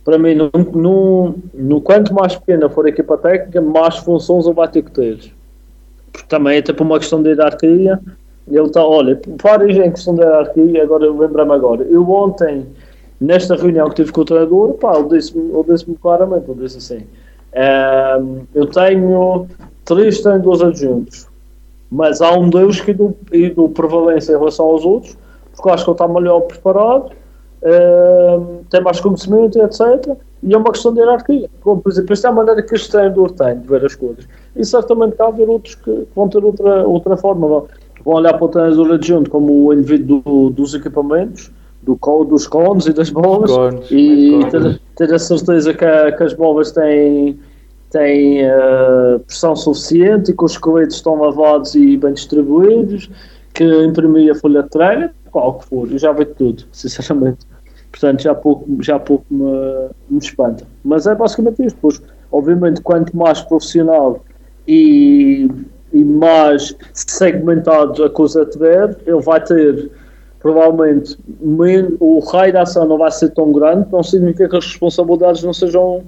para 0.03 0.19
mim, 0.19 0.35
no, 0.35 0.51
no, 0.73 1.35
no, 1.53 1.81
quanto 1.81 2.13
mais 2.13 2.35
pequena 2.35 2.69
for 2.69 2.85
a 2.85 2.89
equipa 2.89 3.17
técnica, 3.17 3.59
mais 3.59 3.97
funções 3.97 4.45
ele 4.45 4.53
vai 4.53 4.67
ter 4.67 4.83
que 4.83 4.91
ter. 4.91 5.33
Porque 6.16 6.28
também 6.30 6.57
é 6.57 6.61
tipo 6.61 6.84
uma 6.84 6.97
questão 6.97 7.22
de 7.22 7.30
hierarquia. 7.30 7.99
Ele 8.47 8.61
está, 8.61 8.86
olha, 8.86 9.20
várias 9.41 9.76
em 9.78 9.91
questão 9.91 10.16
de 10.16 10.22
hierarquia, 10.22 10.84
agora 10.84 11.05
eu 11.05 11.18
lembro-me 11.18 11.51
agora. 11.53 11.84
Eu 11.84 12.09
ontem, 12.09 12.66
nesta 13.20 13.55
reunião 13.55 13.89
que 13.89 13.95
tive 13.95 14.11
com 14.11 14.22
o 14.22 14.26
treinador, 14.26 14.74
pá, 14.74 14.97
ele 14.97 15.09
disse-me 15.09 15.51
disse 15.68 15.86
claramente, 16.01 16.49
ele 16.49 16.61
disse 16.61 16.78
assim, 16.78 17.05
ehm, 17.53 18.43
eu 18.53 18.68
tenho 18.68 19.47
três 19.84 20.22
treinadores 20.22 20.61
adjuntos, 20.61 21.28
mas 21.91 22.22
há 22.22 22.32
um 22.34 22.49
deles 22.49 22.80
que 22.80 22.93
dou, 22.93 23.18
dou 23.55 23.70
prevalência 23.70 24.34
em 24.34 24.38
relação 24.38 24.68
aos 24.68 24.86
outros, 24.86 25.18
porque 25.55 25.68
eu 25.68 25.74
acho 25.74 25.84
que 25.84 25.89
ele 25.89 25.95
está 25.95 26.07
melhor 26.07 26.41
preparado, 26.41 27.11
tem 28.70 28.82
mais 28.82 28.99
conhecimento, 28.99 29.59
etc. 29.59 30.16
E 30.45 30.53
é 30.53 30.57
uma 30.57 30.71
questão 30.71 30.93
de 30.93 30.99
hierarquia. 30.99 31.49
Como, 31.61 31.81
por 31.81 31.91
exemplo, 31.91 32.13
esta 32.13 32.27
é 32.27 32.31
a 32.31 32.33
maneira 32.33 32.61
que 32.61 32.75
este 32.75 32.91
treinador 32.91 33.31
tem 33.31 33.59
de 33.59 33.67
ver 33.67 33.83
as 33.83 33.95
coisas. 33.95 34.27
E 34.55 34.63
certamente 34.63 35.15
há 35.19 35.25
haver 35.25 35.49
outros 35.49 35.73
que 35.73 36.07
vão 36.15 36.29
ter 36.29 36.45
outra, 36.45 36.87
outra 36.87 37.17
forma. 37.17 37.47
Vão, 37.47 37.67
vão 38.05 38.13
olhar 38.13 38.33
para 38.33 38.45
o 38.45 38.49
treinador 38.49 38.93
adjunto 38.93 39.31
como 39.31 39.65
o 39.65 39.73
indivíduo 39.73 40.21
do, 40.21 40.49
dos 40.51 40.75
equipamentos, 40.75 41.51
do, 41.81 41.97
dos 42.25 42.45
cones 42.45 42.85
e 42.85 42.93
das 42.93 43.09
bolas, 43.09 43.51
cones, 43.51 43.89
e 43.89 44.39
ter, 44.51 44.79
ter, 44.95 45.13
a 45.13 45.19
certeza 45.19 45.73
que, 45.73 45.83
a, 45.83 46.11
que 46.11 46.23
as 46.23 46.33
bolas 46.33 46.71
têm 46.71 47.39
têm 47.89 48.45
uh, 48.45 49.19
pressão 49.25 49.55
suficiente 49.55 50.31
e 50.31 50.35
que 50.35 50.43
os 50.43 50.57
coletes 50.57 50.97
estão 50.97 51.15
lavados 51.15 51.75
e 51.75 51.95
bem 51.95 52.13
distribuídos, 52.13 53.09
que 53.53 53.63
imprimir 53.85 54.31
a 54.31 54.35
folha 54.35 54.63
de 54.63 54.69
treino, 54.69 55.09
qual 55.31 55.53
que 55.55 55.65
for, 55.65 55.89
eu 55.89 55.97
já 55.97 56.11
vejo 56.11 56.33
tudo, 56.35 56.63
sinceramente. 56.71 57.47
Portanto, 57.95 58.23
já 58.23 58.35
pouco, 58.35 58.83
já 58.83 58.99
pouco 58.99 59.25
me, 59.31 59.89
me 60.09 60.17
espanta. 60.19 60.67
Mas 60.83 61.07
é 61.07 61.15
basicamente 61.15 61.65
isto. 61.65 61.79
Pois, 61.81 62.01
obviamente, 62.29 62.81
quanto 62.81 63.15
mais 63.15 63.41
profissional 63.41 64.21
e, 64.67 65.49
e 65.93 66.03
mais 66.03 66.75
segmentado 66.93 68.03
a 68.03 68.09
coisa 68.09 68.45
tiver, 68.45 68.97
ele 69.05 69.21
vai 69.21 69.41
ter 69.41 69.89
provavelmente 70.41 71.17
o 71.99 72.19
raio 72.19 72.51
de 72.51 72.57
ação 72.57 72.85
não 72.85 72.97
vai 72.97 73.09
ser 73.11 73.29
tão 73.29 73.53
grande, 73.53 73.87
não 73.91 74.03
significa 74.03 74.49
que 74.49 74.57
as 74.57 74.65
responsabilidades 74.65 75.41
não 75.41 75.53
sejam 75.53 76.03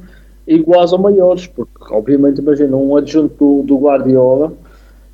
iguais 0.45 0.91
ou 0.91 0.99
maiores, 0.99 1.47
porque 1.47 1.71
obviamente 1.89 2.39
imagina 2.39 2.75
um 2.75 2.97
adjunto 2.97 3.33
do, 3.33 3.63
do 3.63 3.77
Guardiola 3.77 4.53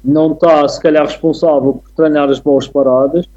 não 0.03 0.33
está 0.33 0.67
se 0.67 0.81
calhar 0.81 1.05
responsável 1.05 1.75
por 1.75 1.91
treinar 1.95 2.29
as 2.29 2.39
boas 2.39 2.67
paradas, 2.67 3.29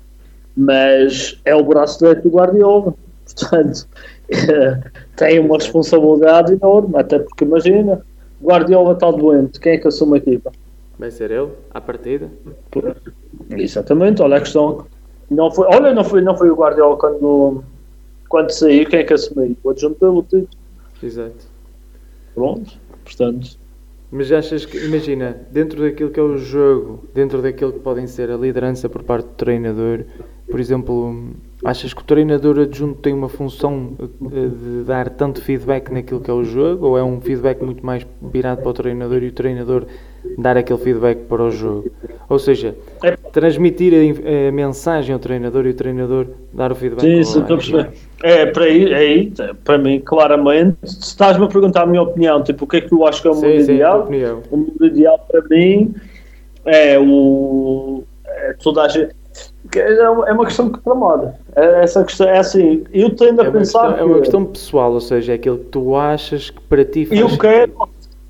mas 0.56 1.40
é 1.44 1.54
o 1.54 1.62
braço 1.62 1.98
direito 2.00 2.28
do 2.28 2.34
Guardiola. 2.34 2.94
Portanto, 3.34 3.88
tem 5.16 5.38
uma 5.40 5.56
responsabilidade 5.56 6.52
enorme, 6.52 6.94
até 6.96 7.18
porque 7.18 7.44
imagina, 7.44 8.04
Guardiola 8.42 8.92
está 8.92 9.10
doente, 9.10 9.58
quem 9.60 9.72
é 9.72 9.78
que 9.78 9.88
assume 9.88 10.14
a 10.14 10.18
equipa? 10.18 10.52
Vai 10.98 11.10
ser 11.10 11.30
ele, 11.30 11.50
à 11.72 11.80
partida. 11.80 12.30
Exatamente, 13.50 14.22
olha 14.22 14.36
a 14.36 14.40
questão. 14.40 14.86
Não 15.30 15.50
foi, 15.50 15.66
olha, 15.66 15.92
não 15.92 16.04
foi, 16.04 16.20
não 16.22 16.36
foi 16.36 16.50
o 16.50 16.54
Guardiola 16.54 16.96
quando, 16.96 17.64
quando 18.28 18.50
saiu, 18.50 18.88
quem 18.88 19.00
é 19.00 19.04
que 19.04 19.12
assumiu? 19.12 19.56
O 19.62 19.70
adjunto 19.70 19.96
pelo 19.96 20.22
título. 20.22 20.48
Exato. 21.02 21.46
Pronto, 22.34 22.78
portanto. 23.04 23.58
Mas 24.10 24.30
achas 24.30 24.64
que, 24.64 24.78
imagina, 24.78 25.36
dentro 25.50 25.82
daquilo 25.82 26.10
que 26.10 26.20
é 26.20 26.22
o 26.22 26.36
jogo, 26.36 27.08
dentro 27.12 27.42
daquilo 27.42 27.72
que 27.72 27.80
podem 27.80 28.06
ser 28.06 28.30
a 28.30 28.36
liderança 28.36 28.88
por 28.88 29.02
parte 29.02 29.26
do 29.26 29.34
treinador, 29.34 30.04
por 30.48 30.60
exemplo, 30.60 31.32
achas 31.64 31.92
que 31.92 32.00
o 32.00 32.04
treinador 32.04 32.60
adjunto 32.60 33.00
tem 33.00 33.12
uma 33.12 33.28
função 33.28 33.96
eh, 34.00 34.48
de 34.48 34.84
dar 34.84 35.08
tanto 35.10 35.42
feedback 35.42 35.90
naquilo 35.90 36.20
que 36.20 36.30
é 36.30 36.34
o 36.34 36.44
jogo 36.44 36.86
ou 36.86 36.96
é 36.96 37.02
um 37.02 37.20
feedback 37.20 37.60
muito 37.62 37.84
mais 37.84 38.06
virado 38.22 38.62
para 38.62 38.70
o 38.70 38.72
treinador 38.72 39.24
e 39.24 39.28
o 39.28 39.32
treinador 39.32 39.86
dar 40.38 40.56
aquele 40.56 40.78
feedback 40.78 41.26
para 41.26 41.42
o 41.42 41.50
jogo? 41.50 41.90
Ou 42.28 42.38
seja, 42.38 42.76
é. 43.02 43.15
Transmitir 43.36 43.92
a, 43.92 44.48
a 44.48 44.50
mensagem 44.50 45.12
ao 45.12 45.18
treinador 45.18 45.66
e 45.66 45.68
o 45.68 45.74
treinador 45.74 46.26
dar 46.54 46.72
o 46.72 46.74
feedback 46.74 47.02
Sim, 47.02 47.22
sim, 47.22 47.40
estou 47.40 47.56
a 47.56 47.58
perceber. 47.58 47.90
É, 48.22 48.46
para 48.46 48.64
aí, 48.64 48.90
é 48.90 48.96
aí, 48.96 49.32
para 49.62 49.76
mim, 49.76 50.00
claramente, 50.00 50.78
se 50.84 51.08
estás-me 51.08 51.44
a 51.44 51.48
perguntar 51.48 51.82
a 51.82 51.86
minha 51.86 52.00
opinião, 52.00 52.42
tipo, 52.42 52.64
o 52.64 52.66
que 52.66 52.78
é 52.78 52.80
que 52.80 52.88
tu 52.88 53.06
achas 53.06 53.20
que 53.20 53.28
é 53.28 53.30
o 53.30 53.34
mundo 53.34 53.42
sim, 53.42 53.72
ideal? 53.72 54.06
Sim, 54.06 54.42
o 54.50 54.56
mundo 54.56 54.86
ideal 54.86 55.18
para 55.30 55.42
mim 55.50 55.94
é 56.64 56.98
o. 56.98 58.04
É 58.26 58.54
toda 58.54 58.82
a 58.82 58.88
gente 58.88 59.14
é, 59.74 59.92
é 59.98 60.08
uma 60.08 60.46
questão 60.46 60.70
que 60.70 60.78
incomoda. 60.78 61.38
É, 61.54 61.82
essa 61.82 62.02
questão 62.04 62.26
é 62.26 62.38
assim, 62.38 62.84
eu 62.90 63.14
tendo 63.14 63.42
a 63.42 63.46
é 63.46 63.50
pensar. 63.50 63.88
Questão, 63.88 63.94
que, 63.94 64.00
é 64.00 64.04
uma 64.04 64.18
questão 64.20 64.44
pessoal, 64.46 64.92
ou 64.92 65.00
seja, 65.00 65.32
é 65.32 65.34
aquilo 65.34 65.58
que 65.58 65.64
tu 65.66 65.94
achas 65.94 66.48
que 66.48 66.60
para 66.62 66.84
ti 66.84 67.04
faz. 67.04 67.20
Eu 67.20 67.36
quero, 67.36 67.72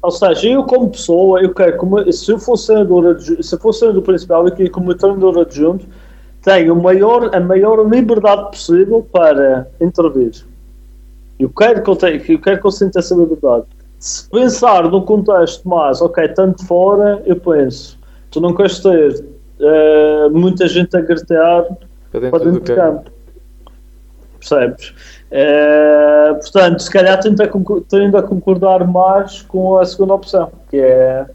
ou 0.07 0.13
seja, 0.13 0.49
eu 0.49 0.63
como 0.63 0.89
pessoa, 0.89 1.43
eu 1.43 1.53
quero, 1.53 1.77
como, 1.79 2.13
se 2.13 2.31
eu 2.31 2.39
fosse 2.39 2.67
senador, 2.67 3.21
se 3.21 3.59
fosse 3.59 3.81
senador 3.81 4.03
principal, 4.03 4.49
queria 4.53 4.71
como 4.71 4.95
treinador 4.95 5.37
adjunto, 5.41 5.85
tenho 6.43 6.77
maior, 6.77 7.35
a 7.35 7.41
maior 7.41 7.85
liberdade 7.85 8.53
possível 8.53 9.05
para 9.11 9.67
intervir. 9.81 10.47
Eu 11.41 11.51
quero 11.51 11.83
que 11.83 11.91
eu, 11.91 11.97
tenha, 11.97 12.23
eu 12.29 12.39
quero 12.39 12.61
que 12.61 12.67
eu 12.69 12.71
sinta 12.71 13.01
essa 13.01 13.17
liberdade. 13.17 13.65
Se 13.99 14.31
pensar 14.31 14.89
no 14.89 15.03
contexto 15.03 15.69
mais, 15.69 16.01
ok, 16.01 16.29
tanto 16.29 16.65
fora, 16.65 17.21
eu 17.27 17.35
penso, 17.35 17.99
tu 18.31 18.41
não 18.41 18.55
queres 18.55 18.79
ter 18.79 19.25
uh, 19.59 20.31
muita 20.31 20.69
gente 20.69 20.97
a 20.97 21.01
gritar 21.01 21.65
para 22.13 22.21
dentro, 22.21 22.31
para 22.31 22.45
dentro 22.45 22.61
do, 22.61 22.75
campo. 22.77 22.77
campo. 22.77 23.11
Percebes? 24.39 24.95
Uh, 25.31 26.35
portanto, 26.37 26.81
se 26.81 26.91
calhar 26.91 27.19
tendo 27.21 27.43
a, 27.43 27.49
tendo 27.89 28.17
a 28.17 28.23
concordar 28.23 28.87
mais 28.87 29.43
com 29.43 29.77
a 29.77 29.85
segunda 29.85 30.15
opção, 30.15 30.53
que 30.71 30.77
é 30.77 31.27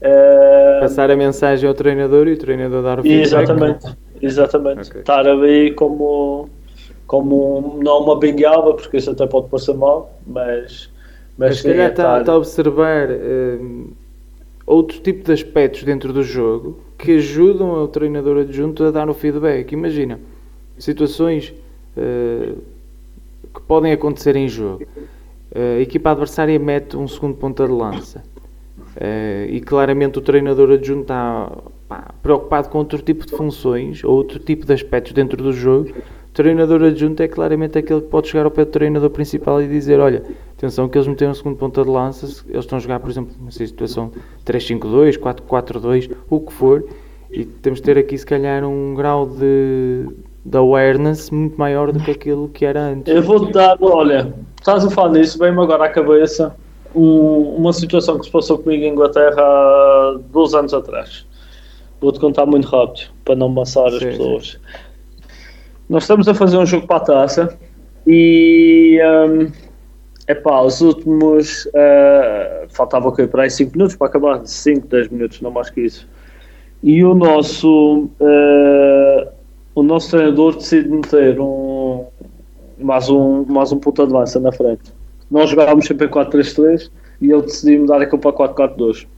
uh, 0.00 0.80
passar 0.80 1.10
a 1.10 1.16
mensagem 1.16 1.68
ao 1.68 1.74
treinador 1.74 2.26
e 2.26 2.32
o 2.32 2.38
treinador 2.38 2.82
dar 2.82 2.98
o 2.98 3.02
feedback. 3.02 3.24
Exatamente, 3.24 3.96
exatamente. 4.20 4.90
Okay. 4.90 5.00
Estar 5.00 5.28
ali 5.28 5.72
como, 5.74 6.48
como 7.06 7.78
não 7.82 8.02
uma 8.02 8.18
bengala, 8.18 8.74
porque 8.74 8.96
isso 8.96 9.10
até 9.10 9.26
pode 9.26 9.48
parecer 9.48 9.74
mal, 9.74 10.12
mas. 10.26 10.90
Mas, 11.38 11.50
mas 11.50 11.58
se 11.58 11.68
calhar 11.68 11.90
está, 11.90 12.20
está 12.20 12.32
a 12.32 12.36
observar 12.36 13.10
uh, 13.10 13.90
outro 14.66 14.98
tipo 15.00 15.22
de 15.22 15.32
aspectos 15.32 15.84
dentro 15.84 16.10
do 16.12 16.22
jogo 16.22 16.80
que 16.98 17.16
ajudam 17.16 17.84
o 17.84 17.88
treinador 17.88 18.38
adjunto 18.38 18.82
a 18.84 18.90
dar 18.90 19.08
o 19.08 19.14
feedback. 19.14 19.70
Imagina 19.72 20.18
situações 20.78 21.54
que 23.56 23.62
podem 23.62 23.92
acontecer 23.92 24.36
em 24.36 24.48
jogo. 24.48 24.84
Uh, 25.54 25.78
a 25.78 25.80
equipa 25.80 26.10
adversária 26.10 26.58
mete 26.58 26.96
um 26.96 27.08
segundo 27.08 27.36
ponta 27.36 27.66
de 27.66 27.72
lança 27.72 28.22
uh, 28.78 29.48
e 29.48 29.60
claramente 29.60 30.18
o 30.18 30.20
treinador 30.20 30.70
adjunto 30.70 31.02
está 31.02 31.50
pá, 31.88 32.14
preocupado 32.22 32.68
com 32.68 32.78
outro 32.78 33.00
tipo 33.00 33.24
de 33.24 33.32
funções 33.32 34.04
ou 34.04 34.12
outro 34.12 34.38
tipo 34.38 34.66
de 34.66 34.72
aspectos 34.72 35.12
dentro 35.12 35.42
do 35.42 35.52
jogo. 35.52 35.90
O 35.90 36.32
treinador 36.36 36.82
adjunto 36.82 37.22
é 37.22 37.28
claramente 37.28 37.78
aquele 37.78 38.02
que 38.02 38.08
pode 38.08 38.28
chegar 38.28 38.44
ao 38.44 38.50
pé 38.50 38.64
do 38.64 38.70
treinador 38.70 39.08
principal 39.08 39.62
e 39.62 39.66
dizer: 39.66 39.98
Olha, 40.00 40.22
atenção, 40.56 40.86
que 40.88 40.98
eles 40.98 41.08
meteram 41.08 41.32
um 41.32 41.34
segundo 41.34 41.56
ponta 41.56 41.82
de 41.82 41.88
lança, 41.88 42.26
eles 42.26 42.64
estão 42.64 42.76
a 42.76 42.80
jogar, 42.80 43.00
por 43.00 43.10
exemplo, 43.10 43.34
numa 43.38 43.50
situação 43.50 44.12
3-5-2, 44.44 45.16
4-4-2, 45.18 46.10
o 46.28 46.40
que 46.40 46.52
for, 46.52 46.84
e 47.30 47.46
temos 47.46 47.78
de 47.80 47.84
ter 47.84 47.96
aqui, 47.96 48.18
se 48.18 48.26
calhar, 48.26 48.64
um 48.64 48.94
grau 48.94 49.26
de, 49.26 50.08
de 50.46 50.56
awareness 50.56 51.30
muito 51.30 51.58
maior 51.58 51.90
do 51.90 51.98
que 51.98 52.12
aquilo 52.12 52.48
que 52.48 52.64
era 52.64 52.80
antes. 52.80 53.12
Eu 53.12 53.22
vou-te 53.22 53.52
dar, 53.52 53.76
olha, 53.80 54.32
estás 54.58 54.84
a 54.84 54.90
falar 54.90 55.10
nisso, 55.10 55.38
vem-me 55.38 55.60
agora 55.60 55.86
à 55.86 55.88
cabeça 55.88 56.54
um, 56.94 57.56
uma 57.56 57.72
situação 57.72 58.18
que 58.18 58.26
se 58.26 58.30
passou 58.30 58.58
comigo 58.58 58.84
em 58.84 58.92
Inglaterra 58.92 59.42
há 59.42 60.18
dois 60.30 60.54
anos 60.54 60.72
atrás. 60.72 61.26
vou-te 62.00 62.20
contar 62.20 62.46
muito 62.46 62.68
rápido 62.68 63.10
para 63.24 63.34
não 63.34 63.48
amassar 63.48 63.86
as 63.86 63.98
pessoas. 63.98 64.60
Nós 65.88 66.04
estamos 66.04 66.28
a 66.28 66.34
fazer 66.34 66.56
um 66.56 66.66
jogo 66.66 66.86
para 66.86 66.96
a 66.96 67.00
taça 67.00 67.58
e 68.06 69.00
um, 69.02 69.50
epá, 70.28 70.60
os 70.62 70.80
últimos 70.80 71.66
uh, 71.66 72.68
faltava 72.68 73.08
o 73.08 73.12
que 73.12 73.26
para 73.26 73.42
aí 73.42 73.50
5 73.50 73.72
minutos 73.72 73.96
para 73.96 74.06
acabar, 74.06 74.46
5, 74.46 74.86
10 74.86 75.08
minutos, 75.08 75.40
não 75.40 75.50
mais 75.50 75.70
que 75.70 75.80
isso. 75.80 76.08
E 76.82 77.02
o 77.04 77.14
nosso 77.14 78.08
uh, 78.20 79.36
o 79.76 79.82
nosso 79.82 80.10
treinador 80.10 80.56
decide 80.56 80.88
meter 80.88 81.38
um 81.38 82.06
mais 82.78 83.08
um, 83.10 83.44
mais 83.44 83.70
um 83.72 83.78
ponto 83.78 84.06
de 84.06 84.14
avança 84.14 84.40
na 84.40 84.50
frente. 84.50 84.92
Nós 85.30 85.50
jogávamos 85.50 85.86
sempre 85.86 86.06
em 86.06 86.10
4-3-3 86.10 86.90
e 87.20 87.30
ele 87.30 87.42
decidiu 87.42 87.80
mudar 87.82 88.00
aquilo 88.00 88.18
para 88.18 88.32
4-4-2. 88.32 89.04
Uh, 89.04 89.08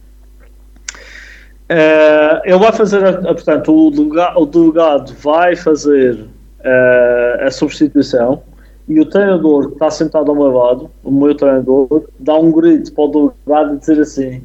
eh, 1.68 2.42
ele 2.44 2.58
vai 2.58 2.72
fazer, 2.72 3.20
portanto, 3.22 3.86
o 3.86 3.90
delegado, 3.90 4.38
o 4.40 4.46
delegado 4.46 5.14
vai 5.22 5.54
fazer 5.54 6.14
uh, 6.14 7.46
a 7.46 7.50
substituição 7.50 8.42
e 8.88 8.98
o 8.98 9.06
treinador 9.06 9.68
que 9.68 9.74
está 9.74 9.90
sentado 9.90 10.30
ao 10.30 10.36
meu 10.36 10.50
lado, 10.50 10.90
o 11.04 11.10
meu 11.10 11.34
treinador, 11.36 12.04
dá 12.18 12.34
um 12.34 12.50
grito 12.50 12.92
para 12.94 13.04
o 13.04 13.32
delegado 13.46 13.74
e 13.74 13.78
dizer 13.78 14.00
assim: 14.00 14.42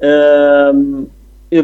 uh, 0.00 1.06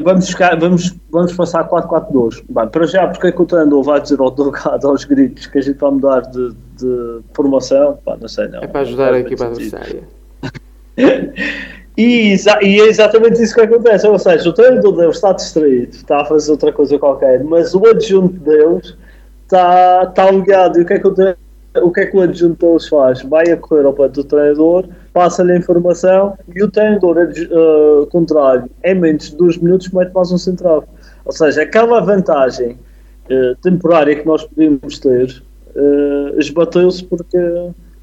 vamos, 0.03 0.29
ficar, 0.29 0.59
vamos, 0.59 0.95
vamos 1.11 1.33
passar 1.35 1.61
a 1.61 1.69
4-4-2. 1.69 2.45
Bem, 2.49 2.69
para 2.69 2.87
já, 2.87 3.07
porque 3.07 3.29
é 3.29 3.33
que 3.33 3.41
o 3.41 3.47
treinador 3.47 3.83
vai 3.85 4.01
dizer 4.01 4.21
ao 4.21 4.31
delegado, 4.31 4.89
aos 4.89 5.05
gritos, 5.05 5.47
que 5.47 5.59
a 5.59 5.63
gente 5.63 5.79
vai 5.79 5.91
mudar 5.91 6.21
de, 6.23 6.53
de 6.77 7.21
formação? 7.33 7.99
Não 8.21 8.29
sei, 8.29 8.49
não. 8.49 8.63
É 8.63 8.67
para 8.67 8.81
ajudar 8.81 9.15
a 9.15 9.21
equipa 9.21 9.47
adversária. 9.47 10.03
E, 11.97 12.37
e, 12.63 12.81
é 12.81 12.89
exatamente 12.89 13.43
isso 13.43 13.55
que 13.55 13.63
acontece. 13.63 14.07
Ou 14.07 14.19
seja, 14.19 14.49
o 14.49 14.53
treinador 14.53 14.97
deles 14.97 15.17
está 15.17 15.33
distraído, 15.33 15.97
está 15.97 16.21
a 16.21 16.25
fazer 16.27 16.51
outra 16.51 16.73
coisa 16.73 16.99
qualquer, 16.99 17.43
mas 17.43 17.75
o 17.75 17.87
adjunto 17.87 18.39
deles 18.41 18.95
está, 19.45 20.05
está 20.07 20.31
ligado. 20.31 20.79
E 20.79 20.83
o 20.83 20.87
que 20.87 20.93
é 20.93 20.99
que 20.99 21.07
o, 21.07 21.15
o, 21.83 21.91
que 21.91 22.01
é 22.01 22.07
que 22.07 22.17
o 22.17 22.21
adjunto 22.21 22.67
deles 22.67 22.87
faz? 22.87 23.23
Vai 23.23 23.51
a 23.51 23.57
correr 23.57 23.87
ao 23.87 23.95
pé 23.95 24.09
do 24.09 24.23
treinador, 24.25 24.87
passa-lhe 25.17 25.53
a 25.53 25.57
informação 25.57 26.37
e 26.55 26.63
o 26.63 26.71
treinador 26.71 27.17
uh, 27.17 28.07
contrário, 28.09 28.69
em 28.85 28.95
menos 28.95 29.31
de 29.31 29.37
dois 29.37 29.57
minutos, 29.57 29.89
mete 29.89 30.13
mais 30.13 30.31
um 30.31 30.37
central. 30.37 30.85
Ou 31.25 31.33
seja, 31.33 31.63
aquela 31.63 32.01
vantagem 32.01 32.73
uh, 33.31 33.57
temporária 33.63 34.15
que 34.15 34.27
nós 34.27 34.45
podíamos 34.45 34.99
ter 34.99 35.43
uh, 35.75 36.39
esbateu-se 36.39 37.03
porque 37.03 37.39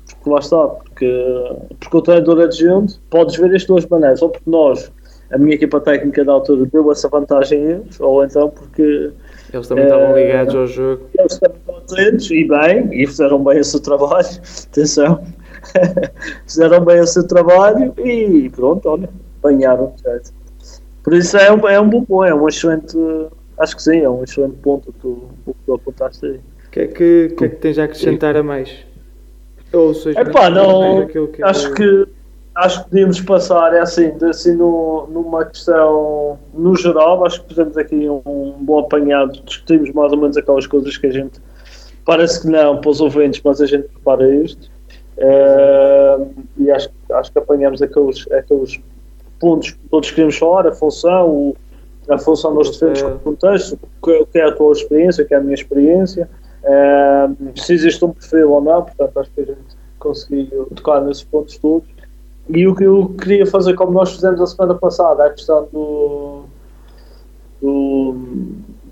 porque 0.06 0.30
lá 0.30 0.40
está, 0.40 0.68
porque, 0.68 1.56
porque 1.80 1.98
o 1.98 2.02
treinador 2.02 2.42
adjunto 2.42 3.00
podes 3.12 3.38
ver 3.38 3.56
as 3.56 3.64
duas 3.64 3.86
maneiras, 3.86 4.22
ou 4.24 4.30
porque 4.30 4.50
nós, 4.50 4.92
a 5.32 5.38
minha 5.38 5.54
equipa 5.54 5.80
técnica 5.80 6.26
da 6.26 6.34
altura, 6.34 6.66
deu 6.66 6.92
essa 6.92 7.08
vantagem 7.10 7.60
a 7.60 7.72
eles, 7.74 8.00
ou 8.00 8.24
então 8.26 8.50
porque. 8.50 9.12
Eles 9.54 9.68
também 9.68 9.84
estavam 9.84 10.18
ligados 10.18 10.56
ao 10.56 10.66
jogo. 10.66 11.04
Eles 11.18 11.34
estavam 11.34 11.78
atentos 11.78 12.32
e 12.32 12.44
bem, 12.44 12.90
e 12.92 13.06
fizeram 13.06 13.44
bem 13.44 13.60
o 13.60 13.64
seu 13.64 13.80
trabalho, 13.80 14.28
atenção, 14.72 15.24
fizeram 16.46 16.84
bem 16.84 17.00
o 17.00 17.08
seu 17.08 17.28
trabalho 17.28 17.94
e 17.98 18.50
pronto, 18.50 18.88
olha, 18.90 19.10
apanharam, 19.40 19.94
certo? 19.98 20.34
Por 21.04 21.14
isso 21.14 21.38
é 21.38 21.52
um, 21.52 21.68
é 21.68 21.80
um 21.80 21.90
bom 21.90 22.04
ponto, 22.04 22.24
é 22.26 22.34
um 22.34 22.48
excelente, 22.48 22.98
acho 23.60 23.76
que 23.76 23.84
sim, 23.84 24.00
é 24.00 24.10
um 24.10 24.24
excelente 24.24 24.56
ponto 24.58 24.94
o 25.46 25.54
que 25.54 25.60
tu 25.66 25.74
apontaste 25.74 26.26
aí. 26.26 26.40
O 26.68 26.70
que 26.72 26.80
é 26.80 26.88
que, 26.88 27.36
que, 27.38 27.46
é 27.46 27.50
que 27.50 27.56
tens 27.58 27.78
a 27.78 27.84
acrescentar 27.84 28.36
a 28.36 28.44
mais? 28.44 28.86
Ou 29.72 29.94
seja, 29.94 30.22
Epá, 30.22 30.50
não, 30.50 31.08
que 31.08 31.44
acho 31.44 31.72
é... 31.72 31.76
que 31.76 32.08
acho 32.56 32.84
que 32.84 32.90
podíamos 32.90 33.20
passar 33.22 33.74
é 33.74 33.80
assim, 33.80 34.12
assim 34.30 34.56
no, 34.56 35.08
numa 35.08 35.46
questão 35.46 36.38
no 36.54 36.76
geral, 36.76 37.26
acho 37.26 37.42
que 37.42 37.50
fizemos 37.50 37.78
aqui 37.78 38.08
um 38.08 38.56
bom 38.60 38.80
apanhado, 38.80 39.42
discutimos 39.44 39.92
mais 39.92 40.12
ou 40.12 40.20
menos 40.20 40.38
aquelas 40.38 40.68
coisas 40.68 40.96
que 40.98 41.08
a 41.08 41.12
gente 41.12 41.42
parece 42.06 42.42
que 42.42 42.48
não 42.48 42.80
para 42.80 42.90
os 42.90 43.02
ouvintes, 43.02 43.42
mas 43.44 43.62
a 43.62 43.66
gente 43.66 43.88
prepara 43.88 44.28
isto. 44.36 44.70
Uh, 45.24 46.30
e 46.58 46.70
acho, 46.70 46.90
acho 47.12 47.32
que 47.32 47.40
apanhamos 47.40 47.82
aqueles, 47.82 48.30
aqueles 48.32 48.78
pontos 49.40 49.72
que 49.72 49.88
todos 49.90 50.12
queremos 50.12 50.38
falar, 50.38 50.68
a 50.68 50.74
função, 50.74 51.30
o, 51.30 51.56
a 52.10 52.18
função 52.18 52.54
nos 52.54 52.72
diferentes 52.72 53.04
é. 53.04 53.18
contextos, 53.24 53.80
o 54.02 54.26
que 54.26 54.40
é 54.40 54.44
a 54.44 54.52
tua 54.52 54.74
experiência, 54.74 55.24
o 55.24 55.28
que 55.28 55.34
é 55.34 55.38
a 55.38 55.42
minha 55.42 55.54
experiência, 55.54 56.30
se 57.56 57.74
existe 57.74 58.04
um 58.04 58.12
perfil 58.12 58.52
ou 58.52 58.62
não, 58.62 58.84
portanto 58.84 59.20
acho 59.20 59.32
que 59.32 59.42
a 59.42 59.46
gente 59.46 59.60
conseguiu 60.00 60.66
tocar 60.76 61.02
nesses 61.02 61.24
pontos 61.24 61.58
todos. 61.58 61.88
E 62.50 62.68
o 62.68 62.76
que 62.76 62.84
eu 62.84 63.16
queria 63.22 63.46
fazer, 63.46 63.74
como 63.76 63.92
nós 63.92 64.12
fizemos 64.14 64.42
a 64.42 64.46
semana 64.46 64.76
passada, 64.76 65.26
a 65.26 65.30
questão 65.30 65.68
do, 65.72 66.44
do 67.62 68.16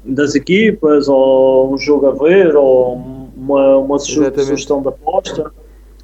das 0.05 0.35
equipas, 0.35 1.07
ou 1.07 1.73
um 1.73 1.77
jogo 1.77 2.07
a 2.07 2.11
ver, 2.11 2.55
ou 2.55 2.95
uma, 3.35 3.77
uma 3.77 3.99
sugestão 3.99 4.81
de 4.81 4.87
aposta, 4.87 5.51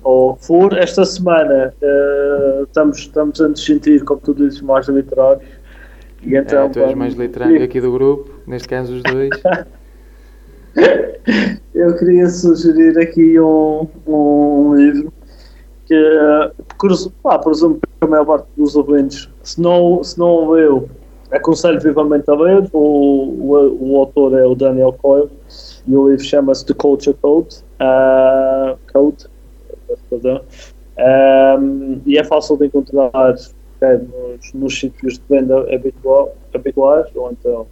ou 0.07 0.37
for, 0.37 0.71
esta 0.77 1.03
semana 1.03 1.73
uh, 1.81 2.63
estamos, 2.63 2.99
estamos 2.99 3.41
a 3.41 3.49
nos 3.49 3.65
sentir, 3.65 4.05
como 4.05 4.21
tu 4.21 4.33
dizes, 4.33 4.61
mais 4.61 4.87
literários. 4.87 5.43
E 6.23 6.33
então, 6.33 6.63
é, 6.63 6.69
tu 6.69 6.79
és 6.79 6.95
mais 6.95 7.13
literário 7.13 7.61
aqui 7.61 7.81
do 7.81 7.91
grupo, 7.91 8.31
neste 8.47 8.69
caso 8.69 8.95
os 8.95 9.03
dois. 9.03 9.29
eu 11.75 11.93
queria 11.97 12.29
sugerir 12.29 12.97
aqui 12.97 13.37
um, 13.37 13.85
um 14.07 14.75
livro 14.75 15.11
que, 15.85 16.29
pá, 17.21 17.37
presumo 17.39 17.75
que 17.75 17.81
a 17.99 18.07
maior 18.07 18.25
parte 18.25 18.47
dos 18.55 18.77
ouvintes, 18.77 19.29
se 19.43 19.59
não, 19.59 20.01
se 20.05 20.17
não 20.17 20.51
leu, 20.51 20.87
aconselho 21.31 21.81
vivamente 21.81 22.31
a 22.31 22.33
ler. 22.33 22.69
O, 22.71 22.79
o, 22.79 23.91
o 23.91 23.97
autor 23.97 24.39
é 24.39 24.45
o 24.45 24.55
Daniel 24.55 24.93
Coyle 24.93 25.29
e 25.85 25.93
o 25.93 26.09
livro 26.09 26.23
chama-se 26.23 26.65
The 26.65 26.75
Culture 26.75 27.17
Code. 27.21 27.57
Uh, 27.81 28.77
Code 28.93 29.27
perdão. 30.09 30.41
Um, 31.59 32.01
e 32.05 32.17
é 32.17 32.23
fácil 32.23 32.57
de 32.57 32.65
encontrar 32.65 33.11
é, 33.81 33.97
nos, 33.97 34.53
nos 34.53 34.79
sítios 34.79 35.13
de 35.13 35.21
venda 35.29 35.59
habitual, 35.73 36.35
habituais 36.53 37.07
ou 37.15 37.31
então 37.31 37.67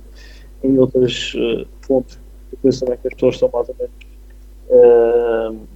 em 0.64 0.78
outras 0.78 1.34
uh, 1.36 1.66
fontes 1.82 2.20
também 2.80 2.98
que 2.98 3.08
as 3.08 3.14
pessoas 3.14 3.38
são 3.38 3.50
mais 3.54 3.70
ou 3.70 3.76
menos 3.80 3.94
uh, 4.70 5.68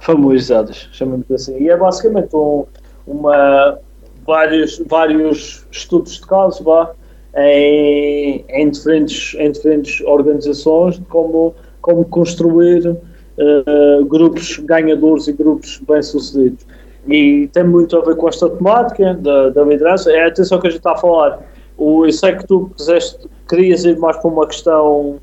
familiarizadas, 0.00 0.88
chamamos 0.92 1.30
assim. 1.30 1.56
E 1.58 1.70
é 1.70 1.76
basicamente 1.76 2.34
um, 2.34 2.66
uma, 3.06 3.78
vários, 4.26 4.78
vários 4.86 5.66
estudos 5.70 6.14
de 6.14 6.26
caso 6.26 6.62
vá, 6.62 6.92
em, 7.36 8.44
em, 8.48 8.70
diferentes, 8.70 9.34
em 9.38 9.50
diferentes 9.50 10.00
organizações 10.02 10.98
de 10.98 11.04
como, 11.06 11.54
como 11.80 12.04
construir 12.04 12.96
uh, 13.38 14.04
grupos 14.04 14.58
ganhadores 14.58 15.28
e 15.28 15.32
grupos 15.32 15.80
bem-sucedidos. 15.86 16.66
E 17.06 17.48
tem 17.52 17.64
muito 17.64 17.96
a 17.96 18.00
ver 18.00 18.16
com 18.16 18.28
esta 18.28 18.48
temática 18.48 19.14
da, 19.14 19.50
da 19.50 19.64
liderança. 19.64 20.12
É 20.12 20.24
a 20.24 20.28
atenção 20.28 20.60
que 20.60 20.68
a 20.68 20.70
gente 20.70 20.78
está 20.78 20.92
a 20.92 20.96
falar. 20.96 21.40
O, 21.76 22.06
eu 22.06 22.12
sei 22.12 22.36
que 22.36 22.46
tu 22.46 22.70
quiseste, 22.76 23.28
querias 23.48 23.84
ir 23.84 23.98
mais 23.98 24.16
para 24.18 24.30
uma 24.30 24.46
questão 24.46 25.18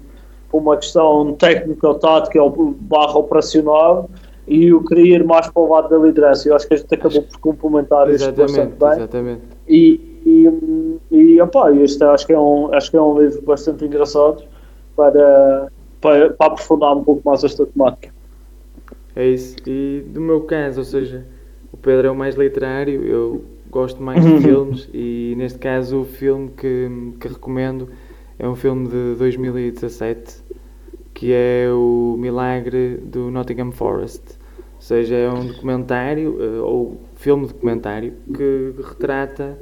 uma 0.51 0.76
questão 0.78 1.34
técnica 1.34 1.88
ou 1.88 1.95
tática 1.95 2.41
ou 2.41 2.76
barra 2.80 3.18
operacional 3.20 4.10
e 4.47 4.66
eu 4.70 4.84
queria 4.84 5.18
ir 5.18 5.24
mais 5.24 5.47
para 5.47 5.62
o 5.62 5.70
lado 5.70 5.89
da 5.89 5.97
liderança. 5.97 6.49
Eu 6.49 6.55
acho 6.55 6.68
que 6.68 6.74
a 6.74 6.78
gente 6.78 6.93
acabou 6.93 7.22
por 7.22 7.39
complementar 7.39 8.10
isto 8.10 8.32
bastante 8.32 8.74
bem. 8.80 8.91
Exatamente. 8.93 9.41
E, 9.68 10.20
e, 10.26 10.99
e 11.12 11.41
opa, 11.41 11.72
este 11.74 12.03
acho 12.03 12.26
que, 12.26 12.34
é 12.34 12.39
um, 12.39 12.74
acho 12.74 12.89
que 12.89 12.97
é 12.97 13.01
um 13.01 13.22
livro 13.22 13.41
bastante 13.43 13.86
engraçado 13.86 14.43
para, 14.95 15.68
para, 16.02 16.32
para 16.32 16.47
aprofundar 16.47 16.95
um 16.95 17.04
pouco 17.04 17.22
mais 17.28 17.43
esta 17.43 17.66
temática. 17.66 18.14
É 19.16 19.28
isso. 19.28 19.58
E 19.68 20.04
do 20.08 20.22
meu 20.22 20.41
caso, 20.41 20.80
ou 20.80 20.86
seja, 20.86 21.26
o 21.72 21.78
Pedro 21.78 22.08
é 22.08 22.12
o 22.12 22.16
mais 22.16 22.36
literário, 22.36 23.04
eu 23.06 23.43
gosto 23.70 24.02
mais 24.02 24.24
de 24.24 24.41
filmes 24.41 24.89
e 24.93 25.36
neste 25.38 25.60
caso 25.60 26.02
o 26.02 26.06
filme 26.06 26.50
que, 26.50 26.89
que 27.20 27.28
recomendo 27.28 27.89
é 28.38 28.47
um 28.47 28.56
filme 28.56 28.88
de 28.88 29.16
2017 29.16 30.50
que 31.20 31.34
é 31.34 31.68
o 31.70 32.16
Milagre 32.18 32.95
do 33.04 33.30
Nottingham 33.30 33.74
Forest. 33.74 34.39
Ou 34.76 34.82
seja, 34.82 35.16
é 35.16 35.30
um 35.30 35.45
documentário, 35.45 36.38
eh, 36.39 36.62
ou 36.62 36.97
filme 37.16 37.45
documentário, 37.45 38.14
que 38.34 38.74
retrata 38.82 39.60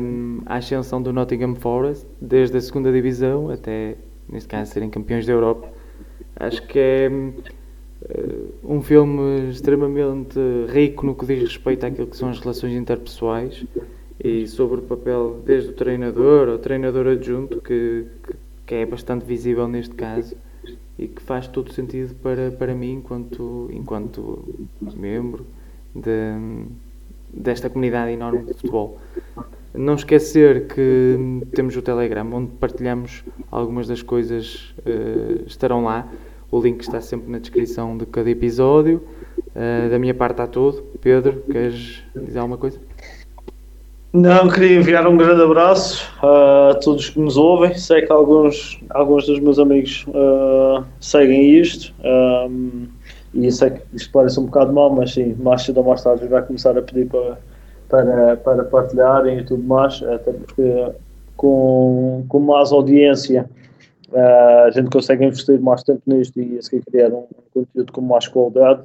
um, 0.00 0.42
a 0.46 0.58
ascensão 0.58 1.02
do 1.02 1.12
Nottingham 1.12 1.56
Forest 1.56 2.06
desde 2.20 2.56
a 2.56 2.60
segunda 2.60 2.92
divisão 2.92 3.50
até, 3.50 3.96
neste 4.28 4.48
caso, 4.48 4.72
serem 4.72 4.90
campeões 4.90 5.26
da 5.26 5.32
Europa. 5.32 5.68
Acho 6.36 6.66
que 6.66 6.78
é 6.78 7.10
uh, 7.10 8.54
um 8.62 8.82
filme 8.82 9.50
extremamente 9.50 10.38
rico 10.68 11.06
no 11.06 11.14
que 11.14 11.26
diz 11.26 11.40
respeito 11.40 11.86
àquilo 11.86 12.06
que 12.06 12.16
são 12.16 12.28
as 12.28 12.38
relações 12.38 12.74
interpessoais 12.74 13.64
e 14.22 14.46
sobre 14.46 14.80
o 14.80 14.82
papel 14.82 15.42
desde 15.44 15.70
o 15.70 15.72
treinador 15.72 16.48
ao 16.48 16.58
treinador 16.58 17.06
adjunto, 17.06 17.60
que, 17.60 18.06
que, 18.66 18.74
é 18.74 18.86
bastante 18.86 19.24
visível 19.24 19.68
neste 19.68 19.94
caso 19.94 20.36
e 20.98 21.06
que 21.06 21.22
faz 21.22 21.46
todo 21.46 21.72
sentido 21.72 22.14
para, 22.16 22.50
para 22.50 22.74
mim 22.74 22.94
enquanto, 22.94 23.68
enquanto 23.72 24.44
membro 24.94 25.46
de, 25.94 26.66
desta 27.32 27.68
comunidade 27.68 28.12
enorme 28.12 28.44
de 28.44 28.54
futebol. 28.54 28.98
Não 29.76 29.94
esquecer 29.94 30.66
que 30.68 31.18
temos 31.54 31.76
o 31.76 31.82
Telegram, 31.82 32.26
onde 32.32 32.52
partilhamos 32.52 33.22
algumas 33.50 33.86
das 33.86 34.02
coisas, 34.02 34.74
uh, 34.80 35.44
estarão 35.46 35.84
lá. 35.84 36.08
O 36.50 36.60
link 36.60 36.80
está 36.80 37.00
sempre 37.00 37.30
na 37.30 37.38
descrição 37.38 37.96
de 37.96 38.06
cada 38.06 38.30
episódio. 38.30 39.02
Uh, 39.54 39.90
da 39.90 39.98
minha 39.98 40.14
parte 40.14 40.32
está 40.32 40.46
tudo. 40.46 40.82
Pedro, 41.00 41.42
queres 41.50 42.02
dizer 42.14 42.38
alguma 42.38 42.56
coisa? 42.56 42.80
Não, 44.12 44.48
queria 44.48 44.78
enviar 44.78 45.06
um 45.06 45.16
grande 45.16 45.42
abraço 45.42 46.10
a 46.22 46.78
todos 46.82 47.10
que 47.10 47.20
nos 47.20 47.36
ouvem. 47.36 47.74
Sei 47.74 48.00
que 48.00 48.10
alguns, 48.10 48.80
alguns 48.90 49.26
dos 49.26 49.38
meus 49.40 49.58
amigos 49.58 50.06
seguem 51.00 51.58
isto. 51.60 51.92
Um, 52.02 52.86
e 53.34 53.52
sei 53.52 53.70
que 53.70 53.82
isto 53.92 54.10
parece 54.12 54.40
um 54.40 54.46
bocado 54.46 54.72
mal, 54.72 54.90
mas 54.90 55.12
sim, 55.12 55.34
mais 55.38 55.62
cedo 55.62 55.78
ou 55.78 55.84
mais 55.84 56.02
tarde 56.02 56.26
vai 56.26 56.42
começar 56.42 56.78
a 56.78 56.80
pedir 56.80 57.06
para, 57.06 57.38
para, 57.88 58.36
para 58.36 58.64
partilharem 58.64 59.38
e 59.38 59.44
tudo 59.44 59.62
mais, 59.62 60.02
até 60.02 60.32
porque 60.32 60.92
com, 61.36 62.24
com 62.28 62.38
mais 62.40 62.72
audiência 62.72 63.48
uh, 64.12 64.66
a 64.66 64.70
gente 64.70 64.90
consegue 64.90 65.24
investir 65.24 65.60
mais 65.60 65.82
tempo 65.82 66.02
nisto 66.06 66.40
e 66.40 66.58
assim 66.58 66.80
criar 66.80 67.10
um, 67.10 67.24
conteúdo 67.52 67.92
com 67.92 68.00
mais 68.00 68.26
qualidade. 68.28 68.82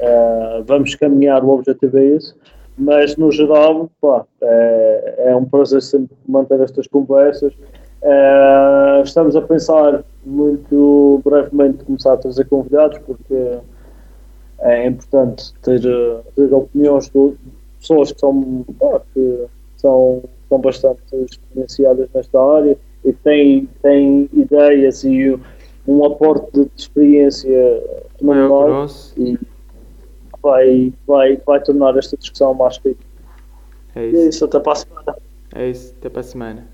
Uh, 0.00 0.64
vamos 0.64 0.94
caminhar, 0.94 1.44
o 1.44 1.50
objetivo 1.50 1.98
é 1.98 2.04
isso 2.04 2.34
mas 2.76 3.16
no 3.16 3.30
geral 3.30 3.90
pá, 4.00 4.24
é, 4.40 5.14
é, 5.28 5.36
um 5.36 5.44
prazer 5.44 5.80
sempre 5.82 6.16
manter 6.26 6.60
estas 6.60 6.86
conversas. 6.86 7.52
Estamos 9.04 9.34
a 9.34 9.40
pensar 9.40 10.04
muito 10.26 11.22
brevemente 11.24 11.84
começar 11.84 12.14
a 12.14 12.16
trazer 12.16 12.44
convidados 12.46 12.98
porque 12.98 13.58
é 14.60 14.86
importante 14.86 15.54
ter, 15.62 15.80
ter 16.34 16.52
opiniões 16.52 17.10
pessoas 17.84 18.12
que 18.12 18.20
são, 18.20 18.64
que 19.12 19.46
são, 19.76 20.22
são 20.48 20.58
bastante 20.58 21.00
experienciadas 21.12 22.08
nesta 22.14 22.40
área 22.40 22.78
e 23.04 23.12
têm, 23.12 23.68
têm 23.82 24.28
ideias 24.32 25.04
e 25.04 25.38
um 25.86 26.04
aporte 26.04 26.50
de 26.52 26.70
experiência 26.76 27.82
normal 28.20 28.86
e 29.18 29.38
vai, 30.42 30.92
vai, 31.06 31.36
vai 31.46 31.62
tornar 31.62 31.96
esta 31.96 32.16
discussão 32.16 32.54
mais 32.54 32.78
rica. 32.78 33.04
É 33.94 34.06
isso. 34.06 34.16
é 34.16 34.28
isso, 34.28 34.44
até 34.46 34.60
para 34.60 34.72
a 34.72 34.76
semana. 34.76 35.16
É 35.54 35.68
isso, 35.68 35.94
até 35.98 36.08
para 36.08 36.20
a 36.20 36.24
semana. 36.24 36.73